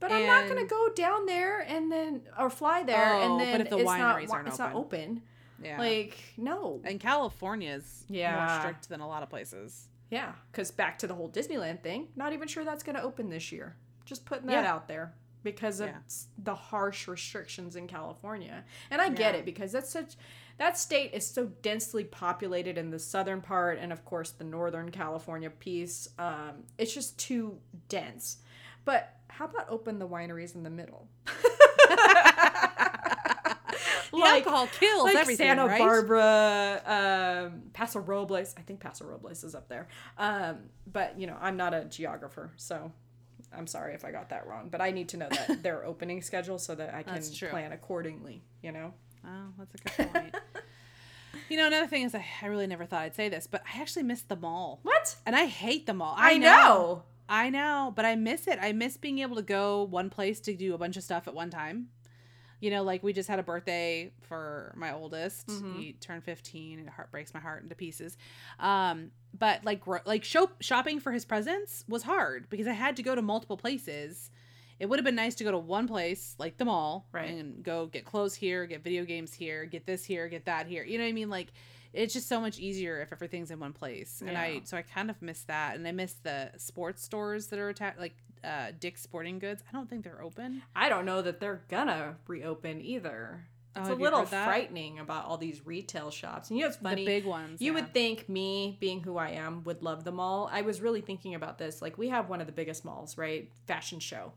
But 0.00 0.10
I'm 0.12 0.26
not 0.26 0.48
gonna 0.48 0.66
go 0.66 0.88
down 0.94 1.24
there 1.24 1.60
and 1.60 1.90
then 1.90 2.22
or 2.38 2.50
fly 2.50 2.82
there 2.82 3.14
Oh, 3.14 3.38
and 3.38 3.52
but 3.52 3.60
if 3.62 3.70
the 3.70 3.76
it's 3.78 3.84
not 3.86 4.16
wineries 4.16 4.20
wi- 4.22 4.36
aren't 4.36 4.48
it's 4.48 4.58
not 4.58 4.74
open. 4.74 5.22
Yeah. 5.64 5.78
Like 5.78 6.18
no, 6.36 6.80
and 6.84 7.00
California 7.00 7.72
is 7.72 8.04
more 8.08 8.18
Yeah. 8.18 8.58
strict 8.60 8.88
than 8.88 9.00
a 9.00 9.08
lot 9.08 9.22
of 9.22 9.30
places. 9.30 9.88
yeah, 10.10 10.32
because 10.52 10.70
back 10.70 10.98
to 10.98 11.06
the 11.06 11.14
whole 11.14 11.28
Disneyland 11.30 11.82
thing. 11.82 12.08
Not 12.16 12.32
even 12.32 12.46
sure 12.48 12.64
that's 12.64 12.82
gonna 12.84 13.02
open 13.02 13.30
this 13.30 13.50
year. 13.50 13.76
Just 14.04 14.24
putting 14.26 14.46
that 14.46 14.64
Yeah. 14.64 14.72
out 14.72 14.86
there 14.86 15.14
because 15.42 15.80
of 15.80 15.88
Yeah. 15.88 15.98
the 16.38 16.54
harsh 16.54 17.08
restrictions 17.08 17.74
in 17.76 17.86
California. 17.88 18.64
And 18.90 19.00
I 19.02 19.08
get 19.08 19.34
Yeah. 19.34 19.40
it 19.40 19.44
because 19.44 19.72
that's 19.72 19.90
such 19.90 20.14
that 20.56 20.78
state 20.78 21.12
is 21.12 21.26
so 21.26 21.46
densely 21.62 22.04
populated 22.04 22.78
in 22.78 22.90
the 22.90 22.98
southern 22.98 23.40
part 23.40 23.76
and 23.78 23.92
of 23.92 24.04
course 24.04 24.30
the 24.30 24.44
northern 24.44 24.90
California 24.92 25.50
piece. 25.50 26.08
Um, 26.18 26.64
it's 26.78 26.94
just 26.94 27.18
too 27.18 27.58
dense. 27.88 28.38
But 28.84 29.16
how 29.28 29.46
about 29.46 29.68
open 29.68 29.98
the 29.98 30.06
wineries 30.06 30.54
in 30.54 30.62
the 30.62 30.70
middle? 30.70 31.08
The 34.24 34.26
alcohol 34.26 34.66
kills 34.68 35.04
like 35.04 35.16
everything, 35.16 35.46
Santa 35.46 35.66
right? 35.66 35.78
Barbara, 35.78 37.50
um, 37.52 37.62
Paso 37.72 38.00
Robles. 38.00 38.54
I 38.56 38.62
think 38.62 38.80
Paso 38.80 39.04
Robles 39.04 39.44
is 39.44 39.54
up 39.54 39.68
there. 39.68 39.88
Um, 40.18 40.58
but 40.90 41.18
you 41.18 41.26
know, 41.26 41.36
I'm 41.40 41.56
not 41.56 41.74
a 41.74 41.84
geographer, 41.84 42.52
so 42.56 42.92
I'm 43.56 43.66
sorry 43.66 43.94
if 43.94 44.04
I 44.04 44.10
got 44.10 44.30
that 44.30 44.46
wrong. 44.46 44.68
But 44.70 44.80
I 44.80 44.90
need 44.90 45.08
to 45.10 45.16
know 45.16 45.28
that 45.30 45.62
their 45.62 45.84
opening 45.84 46.22
schedule 46.22 46.58
so 46.58 46.74
that 46.74 46.94
I 46.94 47.02
can 47.02 47.22
plan 47.50 47.72
accordingly. 47.72 48.42
You 48.62 48.72
know. 48.72 48.94
Oh, 49.26 49.52
that's 49.58 49.74
a 49.74 50.02
good 50.02 50.12
point. 50.12 50.34
you 51.48 51.56
know, 51.56 51.66
another 51.66 51.86
thing 51.86 52.02
is 52.02 52.14
I, 52.14 52.24
I 52.42 52.46
really 52.46 52.66
never 52.66 52.84
thought 52.84 53.02
I'd 53.02 53.14
say 53.14 53.28
this, 53.28 53.46
but 53.46 53.62
I 53.72 53.80
actually 53.80 54.02
miss 54.02 54.22
the 54.22 54.36
mall. 54.36 54.80
What? 54.82 55.16
And 55.26 55.34
I 55.34 55.46
hate 55.46 55.86
the 55.86 55.94
mall. 55.94 56.14
I, 56.16 56.36
know. 56.36 57.04
I 57.28 57.50
know, 57.50 57.92
but 57.94 58.04
I 58.04 58.16
miss 58.16 58.46
it. 58.46 58.58
I 58.60 58.72
miss 58.72 58.96
being 58.96 59.20
able 59.20 59.36
to 59.36 59.42
go 59.42 59.84
one 59.84 60.10
place 60.10 60.40
to 60.40 60.54
do 60.54 60.74
a 60.74 60.78
bunch 60.78 60.96
of 60.96 61.02
stuff 61.02 61.26
at 61.26 61.34
one 61.34 61.50
time. 61.50 61.88
You 62.60 62.70
know, 62.70 62.82
like 62.82 63.02
we 63.02 63.12
just 63.12 63.28
had 63.28 63.38
a 63.38 63.42
birthday 63.42 64.10
for 64.22 64.72
my 64.76 64.92
oldest. 64.92 65.46
Mhm. 65.48 65.76
He 65.78 65.92
turned 65.94 66.24
15 66.24 66.78
and 66.78 66.88
it 66.88 66.92
heart 66.92 67.10
breaks 67.10 67.34
my 67.34 67.40
heart 67.40 67.62
into 67.62 67.74
pieces. 67.74 68.16
Um, 68.58 69.10
but 69.38 69.64
like 69.64 69.80
gro- 69.80 70.00
like 70.06 70.24
shop- 70.24 70.60
shopping 70.62 71.00
for 71.00 71.12
his 71.12 71.24
presents 71.24 71.84
was 71.88 72.02
hard 72.04 72.48
because 72.48 72.66
I 72.66 72.72
had 72.72 72.96
to 72.96 73.02
go 73.02 73.14
to 73.14 73.22
multiple 73.22 73.56
places. 73.56 74.30
It 74.80 74.86
would 74.86 74.98
have 74.98 75.04
been 75.04 75.14
nice 75.14 75.34
to 75.36 75.44
go 75.44 75.50
to 75.52 75.58
one 75.58 75.86
place 75.86 76.34
like 76.38 76.56
the 76.56 76.64
mall 76.64 77.06
Right. 77.12 77.30
and 77.30 77.62
go 77.62 77.86
get 77.86 78.04
clothes 78.04 78.34
here, 78.34 78.66
get 78.66 78.82
video 78.82 79.04
games 79.04 79.32
here, 79.34 79.66
get 79.66 79.86
this 79.86 80.04
here, 80.04 80.28
get 80.28 80.46
that 80.46 80.66
here. 80.66 80.82
You 80.84 80.98
know 80.98 81.04
what 81.04 81.10
I 81.10 81.12
mean? 81.12 81.30
Like 81.30 81.52
it's 81.94 82.12
just 82.12 82.28
so 82.28 82.40
much 82.40 82.58
easier 82.58 83.00
if 83.00 83.12
everything's 83.12 83.50
in 83.50 83.58
one 83.60 83.72
place. 83.72 84.22
And 84.26 84.36
I 84.36 84.60
so 84.64 84.76
I 84.76 84.82
kind 84.82 85.10
of 85.10 85.20
miss 85.22 85.42
that 85.44 85.76
and 85.76 85.86
I 85.86 85.92
miss 85.92 86.14
the 86.14 86.50
sports 86.56 87.02
stores 87.02 87.46
that 87.48 87.58
are 87.58 87.68
attached 87.68 87.98
like 87.98 88.16
uh 88.42 88.72
Dick's 88.78 89.00
Sporting 89.02 89.38
Goods. 89.38 89.62
I 89.68 89.72
don't 89.72 89.88
think 89.88 90.04
they're 90.04 90.22
open. 90.22 90.62
I 90.76 90.88
don't 90.88 91.04
know 91.06 91.22
that 91.22 91.40
they're 91.40 91.62
gonna 91.68 92.16
reopen 92.26 92.80
either. 92.82 93.46
Oh, 93.76 93.80
It's 93.80 93.90
a 93.90 93.94
little 93.94 94.24
frightening 94.24 95.00
about 95.00 95.24
all 95.24 95.36
these 95.36 95.66
retail 95.66 96.12
shops. 96.12 96.48
And 96.48 96.56
you 96.58 96.62
know 96.62 96.68
what's 96.68 96.80
funny? 96.80 97.02
The 97.02 97.06
big 97.06 97.24
ones. 97.24 97.60
You 97.60 97.72
yeah. 97.74 97.80
would 97.80 97.92
think 97.92 98.28
me, 98.28 98.76
being 98.78 99.00
who 99.02 99.16
I 99.16 99.30
am, 99.30 99.64
would 99.64 99.82
love 99.82 100.04
the 100.04 100.12
mall. 100.12 100.48
I 100.52 100.62
was 100.62 100.80
really 100.80 101.00
thinking 101.00 101.34
about 101.34 101.58
this. 101.58 101.82
Like 101.82 101.98
we 101.98 102.08
have 102.10 102.28
one 102.28 102.40
of 102.40 102.46
the 102.46 102.52
biggest 102.52 102.84
malls, 102.84 103.18
right? 103.18 103.50
Fashion 103.66 103.98
show. 103.98 104.32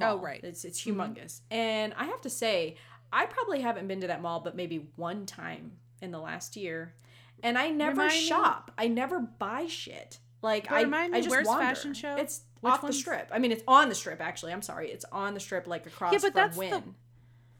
Oh, 0.00 0.16
right. 0.18 0.40
It's 0.42 0.64
it's 0.64 0.80
Mhm. 0.82 0.94
humongous. 0.96 1.40
And 1.50 1.92
I 1.94 2.04
have 2.04 2.20
to 2.22 2.30
say, 2.30 2.76
I 3.12 3.26
probably 3.26 3.60
haven't 3.60 3.86
been 3.88 4.00
to 4.02 4.06
that 4.06 4.22
mall 4.22 4.40
but 4.40 4.54
maybe 4.56 4.88
one 4.96 5.26
time 5.26 5.72
in 6.00 6.10
the 6.10 6.18
last 6.20 6.56
year. 6.56 6.94
And 7.42 7.56
I 7.58 7.70
never 7.70 7.92
Remind 8.02 8.12
me- 8.12 8.26
shop. 8.26 8.70
I 8.76 8.88
never 8.88 9.20
buy 9.20 9.66
shit. 9.66 10.18
Like 10.42 10.70
I, 10.72 10.82
remind 10.82 11.14
I 11.14 11.18
me, 11.18 11.22
just 11.22 11.30
where's 11.30 11.46
wander. 11.46 11.64
Fashion 11.64 11.94
Show? 11.94 12.16
It's 12.16 12.42
Which 12.60 12.72
off 12.72 12.82
one's- 12.82 12.96
the 12.96 13.00
strip. 13.00 13.28
I 13.32 13.38
mean, 13.38 13.52
it's 13.52 13.62
on 13.68 13.88
the 13.88 13.94
strip. 13.94 14.20
Actually, 14.20 14.52
I'm 14.52 14.62
sorry. 14.62 14.90
It's 14.90 15.04
on 15.12 15.34
the 15.34 15.40
strip, 15.40 15.66
like 15.66 15.86
across 15.86 16.12
Yeah, 16.12 16.18
but 16.22 16.32
from 16.32 16.34
that's 16.34 16.56
the-. 16.56 16.82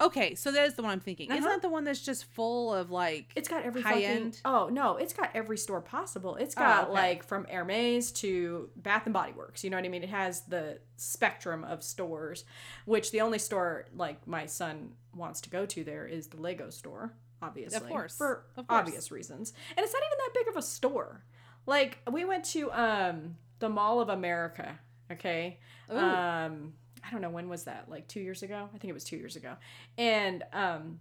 Okay, 0.02 0.34
so 0.34 0.50
that 0.52 0.64
is 0.66 0.74
the 0.76 0.82
one 0.82 0.92
I'm 0.92 1.00
thinking. 1.00 1.30
Isn't 1.30 1.44
Uh-huh. 1.44 1.52
that 1.56 1.60
the 1.62 1.68
one 1.68 1.84
that's 1.84 2.00
just 2.00 2.24
full 2.24 2.72
of 2.74 2.90
like 2.90 3.32
It's 3.36 3.48
got 3.50 3.64
every 3.64 3.82
high 3.82 3.90
fucking. 3.92 4.04
end? 4.06 4.40
Oh 4.46 4.70
no, 4.72 4.96
it's 4.96 5.12
got 5.12 5.28
every 5.34 5.58
store 5.58 5.82
possible. 5.82 6.36
It's 6.36 6.54
got 6.54 6.84
okay. 6.84 6.92
like 6.92 7.22
from 7.22 7.44
Hermes 7.44 8.10
to 8.12 8.70
Bath 8.76 9.02
and 9.04 9.12
Body 9.12 9.32
Works. 9.32 9.62
You 9.62 9.68
know 9.68 9.76
what 9.76 9.84
I 9.84 9.88
mean? 9.90 10.02
It 10.02 10.08
has 10.08 10.40
the 10.46 10.78
spectrum 10.96 11.64
of 11.64 11.82
stores, 11.82 12.46
which 12.86 13.10
the 13.10 13.20
only 13.20 13.38
store 13.38 13.84
like 13.94 14.26
my 14.26 14.46
son 14.46 14.92
wants 15.14 15.42
to 15.42 15.50
go 15.50 15.66
to 15.66 15.84
there 15.84 16.06
is 16.06 16.28
the 16.28 16.40
Lego 16.40 16.70
store, 16.70 17.12
obviously, 17.42 17.88
course. 17.90 18.16
for 18.16 18.44
Of 18.56 18.66
course. 18.66 18.80
obvious 18.80 19.10
reasons. 19.10 19.52
And 19.76 19.84
it's 19.84 19.92
not 19.92 20.02
even 20.06 20.18
that 20.18 20.30
big 20.34 20.48
of 20.48 20.56
a 20.56 20.62
store. 20.62 21.24
Like 21.66 21.98
we 22.10 22.24
went 22.24 22.44
to 22.46 22.70
um 22.72 23.36
the 23.58 23.68
Mall 23.68 24.00
of 24.00 24.08
America. 24.08 24.78
Okay, 25.12 25.58
Ooh. 25.92 25.96
um 25.98 26.74
I 27.06 27.10
don't 27.10 27.20
know 27.22 27.30
when 27.30 27.48
was 27.48 27.64
that? 27.64 27.88
Like 27.88 28.08
two 28.08 28.20
years 28.20 28.42
ago? 28.42 28.68
I 28.74 28.78
think 28.78 28.90
it 28.90 28.94
was 28.94 29.04
two 29.04 29.16
years 29.16 29.36
ago, 29.36 29.54
and 29.98 30.42
um 30.52 31.00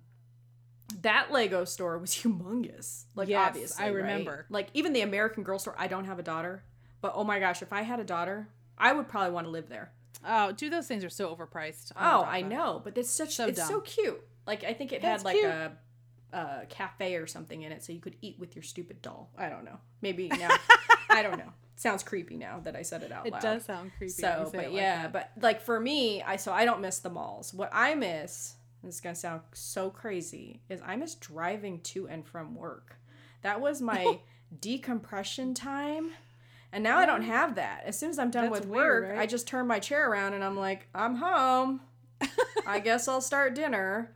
that 1.01 1.31
Lego 1.31 1.65
store 1.65 1.97
was 1.97 2.11
humongous. 2.15 3.03
Like 3.15 3.27
Yes, 3.29 3.47
obviously, 3.49 3.83
I 3.85 3.87
right? 3.89 3.95
remember. 3.95 4.45
Like 4.49 4.67
even 4.73 4.93
the 4.93 5.01
American 5.01 5.43
Girl 5.43 5.59
store. 5.59 5.75
I 5.77 5.87
don't 5.87 6.05
have 6.05 6.19
a 6.19 6.23
daughter, 6.23 6.63
but 7.01 7.13
oh 7.15 7.23
my 7.23 7.39
gosh, 7.39 7.61
if 7.61 7.71
I 7.71 7.83
had 7.83 7.99
a 7.99 8.03
daughter, 8.03 8.49
I 8.77 8.93
would 8.93 9.07
probably 9.07 9.31
want 9.31 9.45
to 9.47 9.51
live 9.51 9.69
there. 9.69 9.91
Oh, 10.27 10.51
dude, 10.51 10.73
those 10.73 10.87
things 10.87 11.03
are 11.05 11.09
so 11.09 11.33
overpriced. 11.33 11.93
don't 11.93 12.03
Oh, 12.03 12.21
I 12.21 12.39
it. 12.39 12.47
know, 12.47 12.81
but 12.83 12.97
it's 12.97 13.09
such 13.09 13.35
So 13.35 13.47
it's 13.47 13.65
so 13.65 13.79
cute. 13.81 14.19
Like 14.47 14.63
I 14.63 14.73
think 14.73 14.91
it 14.91 15.01
That's 15.01 15.21
had 15.21 15.25
like 15.25 15.35
cute. 15.37 15.45
a, 15.49 15.71
a 16.33 16.65
cafe 16.69 17.15
or 17.15 17.27
something 17.27 17.61
in 17.61 17.71
it, 17.71 17.83
so 17.83 17.93
you 17.93 17.99
could 17.99 18.15
eat 18.21 18.37
with 18.39 18.55
your 18.55 18.63
stupid 18.63 19.01
doll. 19.01 19.29
I 19.37 19.49
don't 19.49 19.65
know. 19.65 19.79
Maybe 20.01 20.27
now. 20.39 20.49
I 21.09 21.21
don't 21.21 21.37
know. 21.37 21.51
Sounds 21.75 22.03
creepy 22.03 22.35
now 22.35 22.59
that 22.65 22.75
I 22.75 22.81
said 22.81 23.03
it 23.03 23.11
out 23.11 23.25
It 23.25 23.31
loud. 23.31 23.43
It 23.43 23.47
does 23.47 23.65
sound 23.65 23.91
creepy. 23.97 24.11
So, 24.11 24.49
but 24.53 24.65
it 24.65 24.71
like 24.71 24.81
yeah, 24.81 25.07
but 25.07 25.31
like 25.41 25.61
for 25.61 25.79
me, 25.79 26.21
I 26.21 26.35
so 26.35 26.51
I 26.51 26.65
don't 26.65 26.81
miss 26.81 26.99
the 26.99 27.09
malls. 27.09 27.53
What 27.53 27.69
I 27.71 27.95
miss, 27.95 28.55
this 28.83 28.95
is 28.95 29.01
gonna 29.01 29.15
sound 29.15 29.41
so 29.53 29.89
crazy, 29.89 30.61
is 30.69 30.81
I 30.85 30.95
miss 30.97 31.15
driving 31.15 31.79
to 31.81 32.07
and 32.07 32.25
from 32.25 32.53
work. 32.53 32.97
That 33.43 33.61
was 33.61 33.81
my 33.93 34.19
decompression 34.59 35.53
time. 35.53 36.11
And 36.71 36.83
now 36.83 36.99
I 36.99 37.07
don't 37.07 37.23
have 37.23 37.55
that. 37.55 37.83
As 37.85 37.97
soon 37.97 38.11
as 38.11 38.19
I'm 38.19 38.29
done 38.29 38.51
That's 38.51 38.59
with 38.59 38.69
weird, 38.69 39.03
work, 39.05 39.11
right? 39.13 39.21
I 39.21 39.25
just 39.25 39.47
turn 39.47 39.65
my 39.65 39.79
chair 39.79 40.11
around 40.11 40.33
and 40.33 40.43
I'm 40.43 40.55
like, 40.55 40.87
I'm 40.93 41.15
home. 41.15 41.81
I 42.67 42.79
guess 42.79 43.07
I'll 43.07 43.21
start 43.21 43.55
dinner. 43.55 44.13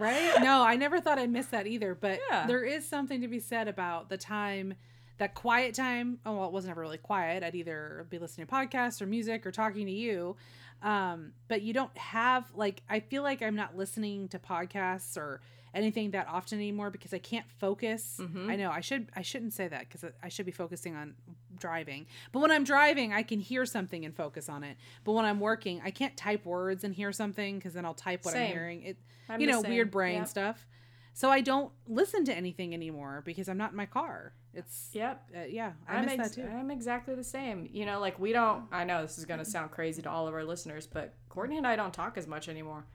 Right? 0.00 0.40
No, 0.42 0.62
I 0.62 0.76
never 0.76 1.00
thought 1.00 1.18
I'd 1.18 1.30
miss 1.30 1.46
that 1.46 1.66
either. 1.66 1.94
But 1.94 2.20
Yeah. 2.30 2.46
there 2.46 2.64
is 2.64 2.86
something 2.88 3.20
to 3.20 3.28
be 3.28 3.38
said 3.40 3.68
about 3.68 4.08
the 4.08 4.16
time, 4.16 4.74
that 5.18 5.34
quiet 5.34 5.74
time. 5.74 6.18
Oh, 6.24 6.36
well, 6.38 6.46
it 6.46 6.52
wasn't 6.52 6.70
ever 6.72 6.80
really 6.80 6.98
quiet. 6.98 7.42
I'd 7.42 7.54
either 7.54 8.06
be 8.10 8.18
listening 8.18 8.46
to 8.46 8.52
podcasts 8.52 9.00
or 9.02 9.06
music 9.06 9.46
or 9.46 9.50
talking 9.52 9.86
to 9.86 9.92
you. 9.92 10.36
Um, 10.82 11.32
but 11.48 11.60
you 11.62 11.74
don't 11.74 11.96
have 11.98 12.50
like 12.54 12.82
I 12.88 13.00
feel 13.00 13.22
like 13.22 13.42
I'm 13.42 13.54
not 13.54 13.76
listening 13.76 14.28
to 14.28 14.38
podcasts 14.38 15.18
or 15.18 15.42
anything 15.74 16.10
that 16.12 16.26
often 16.28 16.58
anymore 16.58 16.90
because 16.90 17.12
I 17.14 17.18
can't 17.18 17.48
focus. 17.58 18.18
Mhm. 18.20 18.50
I 18.50 18.56
know 18.56 18.70
I 18.70 18.80
should 18.80 19.10
I 19.14 19.22
shouldn't 19.22 19.52
say 19.52 19.68
that 19.68 19.88
because 19.88 20.04
I 20.22 20.28
should 20.28 20.46
be 20.46 20.52
focusing 20.52 20.96
on 20.96 21.14
driving. 21.58 22.06
But 22.32 22.40
when 22.40 22.50
I'm 22.50 22.64
driving, 22.64 23.12
I 23.12 23.22
can 23.22 23.40
hear 23.40 23.64
something 23.66 24.04
and 24.04 24.14
focus 24.14 24.48
on 24.48 24.64
it. 24.64 24.76
But 25.04 25.12
when 25.12 25.24
I'm 25.24 25.40
working, 25.40 25.80
I 25.84 25.90
can't 25.90 26.16
type 26.16 26.44
words 26.44 26.84
and 26.84 26.94
hear 26.94 27.12
something 27.12 27.56
because 27.58 27.74
then 27.74 27.84
I'll 27.84 27.94
type 27.94 28.24
what 28.24 28.34
I'm 28.34 28.46
hearing. 28.48 28.82
It 28.82 28.96
I'm 29.28 29.40
you 29.40 29.46
know 29.46 29.62
same. 29.62 29.70
weird 29.70 29.90
brain 29.90 30.18
Yep. 30.20 30.28
stuff. 30.28 30.66
So 31.12 31.30
I 31.30 31.40
don't 31.40 31.72
listen 31.86 32.24
to 32.26 32.34
anything 32.34 32.72
anymore 32.72 33.22
because 33.26 33.48
I'm 33.48 33.58
not 33.58 33.72
in 33.72 33.76
my 33.76 33.84
car. 33.86 34.32
It's 34.54 34.90
Yep. 34.92 35.30
uh, 35.36 35.40
yeah, 35.48 35.72
I 35.86 35.96
I'm 35.98 36.04
miss 36.06 36.18
ex- 36.18 36.36
that 36.36 36.42
too. 36.42 36.48
I'm 36.48 36.70
exactly 36.70 37.14
the 37.14 37.24
same. 37.24 37.68
You 37.70 37.84
know, 37.84 38.00
like 38.00 38.18
we 38.18 38.32
don't. 38.32 38.64
I 38.72 38.84
know 38.84 39.02
this 39.02 39.18
is 39.18 39.24
gonna 39.24 39.44
sound 39.56 39.70
crazy 39.70 40.02
to 40.02 40.10
all 40.10 40.26
of 40.26 40.34
our 40.34 40.44
listeners, 40.44 40.86
but 40.86 41.14
Courtney 41.28 41.58
and 41.58 41.66
I 41.66 41.76
don't 41.76 41.92
talk 41.92 42.16
as 42.16 42.26
much 42.26 42.48
anymore. 42.48 42.86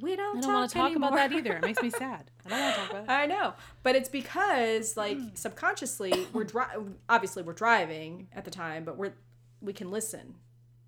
We 0.00 0.16
don't. 0.16 0.38
I 0.38 0.40
don't 0.40 0.42
talk 0.42 0.54
want 0.54 0.70
to 0.70 0.78
talk 0.78 0.96
about 0.96 1.14
that 1.14 1.32
either. 1.32 1.56
It 1.56 1.62
makes 1.62 1.82
me 1.82 1.90
sad. 1.90 2.30
I 2.46 2.48
don't 2.48 2.60
want 2.60 2.74
to 2.74 2.80
talk 2.80 2.90
about 2.90 3.04
it. 3.04 3.10
I 3.10 3.26
know, 3.26 3.54
but 3.82 3.96
it's 3.96 4.08
because 4.08 4.96
like 4.96 5.18
hmm. 5.18 5.28
subconsciously 5.34 6.26
we're 6.32 6.44
dri- 6.44 6.64
obviously 7.08 7.42
we're 7.42 7.52
driving 7.52 8.28
at 8.32 8.44
the 8.44 8.50
time, 8.50 8.84
but 8.84 8.96
we're 8.96 9.14
we 9.60 9.72
can 9.72 9.90
listen, 9.90 10.34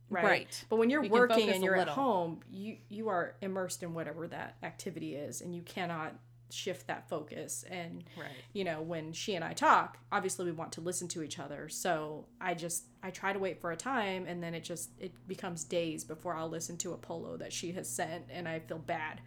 right? 0.08 0.24
Right. 0.24 0.64
But 0.68 0.76
when 0.76 0.90
you're 0.90 1.02
We 1.02 1.08
working 1.08 1.50
and 1.50 1.62
you're 1.62 1.76
at 1.76 1.88
home, 1.88 2.40
you 2.50 2.76
you 2.88 3.08
are 3.08 3.34
immersed 3.40 3.82
in 3.82 3.94
whatever 3.94 4.26
that 4.28 4.56
activity 4.62 5.14
is, 5.14 5.40
and 5.40 5.54
you 5.54 5.62
cannot 5.62 6.14
shift 6.52 6.86
that 6.86 7.08
focus. 7.08 7.64
And 7.70 8.04
Right. 8.16 8.28
you 8.52 8.64
know, 8.64 8.82
when 8.82 9.12
she 9.12 9.34
and 9.34 9.44
I 9.44 9.52
talk, 9.52 9.98
obviously 10.10 10.44
we 10.44 10.52
want 10.52 10.72
to 10.72 10.80
listen 10.80 11.08
to 11.08 11.22
each 11.22 11.38
other. 11.38 11.68
So 11.68 12.26
I 12.40 12.54
just 12.54 12.84
I 13.02 13.10
try 13.10 13.32
to 13.32 13.38
wait 13.38 13.60
for 13.60 13.72
a 13.72 13.76
time, 13.76 14.26
and 14.26 14.42
then 14.42 14.54
it 14.54 14.62
just 14.64 14.90
it 14.98 15.12
becomes 15.26 15.64
days 15.64 16.04
before 16.04 16.34
I'll 16.34 16.48
listen 16.48 16.76
to 16.78 16.92
a 16.92 16.96
polo 16.98 17.36
that 17.38 17.52
she 17.52 17.72
has 17.72 17.88
sent, 17.88 18.24
and 18.30 18.48
I 18.48 18.60
feel 18.60 18.78
bad. 18.78 19.20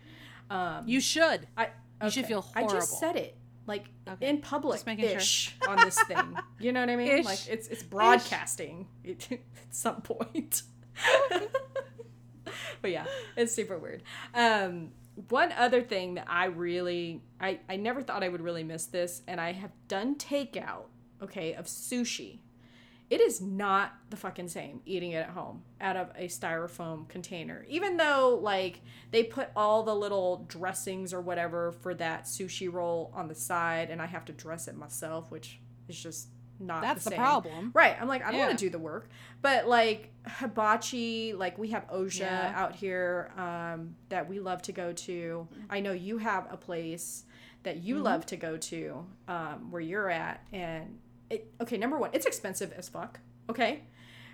Um, 0.50 0.88
You 0.88 1.00
should. 1.02 1.48
I 1.58 1.70
You 2.04 2.10
should 2.10 2.24
okay. 2.26 2.34
feel 2.34 2.46
I 2.56 2.68
just 2.68 3.00
said 3.00 3.16
it 3.16 3.36
like 3.68 3.86
Okay. 4.08 4.30
in 4.30 4.42
public 4.42 4.86
making 4.86 5.18
sure. 5.20 5.70
on 5.70 5.78
this 5.78 6.00
thing. 6.04 6.38
You 6.60 6.72
know 6.72 6.82
what 6.82 6.90
I 6.92 6.96
mean? 6.96 7.08
Ish. 7.08 7.26
Like 7.32 7.48
it's 7.50 7.68
it's 7.68 7.82
broadcasting 7.84 8.88
it, 9.04 9.28
at 9.32 9.40
some 9.72 10.02
point. 10.02 10.62
but 12.82 12.92
yeah, 12.92 13.06
it's 13.36 13.54
super 13.54 13.78
weird. 13.78 14.04
Um, 14.34 14.92
one 15.30 15.52
other 15.54 15.82
thing 15.82 16.16
that 16.16 16.28
I 16.30 16.46
really 16.46 17.22
I 17.40 17.60
I 17.70 17.78
never 17.78 18.02
thought 18.02 18.24
I 18.24 18.30
would 18.30 18.42
really 18.42 18.64
miss 18.64 18.86
this, 18.86 19.22
and 19.28 19.40
I 19.40 19.54
have 19.54 19.72
done 19.88 20.16
takeout 20.16 20.86
okay 21.22 21.54
of 21.54 21.66
sushi. 21.66 22.40
it 23.10 23.22
is 23.22 23.40
not 23.40 23.94
the 24.10 24.18
fucking 24.18 24.48
same 24.48 24.82
eating 24.86 25.12
it 25.12 25.18
at 25.18 25.30
home 25.30 25.62
out 25.80 25.96
of 25.96 26.10
a 26.16 26.28
styrofoam 26.28 27.08
container. 27.08 27.66
Even 27.70 27.98
though 27.98 28.40
like 28.42 28.82
they 29.12 29.24
put 29.24 29.50
all 29.56 29.84
the 29.84 29.96
little 29.96 30.46
dressings 30.48 31.14
or 31.14 31.22
whatever 31.22 31.72
for 31.72 31.94
that 31.94 32.26
sushi 32.26 32.72
roll 32.72 33.12
on 33.14 33.28
the 33.28 33.36
side 33.36 33.90
and 33.92 34.02
I 34.02 34.08
have 34.08 34.26
to 34.26 34.34
dress 34.34 34.68
it 34.68 34.76
myself, 34.76 35.30
which 35.32 35.60
is 35.88 36.02
just 36.02 36.30
not 36.60 36.82
That's 36.82 37.04
the, 37.04 37.10
the 37.12 37.16
problem. 37.18 37.72
Right. 37.74 37.96
I'm 38.00 38.08
like, 38.08 38.24
I 38.24 38.32
don't 38.32 38.40
Yeah. 38.40 38.48
want 38.48 38.60
to 38.60 38.66
do 38.66 38.70
the 38.70 38.80
work. 38.80 39.10
But 39.42 39.68
like 39.68 40.12
hibachi, 40.26 41.34
like 41.34 41.58
we 41.58 41.70
have 41.70 41.88
Oja 41.90 42.20
Yeah. 42.20 42.54
out 42.56 42.76
here 42.76 43.32
um, 43.38 43.96
that 44.10 44.28
we 44.30 44.40
love 44.40 44.62
to 44.64 44.72
go 44.72 44.94
to. 44.94 45.48
I 45.70 45.80
know 45.82 45.92
you 45.92 46.18
have 46.20 46.48
a 46.52 46.58
place 46.58 47.26
that 47.64 47.78
you 47.78 47.96
Mm-hmm. 47.96 48.04
love 48.04 48.26
to 48.28 48.38
go 48.38 48.58
to 48.58 49.06
um, 49.28 49.72
where 49.72 49.82
you're 49.82 50.10
at. 50.10 50.46
And 50.54 51.00
it, 51.30 51.52
okay, 51.62 51.78
number 51.78 51.98
one, 51.98 52.12
it's 52.14 52.26
expensive 52.26 52.72
as 52.74 52.88
fuck. 52.90 53.20
Okay. 53.50 53.84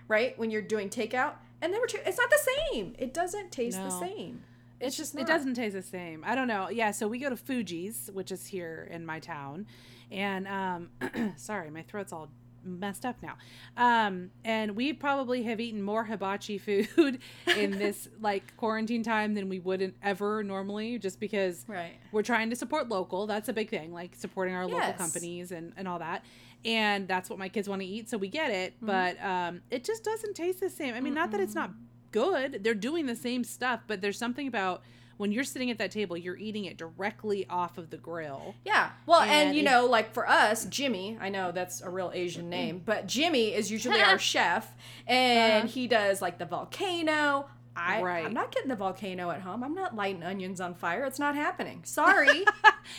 Right. 0.07 0.37
When 0.37 0.51
you're 0.51 0.61
doing 0.61 0.89
takeout. 0.89 1.33
And 1.61 1.71
number 1.71 1.87
two, 1.87 1.99
it's 2.05 2.17
not 2.17 2.29
the 2.29 2.39
same. 2.73 2.95
It 2.97 3.13
doesn't 3.13 3.51
taste 3.51 3.77
the 3.77 3.89
No. 3.89 3.99
same. 3.99 4.43
It's 4.79 4.97
just 4.97 5.13
not. 5.13 5.21
It 5.21 5.27
doesn't 5.27 5.53
taste 5.53 5.75
the 5.75 5.83
same. 5.83 6.23
I 6.25 6.33
don't 6.33 6.47
know. 6.47 6.69
Yeah, 6.69 6.89
so 6.89 7.07
we 7.07 7.19
go 7.19 7.29
to 7.29 7.35
Fuji's, 7.35 8.09
which 8.13 8.31
is 8.31 8.47
here 8.47 8.87
in 8.89 9.05
my 9.05 9.19
town. 9.19 9.67
And 10.11 10.47
um 10.47 10.89
sorry, 11.37 11.69
my 11.71 11.81
throat's 11.83 12.11
all 12.13 12.29
messed 12.63 13.05
up 13.05 13.15
now. 13.23 13.35
Um 13.77 14.29
and 14.45 14.75
we 14.75 14.93
probably 14.93 15.43
have 15.43 15.59
eaten 15.59 15.81
more 15.81 16.03
hibachi 16.03 16.57
food 16.59 17.19
in 17.57 17.71
this 17.71 18.07
like 18.19 18.55
quarantine 18.57 19.01
time 19.03 19.33
than 19.33 19.49
we 19.49 19.59
wouldn't 19.59 19.95
ever 20.03 20.43
normally 20.43 20.99
just 20.99 21.19
because 21.19 21.65
Right. 21.67 21.93
we're 22.11 22.21
trying 22.23 22.49
to 22.51 22.55
support 22.55 22.87
local. 22.89 23.25
That's 23.25 23.49
a 23.49 23.53
big 23.53 23.69
thing, 23.69 23.91
like 23.93 24.13
supporting 24.15 24.53
our 24.53 24.67
local 24.67 24.93
companies 24.93 25.51
and, 25.51 25.73
and 25.77 25.87
all 25.87 25.99
that. 25.99 26.23
And 26.63 27.07
that's 27.07 27.27
what 27.27 27.39
my 27.39 27.49
kids 27.49 27.67
want 27.67 27.81
to 27.81 27.87
eat, 27.87 28.07
so 28.07 28.19
we 28.19 28.27
get 28.27 28.51
it. 28.51 28.75
Mm-hmm. 28.75 28.85
But 28.85 29.23
um, 29.25 29.61
it 29.71 29.83
just 29.83 30.03
doesn't 30.03 30.35
taste 30.35 30.59
the 30.59 30.69
same. 30.69 30.93
I 30.93 31.01
mean, 31.01 31.15
not 31.15 31.31
that 31.31 31.39
it's 31.41 31.55
not 31.55 31.71
good. 32.11 32.63
They're 32.63 32.75
doing 32.75 33.07
the 33.07 33.15
same 33.15 33.43
stuff, 33.43 33.79
but 33.87 34.01
there's 34.01 34.19
something 34.19 34.47
about 34.47 34.83
when 35.21 35.31
you're 35.31 35.43
sitting 35.45 35.69
at 35.71 35.77
that 35.77 35.91
table, 35.91 36.17
you're 36.17 36.35
eating 36.37 36.65
it 36.65 36.77
directly 36.77 37.45
off 37.49 37.77
of 37.77 37.89
the 37.89 37.97
grill. 37.97 38.55
Yeah. 38.65 38.89
Well, 39.05 39.21
and, 39.21 39.31
And 39.49 39.55
you 39.55 39.63
know, 39.63 39.85
like 39.85 40.13
for 40.13 40.27
us, 40.27 40.65
Jimmy, 40.65 41.17
I 41.21 41.29
know 41.29 41.51
that's 41.51 41.81
a 41.81 41.89
real 41.89 42.11
Asian 42.13 42.49
name, 42.49 42.81
but 42.85 43.07
Jimmy 43.07 43.53
is 43.53 43.71
usually 43.71 44.01
our 44.01 44.17
chef 44.33 44.67
and 45.07 45.63
Uh-huh. 45.65 45.67
he 45.67 45.87
does 45.87 46.21
like 46.21 46.37
the 46.39 46.45
volcano. 46.45 47.47
I, 47.73 48.01
Right. 48.01 48.25
I'm 48.25 48.33
not 48.33 48.51
getting 48.51 48.67
the 48.67 48.75
volcano 48.75 49.29
at 49.31 49.39
home. 49.41 49.63
I'm 49.63 49.73
not 49.73 49.95
lighting 49.95 50.23
onions 50.23 50.59
on 50.59 50.73
fire. 50.75 51.05
It's 51.05 51.19
not 51.19 51.35
happening. 51.35 51.81
Sorry. 51.85 52.43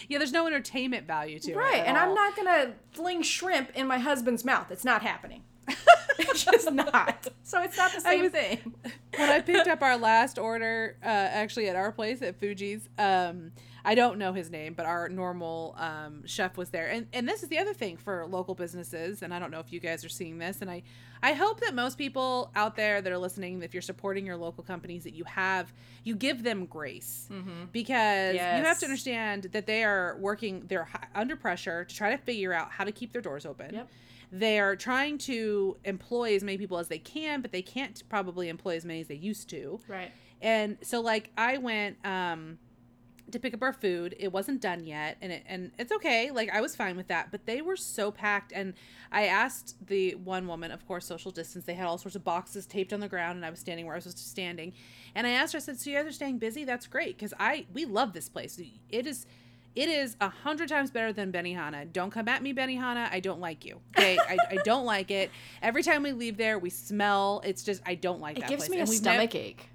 Yeah, 0.09 0.19
there's 0.19 0.33
no 0.33 0.47
entertainment 0.47 1.07
value 1.07 1.39
to 1.41 1.51
it. 1.53 1.57
right. 1.57 1.83
And 1.85 1.99
I'm 1.99 2.15
not 2.15 2.35
going 2.37 2.47
to 2.47 2.73
fling 2.93 3.21
shrimp 3.23 3.71
in 3.75 3.87
my 3.87 3.99
husband's 3.99 4.45
mouth. 4.45 4.71
It's 4.71 4.85
not 4.85 5.03
happening. 5.03 5.43
It's 6.19 6.45
just 6.51 6.71
not. 6.73 7.29
So 7.43 7.63
it's 7.63 7.77
not 7.77 7.93
the 7.93 8.01
same 8.01 8.23
was- 8.23 8.33
thing. 8.33 8.75
when 9.17 9.29
I 9.31 9.41
picked 9.41 9.69
up 9.69 9.83
our 9.83 9.97
last 9.99 10.39
order, 10.39 10.97
uh, 11.03 11.07
actually 11.07 11.69
at 11.69 11.77
our 11.77 11.93
place 11.93 12.23
at 12.23 12.39
Fuji's, 12.39 12.89
um, 12.99 13.53
I 13.85 13.97
don't 13.97 14.17
know 14.19 14.33
his 14.33 14.49
name, 14.49 14.75
but 14.75 14.87
our 14.87 15.09
normal 15.09 15.75
um, 15.77 16.25
chef 16.25 16.57
was 16.57 16.71
there. 16.71 16.87
And 16.89 17.09
and 17.13 17.29
this 17.29 17.43
is 17.43 17.49
the 17.49 17.59
other 17.59 17.75
thing 17.75 17.97
for 17.97 18.25
local 18.27 18.55
businesses, 18.55 19.23
and 19.23 19.35
I 19.35 19.41
don't 19.41 19.51
know 19.51 19.59
if 19.59 19.73
you 19.73 19.81
guys 19.81 20.05
are 20.05 20.09
seeing 20.09 20.39
this, 20.39 20.63
and 20.63 20.71
I 20.71 20.85
I 21.21 21.33
hope 21.33 21.61
that 21.61 21.75
most 21.75 21.99
people 21.99 22.53
out 22.55 22.77
there 22.77 23.03
that 23.03 23.13
are 23.13 23.19
listening, 23.19 23.61
if 23.63 23.75
you're 23.75 23.83
supporting 23.83 24.25
your 24.25 24.37
local 24.37 24.63
companies, 24.63 25.03
that 25.03 25.15
you 25.15 25.25
have 25.25 25.73
you 26.05 26.15
give 26.15 26.45
them 26.45 26.67
grace 26.67 27.29
because 27.73 28.35
you 28.35 28.41
have 28.41 28.63
Mm-hmm. 28.77 28.79
To 28.81 28.87
understand 28.87 29.43
that 29.53 29.67
they 29.67 29.83
are 29.85 30.17
working, 30.21 30.65
they're 30.69 30.89
under 31.15 31.35
pressure 31.37 31.85
to 31.85 31.95
try 31.95 32.11
to 32.11 32.19
figure 32.19 32.53
out 32.53 32.71
how 32.71 32.85
to 32.85 32.93
keep 32.93 33.13
their 33.13 33.23
doors 33.23 33.45
open. 33.45 33.75
Yep. 33.75 33.89
They 34.33 34.59
are 34.59 34.75
trying 34.75 35.19
to 35.19 35.77
employ 35.85 36.35
as 36.35 36.43
many 36.43 36.57
people 36.57 36.79
as 36.79 36.89
they 36.89 36.99
can, 36.99 37.43
but 37.43 37.53
they 37.53 37.61
can't 37.61 38.03
probably 38.09 38.49
employ 38.49 38.77
as 38.77 38.85
many 38.85 39.03
as 39.03 39.07
they 39.09 39.15
used 39.15 39.51
to. 39.51 39.79
Right. 39.87 40.11
And 40.41 40.79
so 40.83 41.01
like 41.01 41.31
I 41.37 41.59
went 41.59 42.05
um 42.05 42.59
to 43.31 43.39
pick 43.39 43.55
up 43.55 43.63
our 43.63 43.73
food. 43.73 44.15
It 44.19 44.33
wasn't 44.33 44.61
done 44.61 44.85
yet 44.85 45.17
and 45.21 45.33
it 45.33 45.45
and 45.47 45.71
it's 45.79 45.93
okay. 45.93 46.31
Like 46.31 46.51
I 46.51 46.63
was 46.63 46.75
fine 46.75 46.97
with 46.97 47.09
that, 47.09 47.31
but 47.31 47.45
they 47.45 47.61
were 47.61 47.77
so 47.77 48.11
packed 48.11 48.53
and 48.53 48.73
I 49.11 49.27
asked 49.27 49.87
the 49.87 50.15
one 50.15 50.47
woman, 50.47 50.71
of 50.71 50.87
course, 50.87 51.05
social 51.05 51.31
distance. 51.31 51.67
They 51.67 51.75
had 51.75 51.87
all 51.87 51.99
sorts 51.99 52.17
of 52.17 52.25
boxes 52.25 52.67
taped 52.67 52.93
on 52.93 53.01
the 53.01 53.09
ground 53.09 53.37
and 53.37 53.45
I 53.45 53.51
was 53.51 53.61
standing 53.61 53.85
where 53.85 53.95
I 53.95 53.99
was 53.99 54.05
supposed 54.05 54.19
to 54.19 54.25
standing. 54.25 54.73
And 55.15 55.27
I 55.27 55.31
asked 55.31 55.53
her 55.53 55.59
I 55.59 55.61
said, 55.61 55.79
"So 55.79 55.91
you 55.91 55.97
guys 55.97 56.07
are 56.07 56.13
staying 56.13 56.39
busy? 56.39 56.65
That's 56.65 56.87
great 56.87 57.19
cuz 57.19 57.35
I 57.39 57.67
we 57.73 57.85
love 57.85 58.15
this 58.15 58.31
place. 58.31 58.59
It 58.89 59.07
is 59.07 59.27
it 59.75 59.89
is 59.89 60.17
a 60.21 60.29
hundred 60.29 60.69
times 60.69 60.91
better 60.91 61.13
than 61.13 61.33
Benihana. 61.33 61.91
Don't 61.93 62.11
come 62.11 62.29
at 62.29 62.43
me, 62.43 62.53
Benihana. 62.53 63.09
I 63.11 63.21
don't 63.21 63.41
like 63.41 63.65
you. 63.65 63.81
Okay, 63.97 64.19
I, 64.19 64.37
I 64.51 64.57
don't 64.65 64.85
like 64.85 65.11
it. 65.11 65.31
Every 65.63 65.83
time 65.83 66.03
we 66.03 66.13
leave 66.13 66.37
there, 66.37 66.59
we 66.59 66.71
smell. 66.71 67.41
It's 67.45 67.63
just 67.63 67.83
I 67.87 67.95
don't 67.95 68.21
like 68.21 68.37
It 68.37 68.43
that 68.43 68.51
gives 68.51 68.67
place. 68.69 68.71
me 68.71 68.77
a 68.79 68.81
And 68.81 68.89
nev- 68.91 68.97
stomach 68.97 69.35
ache. 69.35 69.69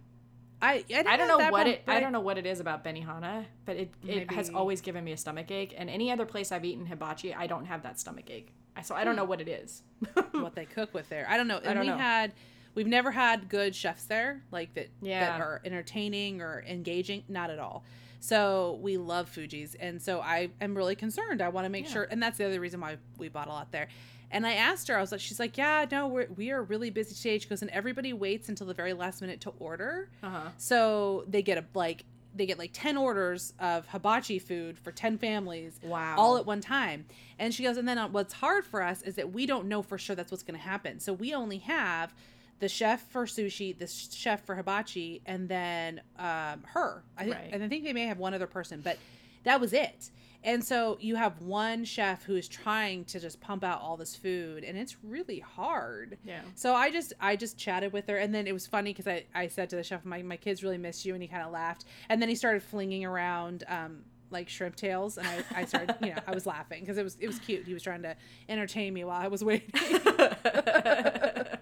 I 0.62 0.84
I, 0.92 1.04
I 1.08 1.18
don't 1.18 1.28
know 1.28 1.38
what 1.38 1.50
problem, 1.52 1.68
it. 1.68 1.84
I 1.88 2.00
don't 2.00 2.12
know 2.12 2.20
what 2.20 2.38
it 2.38 2.46
is 2.46 2.60
about 2.60 2.84
Benihana, 2.84 3.46
but 3.66 3.76
it 3.76 3.94
it 4.06 4.32
has 4.32 4.50
always 4.50 4.82
given 4.82 5.04
me 5.04 5.12
a 5.12 5.18
stomach 5.18 5.52
ache. 5.52 5.74
And 5.78 5.90
any 5.90 6.12
other 6.12 6.26
place 6.26 6.52
I've 6.52 6.66
eaten 6.66 6.86
hibachi, 6.86 7.34
I 7.34 7.48
don't 7.48 7.66
have 7.66 7.84
that 7.84 8.00
stomach 8.00 8.30
ache. 8.30 8.52
I- 8.76 8.82
So 8.82 8.96
I 8.96 9.04
don't 9.04 9.14
hmm. 9.14 9.18
know 9.20 9.26
what 9.26 9.42
it 9.42 9.48
is. 9.48 9.84
what 10.32 10.56
they 10.56 10.66
cook 10.66 10.94
with 10.94 11.10
there. 11.10 11.26
I 11.30 11.38
don't 11.38 11.48
know. 11.48 11.58
And 11.58 11.76
don't 11.76 11.80
we 11.80 11.88
know. 11.88 11.98
had 11.98 12.34
we've 12.76 12.88
never 12.88 13.12
had 13.12 13.50
good 13.50 13.76
chefs 13.76 14.06
there, 14.06 14.44
like 14.52 14.74
that 14.76 14.90
Yeah. 15.02 15.20
that 15.38 15.42
are 15.42 15.62
entertaining 15.66 16.42
or 16.42 16.64
engaging. 16.68 17.24
Not 17.28 17.50
at 17.50 17.60
all. 17.60 17.84
So 18.20 18.80
we 18.82 18.98
love 18.98 19.30
Fuji's, 19.30 19.76
and 19.76 20.02
so 20.02 20.20
I 20.22 20.50
am 20.60 20.76
really 20.76 20.96
concerned. 20.96 21.42
I 21.42 21.50
want 21.50 21.66
to 21.66 21.70
make 21.70 21.86
Yeah. 21.86 21.92
sure, 21.92 22.04
and 22.10 22.22
that's 22.22 22.38
the 22.38 22.46
other 22.46 22.60
reason 22.60 22.80
why 22.82 22.98
we 23.18 23.30
bought 23.30 23.48
a 23.48 23.52
lot 23.52 23.72
there. 23.72 23.88
And 24.30 24.46
I 24.46 24.54
asked 24.54 24.90
her, 24.90 24.98
I 24.98 25.02
was 25.02 25.12
like, 25.14 25.22
she's 25.22 25.40
like, 25.40 25.58
yeah, 25.58 25.86
no, 25.90 26.08
we're 26.08 26.28
we 26.36 26.52
are 26.52 26.62
really 26.62 26.90
busy 26.90 27.16
today. 27.16 27.40
She 27.40 27.48
goes, 27.48 27.62
and 27.62 27.72
everybody 27.72 28.12
waits 28.14 28.50
until 28.50 28.68
the 28.68 28.74
very 28.74 28.94
last 28.94 29.22
minute 29.22 29.40
to 29.42 29.52
order. 29.60 30.10
Uh 30.22 30.30
huh. 30.30 30.50
So 30.58 31.24
they 31.28 31.42
get 31.42 31.58
a 31.58 31.64
like 31.74 32.04
they 32.36 32.46
get 32.46 32.60
like 32.60 32.70
10 32.74 32.98
orders 32.98 33.54
of 33.58 33.88
hibachi 33.88 34.38
food 34.38 34.78
for 34.78 34.92
10 34.92 35.18
families 35.18 35.80
Wow. 35.82 36.16
all 36.20 36.38
at 36.38 36.46
one 36.46 36.62
time 36.62 37.06
and 37.40 37.52
she 37.52 37.64
goes 37.64 37.78
and 37.78 37.88
then 37.88 37.98
uh, 37.98 38.08
what's 38.10 38.34
hard 38.34 38.64
for 38.64 38.84
us 38.84 39.02
is 39.02 39.16
that 39.16 39.34
we 39.34 39.48
don't 39.48 39.66
know 39.68 39.82
for 39.82 39.98
sure 39.98 40.16
that's 40.16 40.30
what's 40.30 40.44
going 40.44 40.60
to 40.60 40.64
happen 40.64 41.00
so 41.00 41.14
we 41.14 41.34
only 41.34 41.58
have 41.60 42.14
the 42.60 42.68
chef 42.70 43.02
for 43.10 43.26
sushi 43.26 43.78
the 43.78 43.88
chef 43.88 44.46
for 44.46 44.56
hibachi 44.56 45.22
and 45.26 45.48
then 45.50 46.02
um, 46.18 46.64
her 46.74 47.04
I 47.18 47.24
think, 47.26 47.36
Right. 47.36 47.50
and 47.54 47.64
i 47.64 47.68
think 47.68 47.84
they 47.84 47.94
may 47.94 48.06
have 48.08 48.18
one 48.18 48.34
other 48.34 48.48
person 48.48 48.82
but 48.84 48.98
that 49.44 49.62
was 49.62 49.74
it 49.74 50.12
and 50.44 50.64
so 50.64 50.98
you 51.00 51.16
have 51.16 51.42
one 51.42 51.84
chef 51.84 52.24
who 52.24 52.36
is 52.36 52.48
trying 52.48 53.04
to 53.06 53.20
just 53.20 53.40
pump 53.42 53.64
out 53.64 53.82
all 53.82 53.98
this 53.98 54.16
food 54.16 54.64
and 54.64 54.78
it's 54.78 54.96
really 55.04 55.40
hard 55.40 56.18
Yeah. 56.24 56.42
so 56.56 56.74
I 56.74 56.90
just 56.92 57.14
I 57.20 57.36
just 57.36 57.58
chatted 57.58 57.92
with 57.92 58.08
her, 58.08 58.18
and 58.18 58.34
then 58.34 58.46
it 58.48 58.54
was 58.54 58.66
funny 58.68 58.92
because 58.94 59.08
I 59.08 59.26
I 59.34 59.48
said 59.48 59.70
to 59.72 59.76
the 59.76 59.84
chef, 59.84 60.06
my 60.06 60.22
my 60.22 60.38
kids 60.38 60.64
really 60.64 60.78
miss 60.78 61.06
you, 61.06 61.14
and 61.16 61.22
he 61.24 61.28
kind 61.28 61.44
of 61.44 61.52
laughed, 61.52 61.86
and 62.10 62.22
then 62.22 62.30
he 62.30 62.36
started 62.36 62.62
flinging 62.64 63.04
around 63.04 63.64
um 63.68 64.04
like 64.30 64.48
shrimp 64.48 64.76
tails, 64.76 65.18
and 65.18 65.26
I 65.28 65.44
I 65.62 65.66
started 65.66 65.96
you 66.02 66.10
know 66.14 66.22
I 66.28 66.32
was 66.34 66.46
laughing 66.46 66.82
because 66.82 66.98
it 67.00 67.04
was 67.04 67.18
it 67.20 67.28
was 67.28 67.40
cute. 67.40 67.66
He 67.66 67.74
was 67.74 67.82
trying 67.84 68.04
to 68.04 68.16
entertain 68.48 68.94
me 68.94 69.04
while 69.06 69.20
I 69.22 69.28
was 69.28 69.44
waiting. 69.44 69.72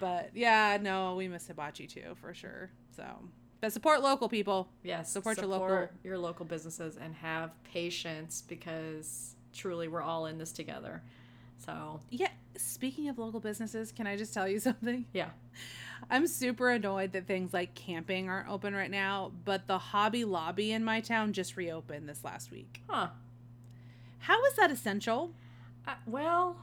but 0.00 0.30
yeah, 0.34 0.78
no, 0.80 1.14
we 1.16 1.28
miss 1.28 1.46
hibachi 1.46 1.86
too 1.86 2.14
for 2.20 2.34
sure. 2.34 2.70
So, 2.96 3.04
but 3.60 3.72
support 3.72 4.02
local 4.02 4.28
people. 4.28 4.68
Yes. 4.82 5.10
Support 5.10 5.38
your 5.38 5.46
local- 5.46 5.88
your 6.04 6.18
local 6.18 6.44
businesses 6.44 6.96
and 6.96 7.14
have 7.16 7.50
patience 7.64 8.42
because 8.46 9.34
truly 9.52 9.88
we're 9.88 10.02
all 10.02 10.26
in 10.26 10.38
this 10.38 10.52
together. 10.52 11.02
So 11.64 12.00
Yeah. 12.10 12.28
Speaking 12.56 13.08
of 13.08 13.18
local 13.18 13.40
businesses, 13.40 13.92
can 13.92 14.06
I 14.06 14.16
just 14.16 14.32
tell 14.34 14.46
you 14.48 14.58
something? 14.68 15.06
yeah. 15.12 15.30
I'm 16.10 16.26
super 16.26 16.68
annoyed 16.70 17.12
that 17.12 17.26
things 17.26 17.54
like 17.54 17.74
camping 17.74 18.28
aren't 18.28 18.48
open 18.50 18.74
right 18.74 18.90
now, 18.90 19.32
but 19.46 19.66
the 19.66 19.78
Hobby 19.78 20.24
Lobby 20.26 20.70
in 20.72 20.84
my 20.84 21.00
town 21.00 21.32
just 21.32 21.56
reopened 21.56 22.06
this 22.08 22.22
last 22.22 22.50
week. 22.50 22.82
Huh. 22.88 23.08
How 24.18 24.44
is 24.44 24.54
that 24.56 24.70
essential? 24.70 25.32
Uh, 25.88 25.94
well, 26.06 26.56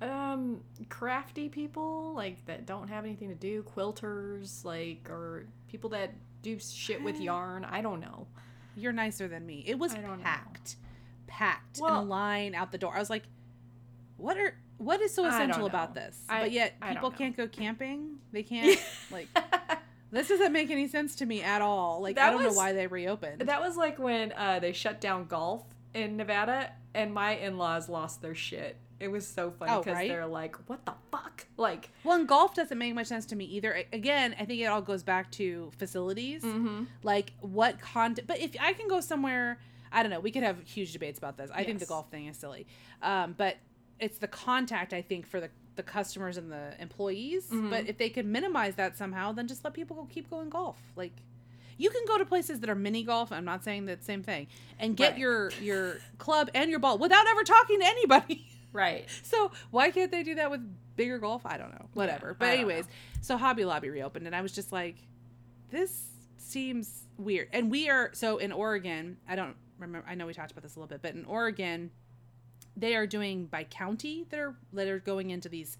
um, 0.00 0.60
crafty 0.88 1.48
people 1.48 2.12
like 2.14 2.44
that 2.46 2.66
don't 2.66 2.88
have 2.88 3.04
anything 3.04 3.28
to 3.28 3.34
do, 3.34 3.62
quilters, 3.62 4.64
like 4.64 5.08
or 5.10 5.46
people 5.68 5.90
that 5.90 6.12
do 6.42 6.58
shit 6.58 7.02
with 7.02 7.20
yarn. 7.20 7.64
I 7.64 7.80
don't 7.82 8.00
know. 8.00 8.26
You're 8.76 8.92
nicer 8.92 9.28
than 9.28 9.44
me. 9.46 9.62
It 9.66 9.78
was 9.78 9.92
don't 9.92 10.04
know. 10.04 10.16
packed, 10.22 10.76
packed 11.26 11.78
in 11.78 11.84
a 11.84 12.02
line 12.02 12.54
out 12.54 12.72
the 12.72 12.78
door. 12.78 12.94
I 12.94 12.98
was 12.98 13.10
like, 13.10 13.24
"What 14.16 14.36
are 14.38 14.54
what 14.78 15.00
is 15.00 15.12
so 15.12 15.26
essential 15.26 15.66
about 15.66 15.94
this?" 15.94 16.18
I- 16.28 16.40
but 16.42 16.52
yet 16.52 16.80
people 16.88 17.10
can't 17.10 17.36
go 17.36 17.46
camping. 17.48 18.18
They 18.32 18.42
can't 18.44 18.78
like. 19.10 19.28
This 20.12 20.26
doesn't 20.26 20.52
make 20.52 20.72
any 20.72 20.88
sense 20.88 21.14
to 21.16 21.24
me 21.26 21.40
at 21.40 21.62
all. 21.62 22.00
Like 22.02 22.18
I 22.18 22.30
don't 22.30 22.42
was- 22.42 22.52
know 22.54 22.58
why 22.58 22.72
they 22.72 22.88
reopened. 22.88 23.42
that 23.42 23.60
was 23.60 23.76
like 23.76 23.96
when 24.00 24.32
uh, 24.32 24.58
they 24.58 24.72
shut 24.72 25.00
down 25.00 25.26
golf 25.26 25.62
in 25.94 26.16
Nevada, 26.16 26.72
and 26.94 27.14
my 27.14 27.36
in-laws 27.36 27.88
lost 27.88 28.20
their 28.20 28.34
shit. 28.34 28.76
It 29.00 29.08
was 29.10 29.26
so 29.26 29.50
funny 29.50 29.72
Oh, 29.72 29.78
because 29.78 29.94
right? 29.94 30.08
they're 30.08 30.26
like, 30.26 30.56
"What 30.68 30.84
the 30.84 30.92
fuck?" 31.10 31.46
Like, 31.56 31.90
well, 32.04 32.16
and 32.18 32.28
golf 32.28 32.54
doesn't 32.54 32.76
make 32.78 32.94
much 32.94 33.06
sense 33.08 33.26
to 33.26 33.36
me 33.36 33.44
either. 33.46 33.82
Again, 33.92 34.36
I 34.38 34.44
think 34.44 34.60
it 34.60 34.66
all 34.66 34.82
goes 34.82 35.02
back 35.02 35.30
to 35.32 35.70
facilities. 35.78 36.42
mm-hmm. 36.42 36.84
like 37.02 37.32
what 37.40 37.80
content 37.80 38.26
but 38.28 38.38
if 38.38 38.54
i 38.60 38.72
can 38.72 38.86
go 38.88 39.00
somewhere 39.00 39.58
i 39.92 40.02
don't 40.02 40.10
know 40.10 40.20
we 40.20 40.30
could 40.30 40.42
have 40.42 40.60
huge 40.64 40.92
debates 40.92 41.18
about 41.18 41.36
this 41.36 41.50
i 41.54 41.64
think 41.64 41.78
the 41.78 41.86
golf 41.86 42.10
thing 42.10 42.26
is 42.26 42.36
silly 42.36 42.66
um, 43.02 43.34
but 43.36 43.56
it's 43.98 44.18
the 44.18 44.28
contact 44.28 44.92
i 44.92 45.00
think 45.02 45.26
for 45.26 45.40
the 45.40 45.48
the 45.76 45.82
customers 45.84 46.36
and 46.36 46.50
the 46.52 46.74
employees. 46.78 47.46
Mm-hmm. 47.46 47.70
But 47.70 47.88
if 47.88 47.96
they 47.96 48.10
could 48.10 48.26
minimize 48.26 48.74
that 48.74 48.98
somehow, 48.98 49.32
then 49.32 49.46
just 49.48 49.64
let 49.64 49.72
people 49.72 49.96
go 49.96 50.06
keep 50.10 50.28
going 50.28 50.50
golf. 50.50 50.76
Like 50.96 51.12
you 51.78 51.88
can 51.88 52.02
go 52.06 52.18
to 52.18 52.24
places 52.26 52.60
that 52.60 52.68
are 52.68 52.74
mini 52.74 53.02
golf. 53.04 53.32
I'm 53.32 53.44
not 53.46 53.64
saying 53.64 53.86
that 53.86 54.04
same 54.04 54.22
thing, 54.22 54.48
and 54.78 54.94
get 54.96 55.12
Right. 55.12 55.20
your 55.20 55.50
your 55.62 55.96
club 56.18 56.50
and 56.54 56.70
your 56.70 56.80
ball 56.80 56.98
without 56.98 57.26
ever 57.26 57.44
talking 57.44 57.78
to 57.80 57.86
anybody. 57.86 58.46
Right. 58.72 59.06
So 59.22 59.50
why 59.70 59.90
can't 59.90 60.10
they 60.10 60.22
do 60.22 60.34
that 60.36 60.50
with 60.50 60.60
bigger 60.96 61.18
golf? 61.18 61.42
I 61.44 61.56
don't 61.58 61.72
know. 61.72 61.86
Whatever. 61.94 62.34
but 62.38 62.46
I 62.46 62.50
don't 62.56 62.58
anyways, 62.60 62.86
so 63.20 63.36
Hobby 63.36 63.64
Lobby 63.64 63.90
reopened, 63.90 64.26
and 64.26 64.34
I 64.36 64.42
was 64.42 64.52
just 64.52 64.70
like, 64.72 64.96
this 65.70 66.04
seems 66.36 67.02
weird. 67.16 67.48
And 67.52 67.70
we 67.70 67.88
are 67.90 68.10
so 68.12 68.38
in 68.38 68.52
Oregon. 68.52 69.16
I 69.28 69.34
don't 69.36 69.56
remember. 69.78 70.06
I 70.08 70.14
know 70.14 70.26
we 70.26 70.34
talked 70.34 70.52
about 70.52 70.62
this 70.62 70.76
a 70.76 70.78
little 70.78 70.88
bit, 70.88 71.02
but 71.02 71.14
in 71.14 71.24
Oregon, 71.24 71.90
they 72.76 72.94
are 72.96 73.06
doing 73.06 73.46
by 73.46 73.64
county 73.64 74.26
that 74.30 74.38
are 74.38 74.54
that 74.72 74.86
are 74.88 74.98
going 75.00 75.30
into 75.30 75.48
these 75.48 75.76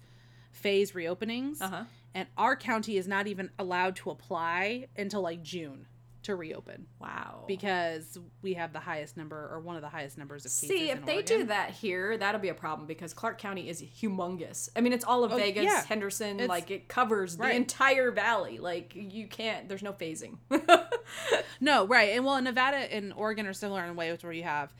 phase 0.51 0.91
reopenings, 0.91 1.61
Uh 1.61 1.67
huh. 1.69 1.83
and 2.13 2.27
our 2.37 2.55
county 2.57 2.97
is 2.97 3.07
not 3.07 3.25
even 3.27 3.49
allowed 3.57 3.95
to 3.97 4.09
apply 4.09 4.87
until 4.97 5.21
like 5.21 5.41
June 5.43 5.87
to 6.23 6.35
reopen 6.35 6.85
Wow. 6.99 7.45
because 7.47 8.19
we 8.41 8.53
have 8.53 8.73
the 8.73 8.79
highest 8.79 9.17
number 9.17 9.49
or 9.51 9.59
one 9.59 9.75
of 9.75 9.81
the 9.81 9.89
highest 9.89 10.17
numbers 10.17 10.45
of 10.45 10.51
cases. 10.51 10.69
See, 10.69 10.89
if 10.91 11.05
they 11.05 11.21
do 11.23 11.45
that 11.45 11.71
here, 11.71 12.17
that'll 12.17 12.39
be 12.41 12.49
a 12.49 12.53
problem 12.53 12.87
because 12.87 13.13
Clark 13.13 13.39
County 13.39 13.67
is 13.69 13.81
humongous. 13.81 14.69
I 14.75 14.81
mean, 14.81 14.93
it's 14.93 15.05
all 15.05 15.23
of 15.23 15.31
Oh, 15.31 15.37
Vegas, 15.37 15.63
yeah. 15.63 15.83
Henderson, 15.83 16.35
It's- 16.35 16.49
like 16.49 16.69
it 16.69 16.87
covers 16.87 17.37
the 17.37 17.49
entire 17.51 18.11
valley. 18.11 18.59
Like 18.59 18.93
you 18.95 19.27
can't. 19.27 19.67
There's 19.67 19.83
no 19.83 19.93
phasing. 19.93 20.37
No, 21.59 21.85
right. 21.85 22.15
And 22.15 22.25
well, 22.25 22.41
Nevada 22.41 22.77
and 22.77 23.13
Oregon 23.13 23.45
are 23.45 23.53
similar 23.53 23.83
in 23.83 23.89
a 23.91 23.93
way 23.93 24.15
where 24.21 24.33
you 24.33 24.43
have 24.43 24.73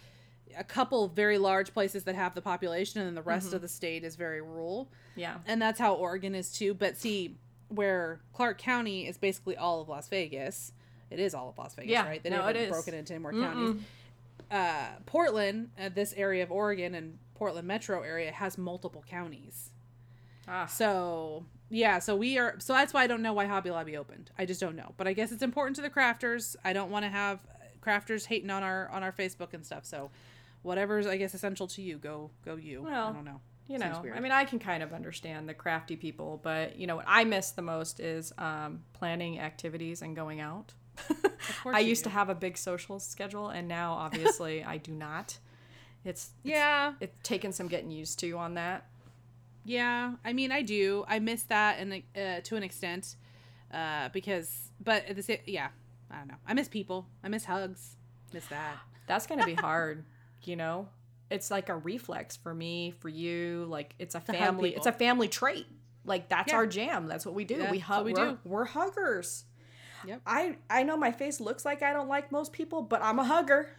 a 0.57 0.63
couple 0.63 1.07
very 1.07 1.37
large 1.37 1.73
places 1.73 2.03
that 2.05 2.15
have 2.15 2.33
the 2.35 2.41
population 2.41 2.99
and 2.99 3.07
then 3.07 3.15
the 3.15 3.21
rest 3.21 3.47
mm-hmm. 3.47 3.57
of 3.57 3.61
the 3.61 3.67
state 3.67 4.03
is 4.03 4.15
very 4.15 4.41
rural. 4.41 4.91
yeah. 5.15 5.37
And 5.45 5.61
that's 5.61 5.79
how 5.79 5.93
Oregon 5.93 6.33
is 6.35 6.51
too. 6.51 6.73
But 6.73 6.97
see, 6.97 7.37
where 7.69 8.19
Clark 8.33 8.57
County 8.57 9.07
is 9.07 9.17
basically 9.17 9.55
all 9.57 9.81
of 9.81 9.89
Las 9.89 10.09
Vegas, 10.09 10.73
it 11.11 11.19
is 11.19 11.33
all 11.35 11.49
of 11.49 11.57
Las 11.57 11.75
Vegas, 11.75 11.91
Yeah, 11.91 12.05
right? 12.07 12.23
They 12.23 12.29
no, 12.29 12.47
it 12.47 12.55
is. 12.55 12.69
broken 12.69 12.93
into 12.93 13.13
any 13.13 13.21
more 13.21 13.33
counties. 13.33 13.81
Uh, 14.49 14.87
Portland, 15.05 15.69
uh, 15.79 15.89
this 15.93 16.13
area 16.17 16.43
of 16.43 16.51
Oregon 16.51 16.95
and 16.95 17.17
Portland 17.35 17.67
metro 17.67 18.01
area 18.01 18.31
has 18.31 18.57
multiple 18.57 19.03
counties. 19.09 19.69
Ah. 20.47 20.65
So 20.65 21.45
yeah, 21.69 21.99
so 21.99 22.15
we 22.15 22.37
are. 22.37 22.55
So 22.59 22.73
that's 22.73 22.93
why 22.93 23.03
I 23.03 23.07
don't 23.07 23.21
know 23.21 23.33
why 23.33 23.45
Hobby 23.45 23.71
Lobby 23.71 23.95
opened. 23.95 24.29
I 24.37 24.45
just 24.45 24.59
don't 24.59 24.75
know. 24.75 24.93
But 24.97 25.07
I 25.07 25.13
guess 25.13 25.31
it's 25.31 25.43
important 25.43 25.75
to 25.77 25.81
the 25.81 25.89
crafters. 25.89 26.55
I 26.65 26.73
don't 26.73 26.91
want 26.91 27.05
to 27.05 27.09
have 27.09 27.39
crafters 27.81 28.25
hating 28.25 28.49
on 28.49 28.61
our 28.63 28.89
on 28.89 29.03
our 29.03 29.11
Facebook 29.13 29.53
and 29.53 29.65
stuff. 29.65 29.85
So 29.85 30.11
whatever's 30.63 31.07
I 31.07 31.15
guess 31.17 31.33
essential 31.33 31.67
to 31.67 31.81
you, 31.81 31.97
go 31.97 32.31
go 32.43 32.55
you. 32.57 32.81
Well, 32.83 33.07
I 33.09 33.13
don't 33.13 33.25
know. 33.25 33.39
you 33.67 33.77
know 33.77 34.03
i 34.13 34.19
mean 34.19 34.31
i 34.33 34.43
can 34.43 34.59
kind 34.59 34.83
of 34.83 34.91
understand 34.91 35.47
the 35.47 35.53
crafty 35.53 35.95
people 35.95 36.39
but 36.43 36.75
you 36.77 36.87
know 36.87 36.97
what 36.97 37.05
i 37.07 37.23
miss 37.23 37.51
the 37.51 37.61
most 37.61 37.99
is 38.01 38.33
um, 38.37 38.81
planning 38.91 39.39
activities 39.39 40.01
and 40.01 40.13
going 40.15 40.41
out 40.41 40.73
i 41.65 41.79
used 41.79 42.03
do. 42.03 42.09
to 42.09 42.13
have 42.13 42.29
a 42.29 42.35
big 42.35 42.57
social 42.57 42.99
schedule 42.99 43.49
and 43.49 43.67
now 43.67 43.93
obviously 44.05 44.63
i 44.63 44.77
do 44.77 44.91
not 44.91 45.37
it's 46.03 46.31
Yeah, 46.43 46.93
it's 46.99 47.15
taken 47.21 47.51
some 47.51 47.67
getting 47.67 47.91
used 47.91 48.17
to 48.19 48.31
on 48.37 48.55
that 48.55 48.87
yeah. 49.63 50.13
I 50.25 50.33
mean, 50.33 50.51
I 50.51 50.63
do. 50.63 51.05
I 51.07 51.19
miss 51.19 51.43
that 51.43 51.77
and 51.77 51.93
uh, 52.15 52.41
to 52.41 52.55
an 52.55 52.63
extent, 52.63 53.15
uh, 53.71 54.09
because 54.09 54.71
but 54.83 55.05
at 55.05 55.15
the 55.15 55.21
same, 55.21 55.37
yeah. 55.45 55.67
I 56.09 56.17
don't 56.17 56.27
know. 56.27 56.37
I 56.47 56.55
miss 56.55 56.67
people. 56.67 57.05
I 57.23 57.29
miss 57.29 57.45
hugs. 57.45 57.95
Miss 58.33 58.45
that. 58.47 58.77
that's 59.07 59.27
gonna 59.27 59.45
be 59.45 59.53
hard 59.53 60.03
you 60.43 60.55
know 60.55 60.87
it's 61.29 61.51
like 61.51 61.69
a 61.69 61.75
reflex 61.75 62.35
for 62.37 62.53
me 62.53 62.93
for 62.99 63.09
you 63.09 63.65
like 63.69 63.93
it's 63.99 64.15
a 64.15 64.19
hug 64.19 64.35
family 64.35 64.73
it's 64.75 64.85
a 64.87 64.91
family 64.91 65.27
trait 65.27 65.65
like 66.05 66.29
that's 66.29 66.51
Yeah. 66.51 66.57
our 66.57 66.65
jam 66.67 67.07
that's 67.07 67.25
what 67.25 67.35
we 67.35 67.43
do 67.43 67.55
Yeah, 67.55 67.71
we 67.71 67.79
hug 67.79 68.05
we 68.05 68.13
we're, 68.13 68.31
do. 68.31 68.37
we're 68.45 68.65
huggers 68.65 69.45
Yep. 70.05 70.21
i 70.25 70.55
i 70.69 70.83
know 70.83 70.97
my 70.97 71.11
face 71.11 71.39
looks 71.39 71.63
like 71.65 71.81
i 71.83 71.93
don't 71.93 72.07
like 72.09 72.31
most 72.31 72.51
people 72.53 72.81
but 72.81 73.01
i'm 73.03 73.19
a 73.19 73.23
hugger 73.23 73.69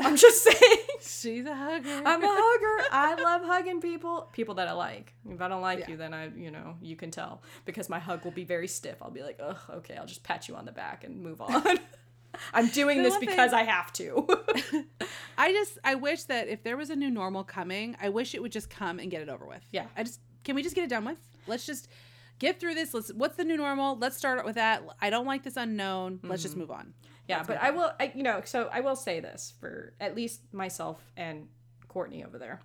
i'm 0.00 0.16
just 0.16 0.42
saying 0.48 0.78
She's 1.04 1.44
a 1.46 1.54
hugger. 1.54 2.00
I'm 2.06 2.22
a 2.22 2.28
hugger. 2.28 2.88
I 2.92 3.14
love 3.20 3.42
hugging 3.42 3.80
people, 3.80 4.28
people 4.32 4.54
that 4.54 4.68
I 4.68 4.72
like. 4.72 5.14
If 5.28 5.40
I 5.40 5.48
don't 5.48 5.60
like 5.60 5.80
Yeah. 5.80 5.88
you, 5.90 5.96
then 5.96 6.14
I, 6.14 6.28
you 6.28 6.52
know, 6.52 6.76
you 6.80 6.94
can 6.94 7.10
tell 7.10 7.42
because 7.64 7.88
my 7.88 7.98
hug 7.98 8.22
will 8.22 8.30
be 8.30 8.44
very 8.44 8.68
stiff. 8.68 9.02
I'll 9.02 9.10
be 9.10 9.24
like, 9.24 9.40
ugh, 9.42 9.58
okay, 9.78 9.96
I'll 9.96 10.06
just 10.06 10.22
pat 10.22 10.46
you 10.46 10.54
on 10.54 10.64
the 10.64 10.70
back 10.70 11.02
and 11.02 11.20
move 11.20 11.40
on. 11.40 11.80
I'm 12.54 12.68
doing 12.68 12.98
The 13.02 13.10
this 13.10 13.18
because 13.18 13.50
thing- 13.50 13.58
I 13.58 13.64
have 13.64 13.92
to. 13.94 14.26
I 15.36 15.52
just 15.52 15.78
I 15.82 15.96
wish 15.96 16.22
that 16.24 16.46
if 16.46 16.62
there 16.62 16.76
was 16.76 16.90
a 16.90 16.96
new 16.96 17.10
normal 17.10 17.42
coming, 17.42 17.96
I 18.00 18.08
wish 18.10 18.32
it 18.36 18.40
would 18.42 18.52
just 18.52 18.70
come 18.70 19.00
and 19.00 19.10
get 19.10 19.22
it 19.22 19.28
over 19.28 19.44
with. 19.44 19.62
Yeah. 19.72 19.86
I 19.96 20.04
just 20.04 20.20
can 20.44 20.54
we 20.54 20.62
just 20.62 20.76
get 20.76 20.84
it 20.84 20.90
done 20.90 21.04
with? 21.04 21.18
Let's 21.48 21.66
just 21.66 21.88
get 22.42 22.58
through 22.58 22.74
this. 22.74 22.92
Let's 22.92 23.12
what's 23.12 23.36
the 23.36 23.44
new 23.44 23.56
normal? 23.56 23.96
Let's 23.96 24.16
start 24.16 24.44
with 24.44 24.56
that. 24.56 24.82
I 25.00 25.10
don't 25.10 25.26
like 25.26 25.44
this 25.44 25.56
unknown. 25.56 26.18
Let's 26.24 26.42
just 26.42 26.56
move 26.56 26.70
on. 26.72 26.92
yeah, 27.28 27.44
but 27.46 27.62
I 27.62 27.70
will, 27.70 27.92
I, 28.00 28.12
you 28.14 28.24
know, 28.24 28.42
so 28.44 28.68
I 28.72 28.80
will 28.80 28.96
say 28.96 29.20
this 29.20 29.54
for 29.60 29.94
at 30.00 30.16
least 30.16 30.52
myself 30.52 30.98
and 31.16 31.46
Courtney 31.88 32.24
over 32.24 32.38
there. 32.38 32.60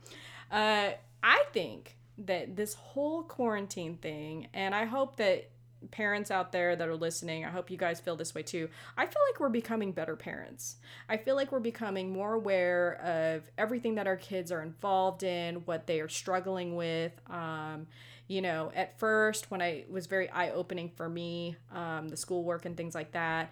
Uh, 0.52 0.90
I 1.22 1.44
think 1.54 1.96
that 2.18 2.56
this 2.56 2.74
whole 2.74 3.22
quarantine 3.22 3.98
thing, 3.98 4.48
and 4.54 4.74
I 4.74 4.86
hope 4.86 5.18
that 5.18 5.52
parents 5.92 6.32
out 6.32 6.52
there 6.52 6.76
that 6.76 6.88
are 6.88 6.96
listening, 6.96 7.46
I 7.46 7.50
hope 7.50 7.70
you 7.70 7.78
guys 7.78 8.00
feel 8.00 8.16
this 8.16 8.34
way 8.34 8.42
too. 8.42 8.68
I 8.98 9.06
feel 9.06 9.22
like 9.30 9.40
we're 9.40 9.50
becoming 9.50 9.92
better 9.92 10.16
parents. 10.16 10.78
I 11.08 11.18
feel 11.18 11.36
like 11.36 11.52
we're 11.52 11.60
becoming 11.60 12.12
more 12.12 12.34
aware 12.34 13.00
of 13.04 13.48
everything 13.60 13.94
that 13.96 14.08
our 14.08 14.18
kids 14.18 14.52
are 14.52 14.64
involved 14.64 15.22
in, 15.22 15.58
what 15.66 15.86
they 15.86 16.02
are 16.02 16.10
struggling 16.10 16.76
with. 16.76 17.12
Um, 17.30 17.86
you 18.28 18.42
know, 18.42 18.72
at 18.76 19.00
first, 19.00 19.50
when 19.50 19.62
I 19.62 19.86
was 19.90 20.06
very 20.08 20.30
eye 20.30 20.52
opening 20.52 20.90
for 20.96 21.08
me, 21.08 21.56
um, 21.74 22.10
the 22.10 22.18
schoolwork 22.18 22.66
and 22.66 22.76
things 22.76 22.94
like 22.94 23.12
that. 23.14 23.52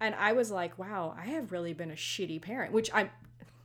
And 0.00 0.14
I 0.16 0.32
was 0.32 0.50
like, 0.50 0.78
wow, 0.78 1.14
I 1.16 1.26
have 1.26 1.52
really 1.52 1.72
been 1.72 1.92
a 1.92 1.94
shitty 1.94 2.42
parent, 2.42 2.72
which 2.72 2.92
I, 2.92 3.10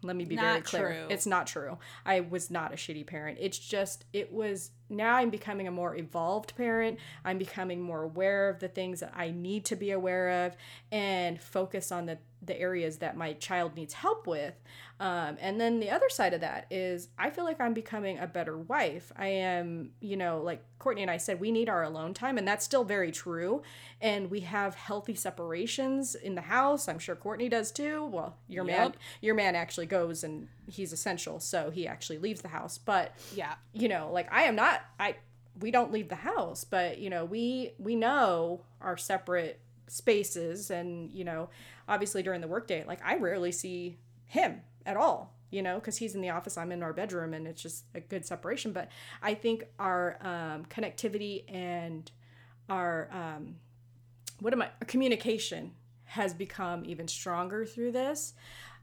let 0.03 0.15
me 0.15 0.25
be 0.25 0.35
very 0.35 0.61
clear. 0.61 0.89
true. 0.89 1.07
It's 1.09 1.25
not 1.25 1.47
true. 1.47 1.79
I 2.05 2.19
was 2.19 2.51
not 2.51 2.71
a 2.71 2.75
shitty 2.75 3.07
parent. 3.07 3.39
It's 3.41 3.57
just, 3.57 4.05
it 4.13 4.31
was, 4.31 4.69
now 4.87 5.15
I'm 5.15 5.31
becoming 5.31 5.67
a 5.67 5.71
more 5.71 5.95
evolved 5.95 6.55
parent. 6.55 6.99
I'm 7.25 7.39
becoming 7.39 7.81
more 7.81 8.03
aware 8.03 8.49
of 8.49 8.59
the 8.59 8.67
things 8.67 8.99
that 8.99 9.13
I 9.15 9.31
need 9.31 9.65
to 9.65 9.75
be 9.75 9.89
aware 9.89 10.45
of 10.45 10.55
and 10.91 11.41
focus 11.41 11.91
on 11.91 12.05
the, 12.05 12.19
the 12.47 12.59
areas 12.59 12.97
that 12.97 13.15
my 13.15 13.33
child 13.33 13.75
needs 13.75 13.93
help 13.93 14.25
with. 14.27 14.53
Um, 14.99 15.37
and 15.39 15.61
then 15.61 15.79
the 15.79 15.91
other 15.91 16.09
side 16.09 16.33
of 16.33 16.41
that 16.41 16.65
is 16.71 17.09
I 17.19 17.29
feel 17.29 17.43
like 17.43 17.61
I'm 17.61 17.75
becoming 17.75 18.17
a 18.17 18.25
better 18.25 18.57
wife. 18.57 19.11
I 19.15 19.27
am, 19.27 19.91
you 19.99 20.17
know, 20.17 20.41
like 20.41 20.63
Courtney 20.79 21.03
and 21.03 21.11
I 21.11 21.17
said, 21.17 21.39
we 21.39 21.51
need 21.51 21.69
our 21.69 21.83
alone 21.83 22.15
time, 22.15 22.37
and 22.39 22.47
that's 22.47 22.65
still 22.65 22.83
very 22.83 23.11
true. 23.11 23.61
And 24.01 24.31
we 24.31 24.39
have 24.39 24.73
healthy 24.73 25.13
separations 25.13 26.15
in 26.15 26.33
the 26.33 26.41
house. 26.41 26.87
I'm 26.87 26.97
sure 26.97 27.15
Courtney 27.15 27.47
does 27.49 27.71
too. 27.71 28.05
Well, 28.07 28.37
your 28.47 28.63
man, 28.63 28.95
your 29.21 29.35
man 29.35 29.55
actually 29.55 29.85
goes 29.85 30.23
and 30.23 30.47
he's 30.65 30.91
essential, 30.91 31.39
so 31.39 31.69
he 31.69 31.87
actually 31.87 32.17
leaves 32.17 32.41
the 32.41 32.47
house. 32.47 32.79
But 32.79 33.13
Yeah. 33.35 33.53
you 33.73 33.87
know, 33.89 34.09
like 34.11 34.31
I 34.33 34.43
am 34.43 34.55
not. 34.55 34.81
I 34.99 35.17
we 35.59 35.71
don't 35.71 35.91
leave 35.91 36.09
the 36.09 36.15
house, 36.15 36.63
but 36.63 36.97
you 36.99 37.09
know, 37.11 37.23
we 37.25 37.73
we 37.77 37.95
know 37.95 38.61
our 38.81 38.97
separate 38.97 39.59
spaces, 39.87 40.69
and 40.69 41.11
you 41.11 41.23
know, 41.23 41.49
obviously 41.87 42.23
during 42.23 42.41
the 42.41 42.47
workday, 42.47 42.83
like 42.85 42.99
I 43.05 43.17
rarely 43.17 43.51
see 43.51 43.97
him 44.25 44.61
at 44.85 44.97
all. 44.97 45.33
You 45.49 45.61
know, 45.61 45.75
because 45.75 45.95
he's 45.95 46.13
in 46.13 46.19
the 46.19 46.31
office, 46.31 46.57
I'm 46.57 46.73
in 46.73 46.83
our 46.83 46.91
bedroom, 46.91 47.33
and 47.33 47.47
it's 47.47 47.61
just 47.61 47.85
a 47.95 48.01
good 48.01 48.25
separation. 48.25 48.73
But 48.73 48.89
I 49.23 49.33
think 49.33 49.63
our 49.79 50.17
um, 50.19 50.65
connectivity 50.65 51.45
and 51.47 52.11
our 52.69 53.07
um, 53.13 53.55
what 54.39 54.51
am 54.51 54.61
I 54.61 54.69
communication 54.87 55.71
has 56.03 56.33
become 56.33 56.83
even 56.85 57.07
stronger 57.07 57.65
through 57.65 57.91
this. 57.91 58.33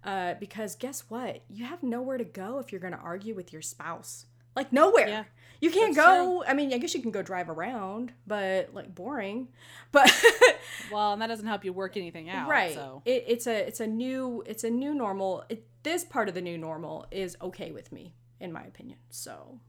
Uh, 0.05 0.35
because 0.35 0.77
guess 0.77 1.05
what? 1.09 1.43
You 1.49 1.65
have 1.65 1.83
nowhere 1.83 2.19
to 2.19 2.25
go 2.25 2.59
if 2.59 2.71
you're 2.71 2.81
going 2.81 2.93
to 2.93 2.99
argue 2.99 3.35
with 3.35 3.53
your 3.53 3.63
spouse. 3.63 4.27
Like 4.55 4.73
nowhere. 4.73 5.09
Yeah, 5.09 5.25
you 5.65 5.71
can't 5.71 5.95
that's 5.95 6.07
go. 6.07 6.45
I 6.47 6.55
mean, 6.55 6.73
I 6.73 6.79
guess 6.79 6.95
you 6.95 7.01
can 7.03 7.11
go 7.11 7.23
drive 7.23 7.49
around, 7.49 8.12
but 8.27 8.71
like 8.75 8.95
boring. 8.95 9.49
But 9.93 10.12
Well, 10.93 11.12
and 11.12 11.23
that 11.23 11.29
doesn't 11.29 11.47
help 11.47 11.65
you 11.65 11.73
work 11.73 11.97
anything 11.97 12.29
out. 12.29 12.49
right, 12.49 12.75
So 12.75 13.03
it, 13.05 13.25
it's 13.29 13.47
a 13.47 13.67
it's 13.67 13.79
a 13.79 13.87
new 13.87 14.43
it's 14.45 14.65
a 14.65 14.71
new 14.71 14.93
normal. 14.93 15.45
It, 15.49 15.65
this 15.85 16.03
part 16.03 16.29
of 16.29 16.35
the 16.35 16.41
new 16.41 16.59
normal 16.59 17.07
is 17.12 17.37
okay 17.41 17.71
with 17.71 17.93
me, 17.93 18.15
in 18.41 18.53
my 18.53 18.62
opinion. 18.65 18.99
So 19.11 19.61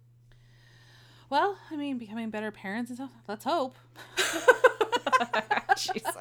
well, 1.29 1.57
I 1.71 1.75
mean, 1.75 1.97
becoming 1.97 2.29
better 2.31 2.51
parents 2.51 2.89
and 2.89 2.97
stuff. 2.97 3.11
Let's 3.27 3.43
hope. 3.43 3.77
Jesus. 5.77 6.15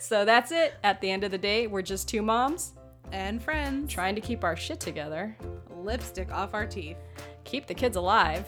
So 0.00 0.24
that's 0.24 0.52
it. 0.52 0.74
At 0.82 1.00
the 1.00 1.10
end 1.10 1.24
of 1.24 1.30
the 1.30 1.38
day, 1.38 1.66
we're 1.66 1.82
just 1.82 2.08
two 2.08 2.22
moms 2.22 2.72
And 3.10 3.42
friends, 3.42 3.92
trying 3.92 4.14
to 4.14 4.20
keep 4.20 4.42
our 4.44 4.56
shit 4.56 4.80
together, 4.80 5.36
lipstick 5.76 6.32
off 6.32 6.54
our 6.54 6.66
teeth, 6.66 6.96
keep 7.44 7.66
the 7.66 7.74
kids 7.74 7.96
alive. 7.96 8.46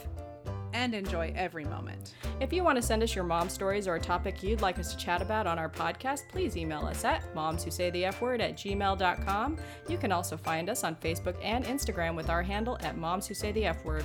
And 0.75 0.95
enjoy 0.95 1.33
every 1.35 1.64
moment. 1.64 2.12
If 2.41 2.53
you 2.53 2.62
want 2.62 2.77
to 2.77 2.83
send 2.83 3.03
us 3.03 3.14
your 3.14 3.25
mom 3.25 3.49
stories 3.49 3.89
or 3.89 3.95
a 3.95 4.01
topic 4.01 4.43
you'd 4.43 4.61
like 4.61 4.79
us 4.79 4.93
to 4.93 4.99
chat 4.99 5.22
about 5.22 5.47
on 5.47 5.59
our 5.59 5.70
podcast, 5.70 6.29
please 6.29 6.57
email 6.57 6.85
us 6.85 7.05
at 7.05 7.35
moms 7.35 7.64
who 7.64 7.70
say 7.70 7.91
the 7.91 8.05
F 8.05 8.20
word 8.20 8.43
at 8.43 8.57
gmail.com. 8.57 9.57
You 9.89 9.97
can 9.97 10.12
also 10.12 10.37
find 10.37 10.68
us 10.68 10.85
on 10.85 10.97
Facebook 10.97 11.37
and 11.43 11.64
Instagram 11.64 12.16
with 12.16 12.29
our 12.29 12.43
handle 12.43 12.77
at 12.81 12.99
moms 12.99 13.27
who 13.27 13.35
say 13.35 13.53
the 13.53 13.64
F 13.64 13.85
word. 13.85 14.05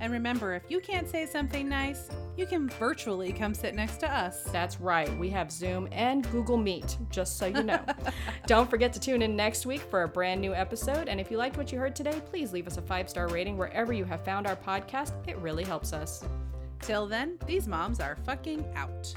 And 0.00 0.12
remember, 0.12 0.54
if 0.54 0.64
you 0.68 0.80
can't 0.80 1.08
say 1.08 1.26
something 1.26 1.68
nice, 1.68 2.08
you 2.36 2.46
can 2.46 2.68
virtually 2.68 3.32
come 3.32 3.54
sit 3.54 3.74
next 3.74 3.98
to 3.98 4.12
us. 4.12 4.42
That's 4.44 4.80
right. 4.80 5.14
We 5.18 5.30
have 5.30 5.50
Zoom 5.50 5.88
and 5.92 6.28
Google 6.30 6.56
Meet, 6.56 6.96
just 7.10 7.38
so 7.38 7.46
you 7.46 7.62
know. 7.62 7.84
Don't 8.46 8.68
forget 8.68 8.92
to 8.94 9.00
tune 9.00 9.22
in 9.22 9.36
next 9.36 9.66
week 9.66 9.80
for 9.80 10.02
a 10.02 10.08
brand 10.08 10.40
new 10.40 10.54
episode. 10.54 11.08
And 11.08 11.20
if 11.20 11.30
you 11.30 11.36
liked 11.36 11.56
what 11.56 11.72
you 11.72 11.78
heard 11.78 11.94
today, 11.94 12.20
please 12.26 12.52
leave 12.52 12.66
us 12.66 12.78
a 12.78 12.82
five 12.82 13.08
star 13.08 13.28
rating 13.28 13.56
wherever 13.56 13.92
you 13.92 14.04
have 14.04 14.24
found 14.24 14.46
our 14.46 14.56
podcast. 14.56 15.12
It 15.28 15.36
really 15.38 15.64
helps 15.64 15.92
us. 15.92 16.24
Till 16.80 17.06
then, 17.06 17.38
these 17.46 17.68
moms 17.68 18.00
are 18.00 18.16
fucking 18.24 18.64
out. 18.74 19.14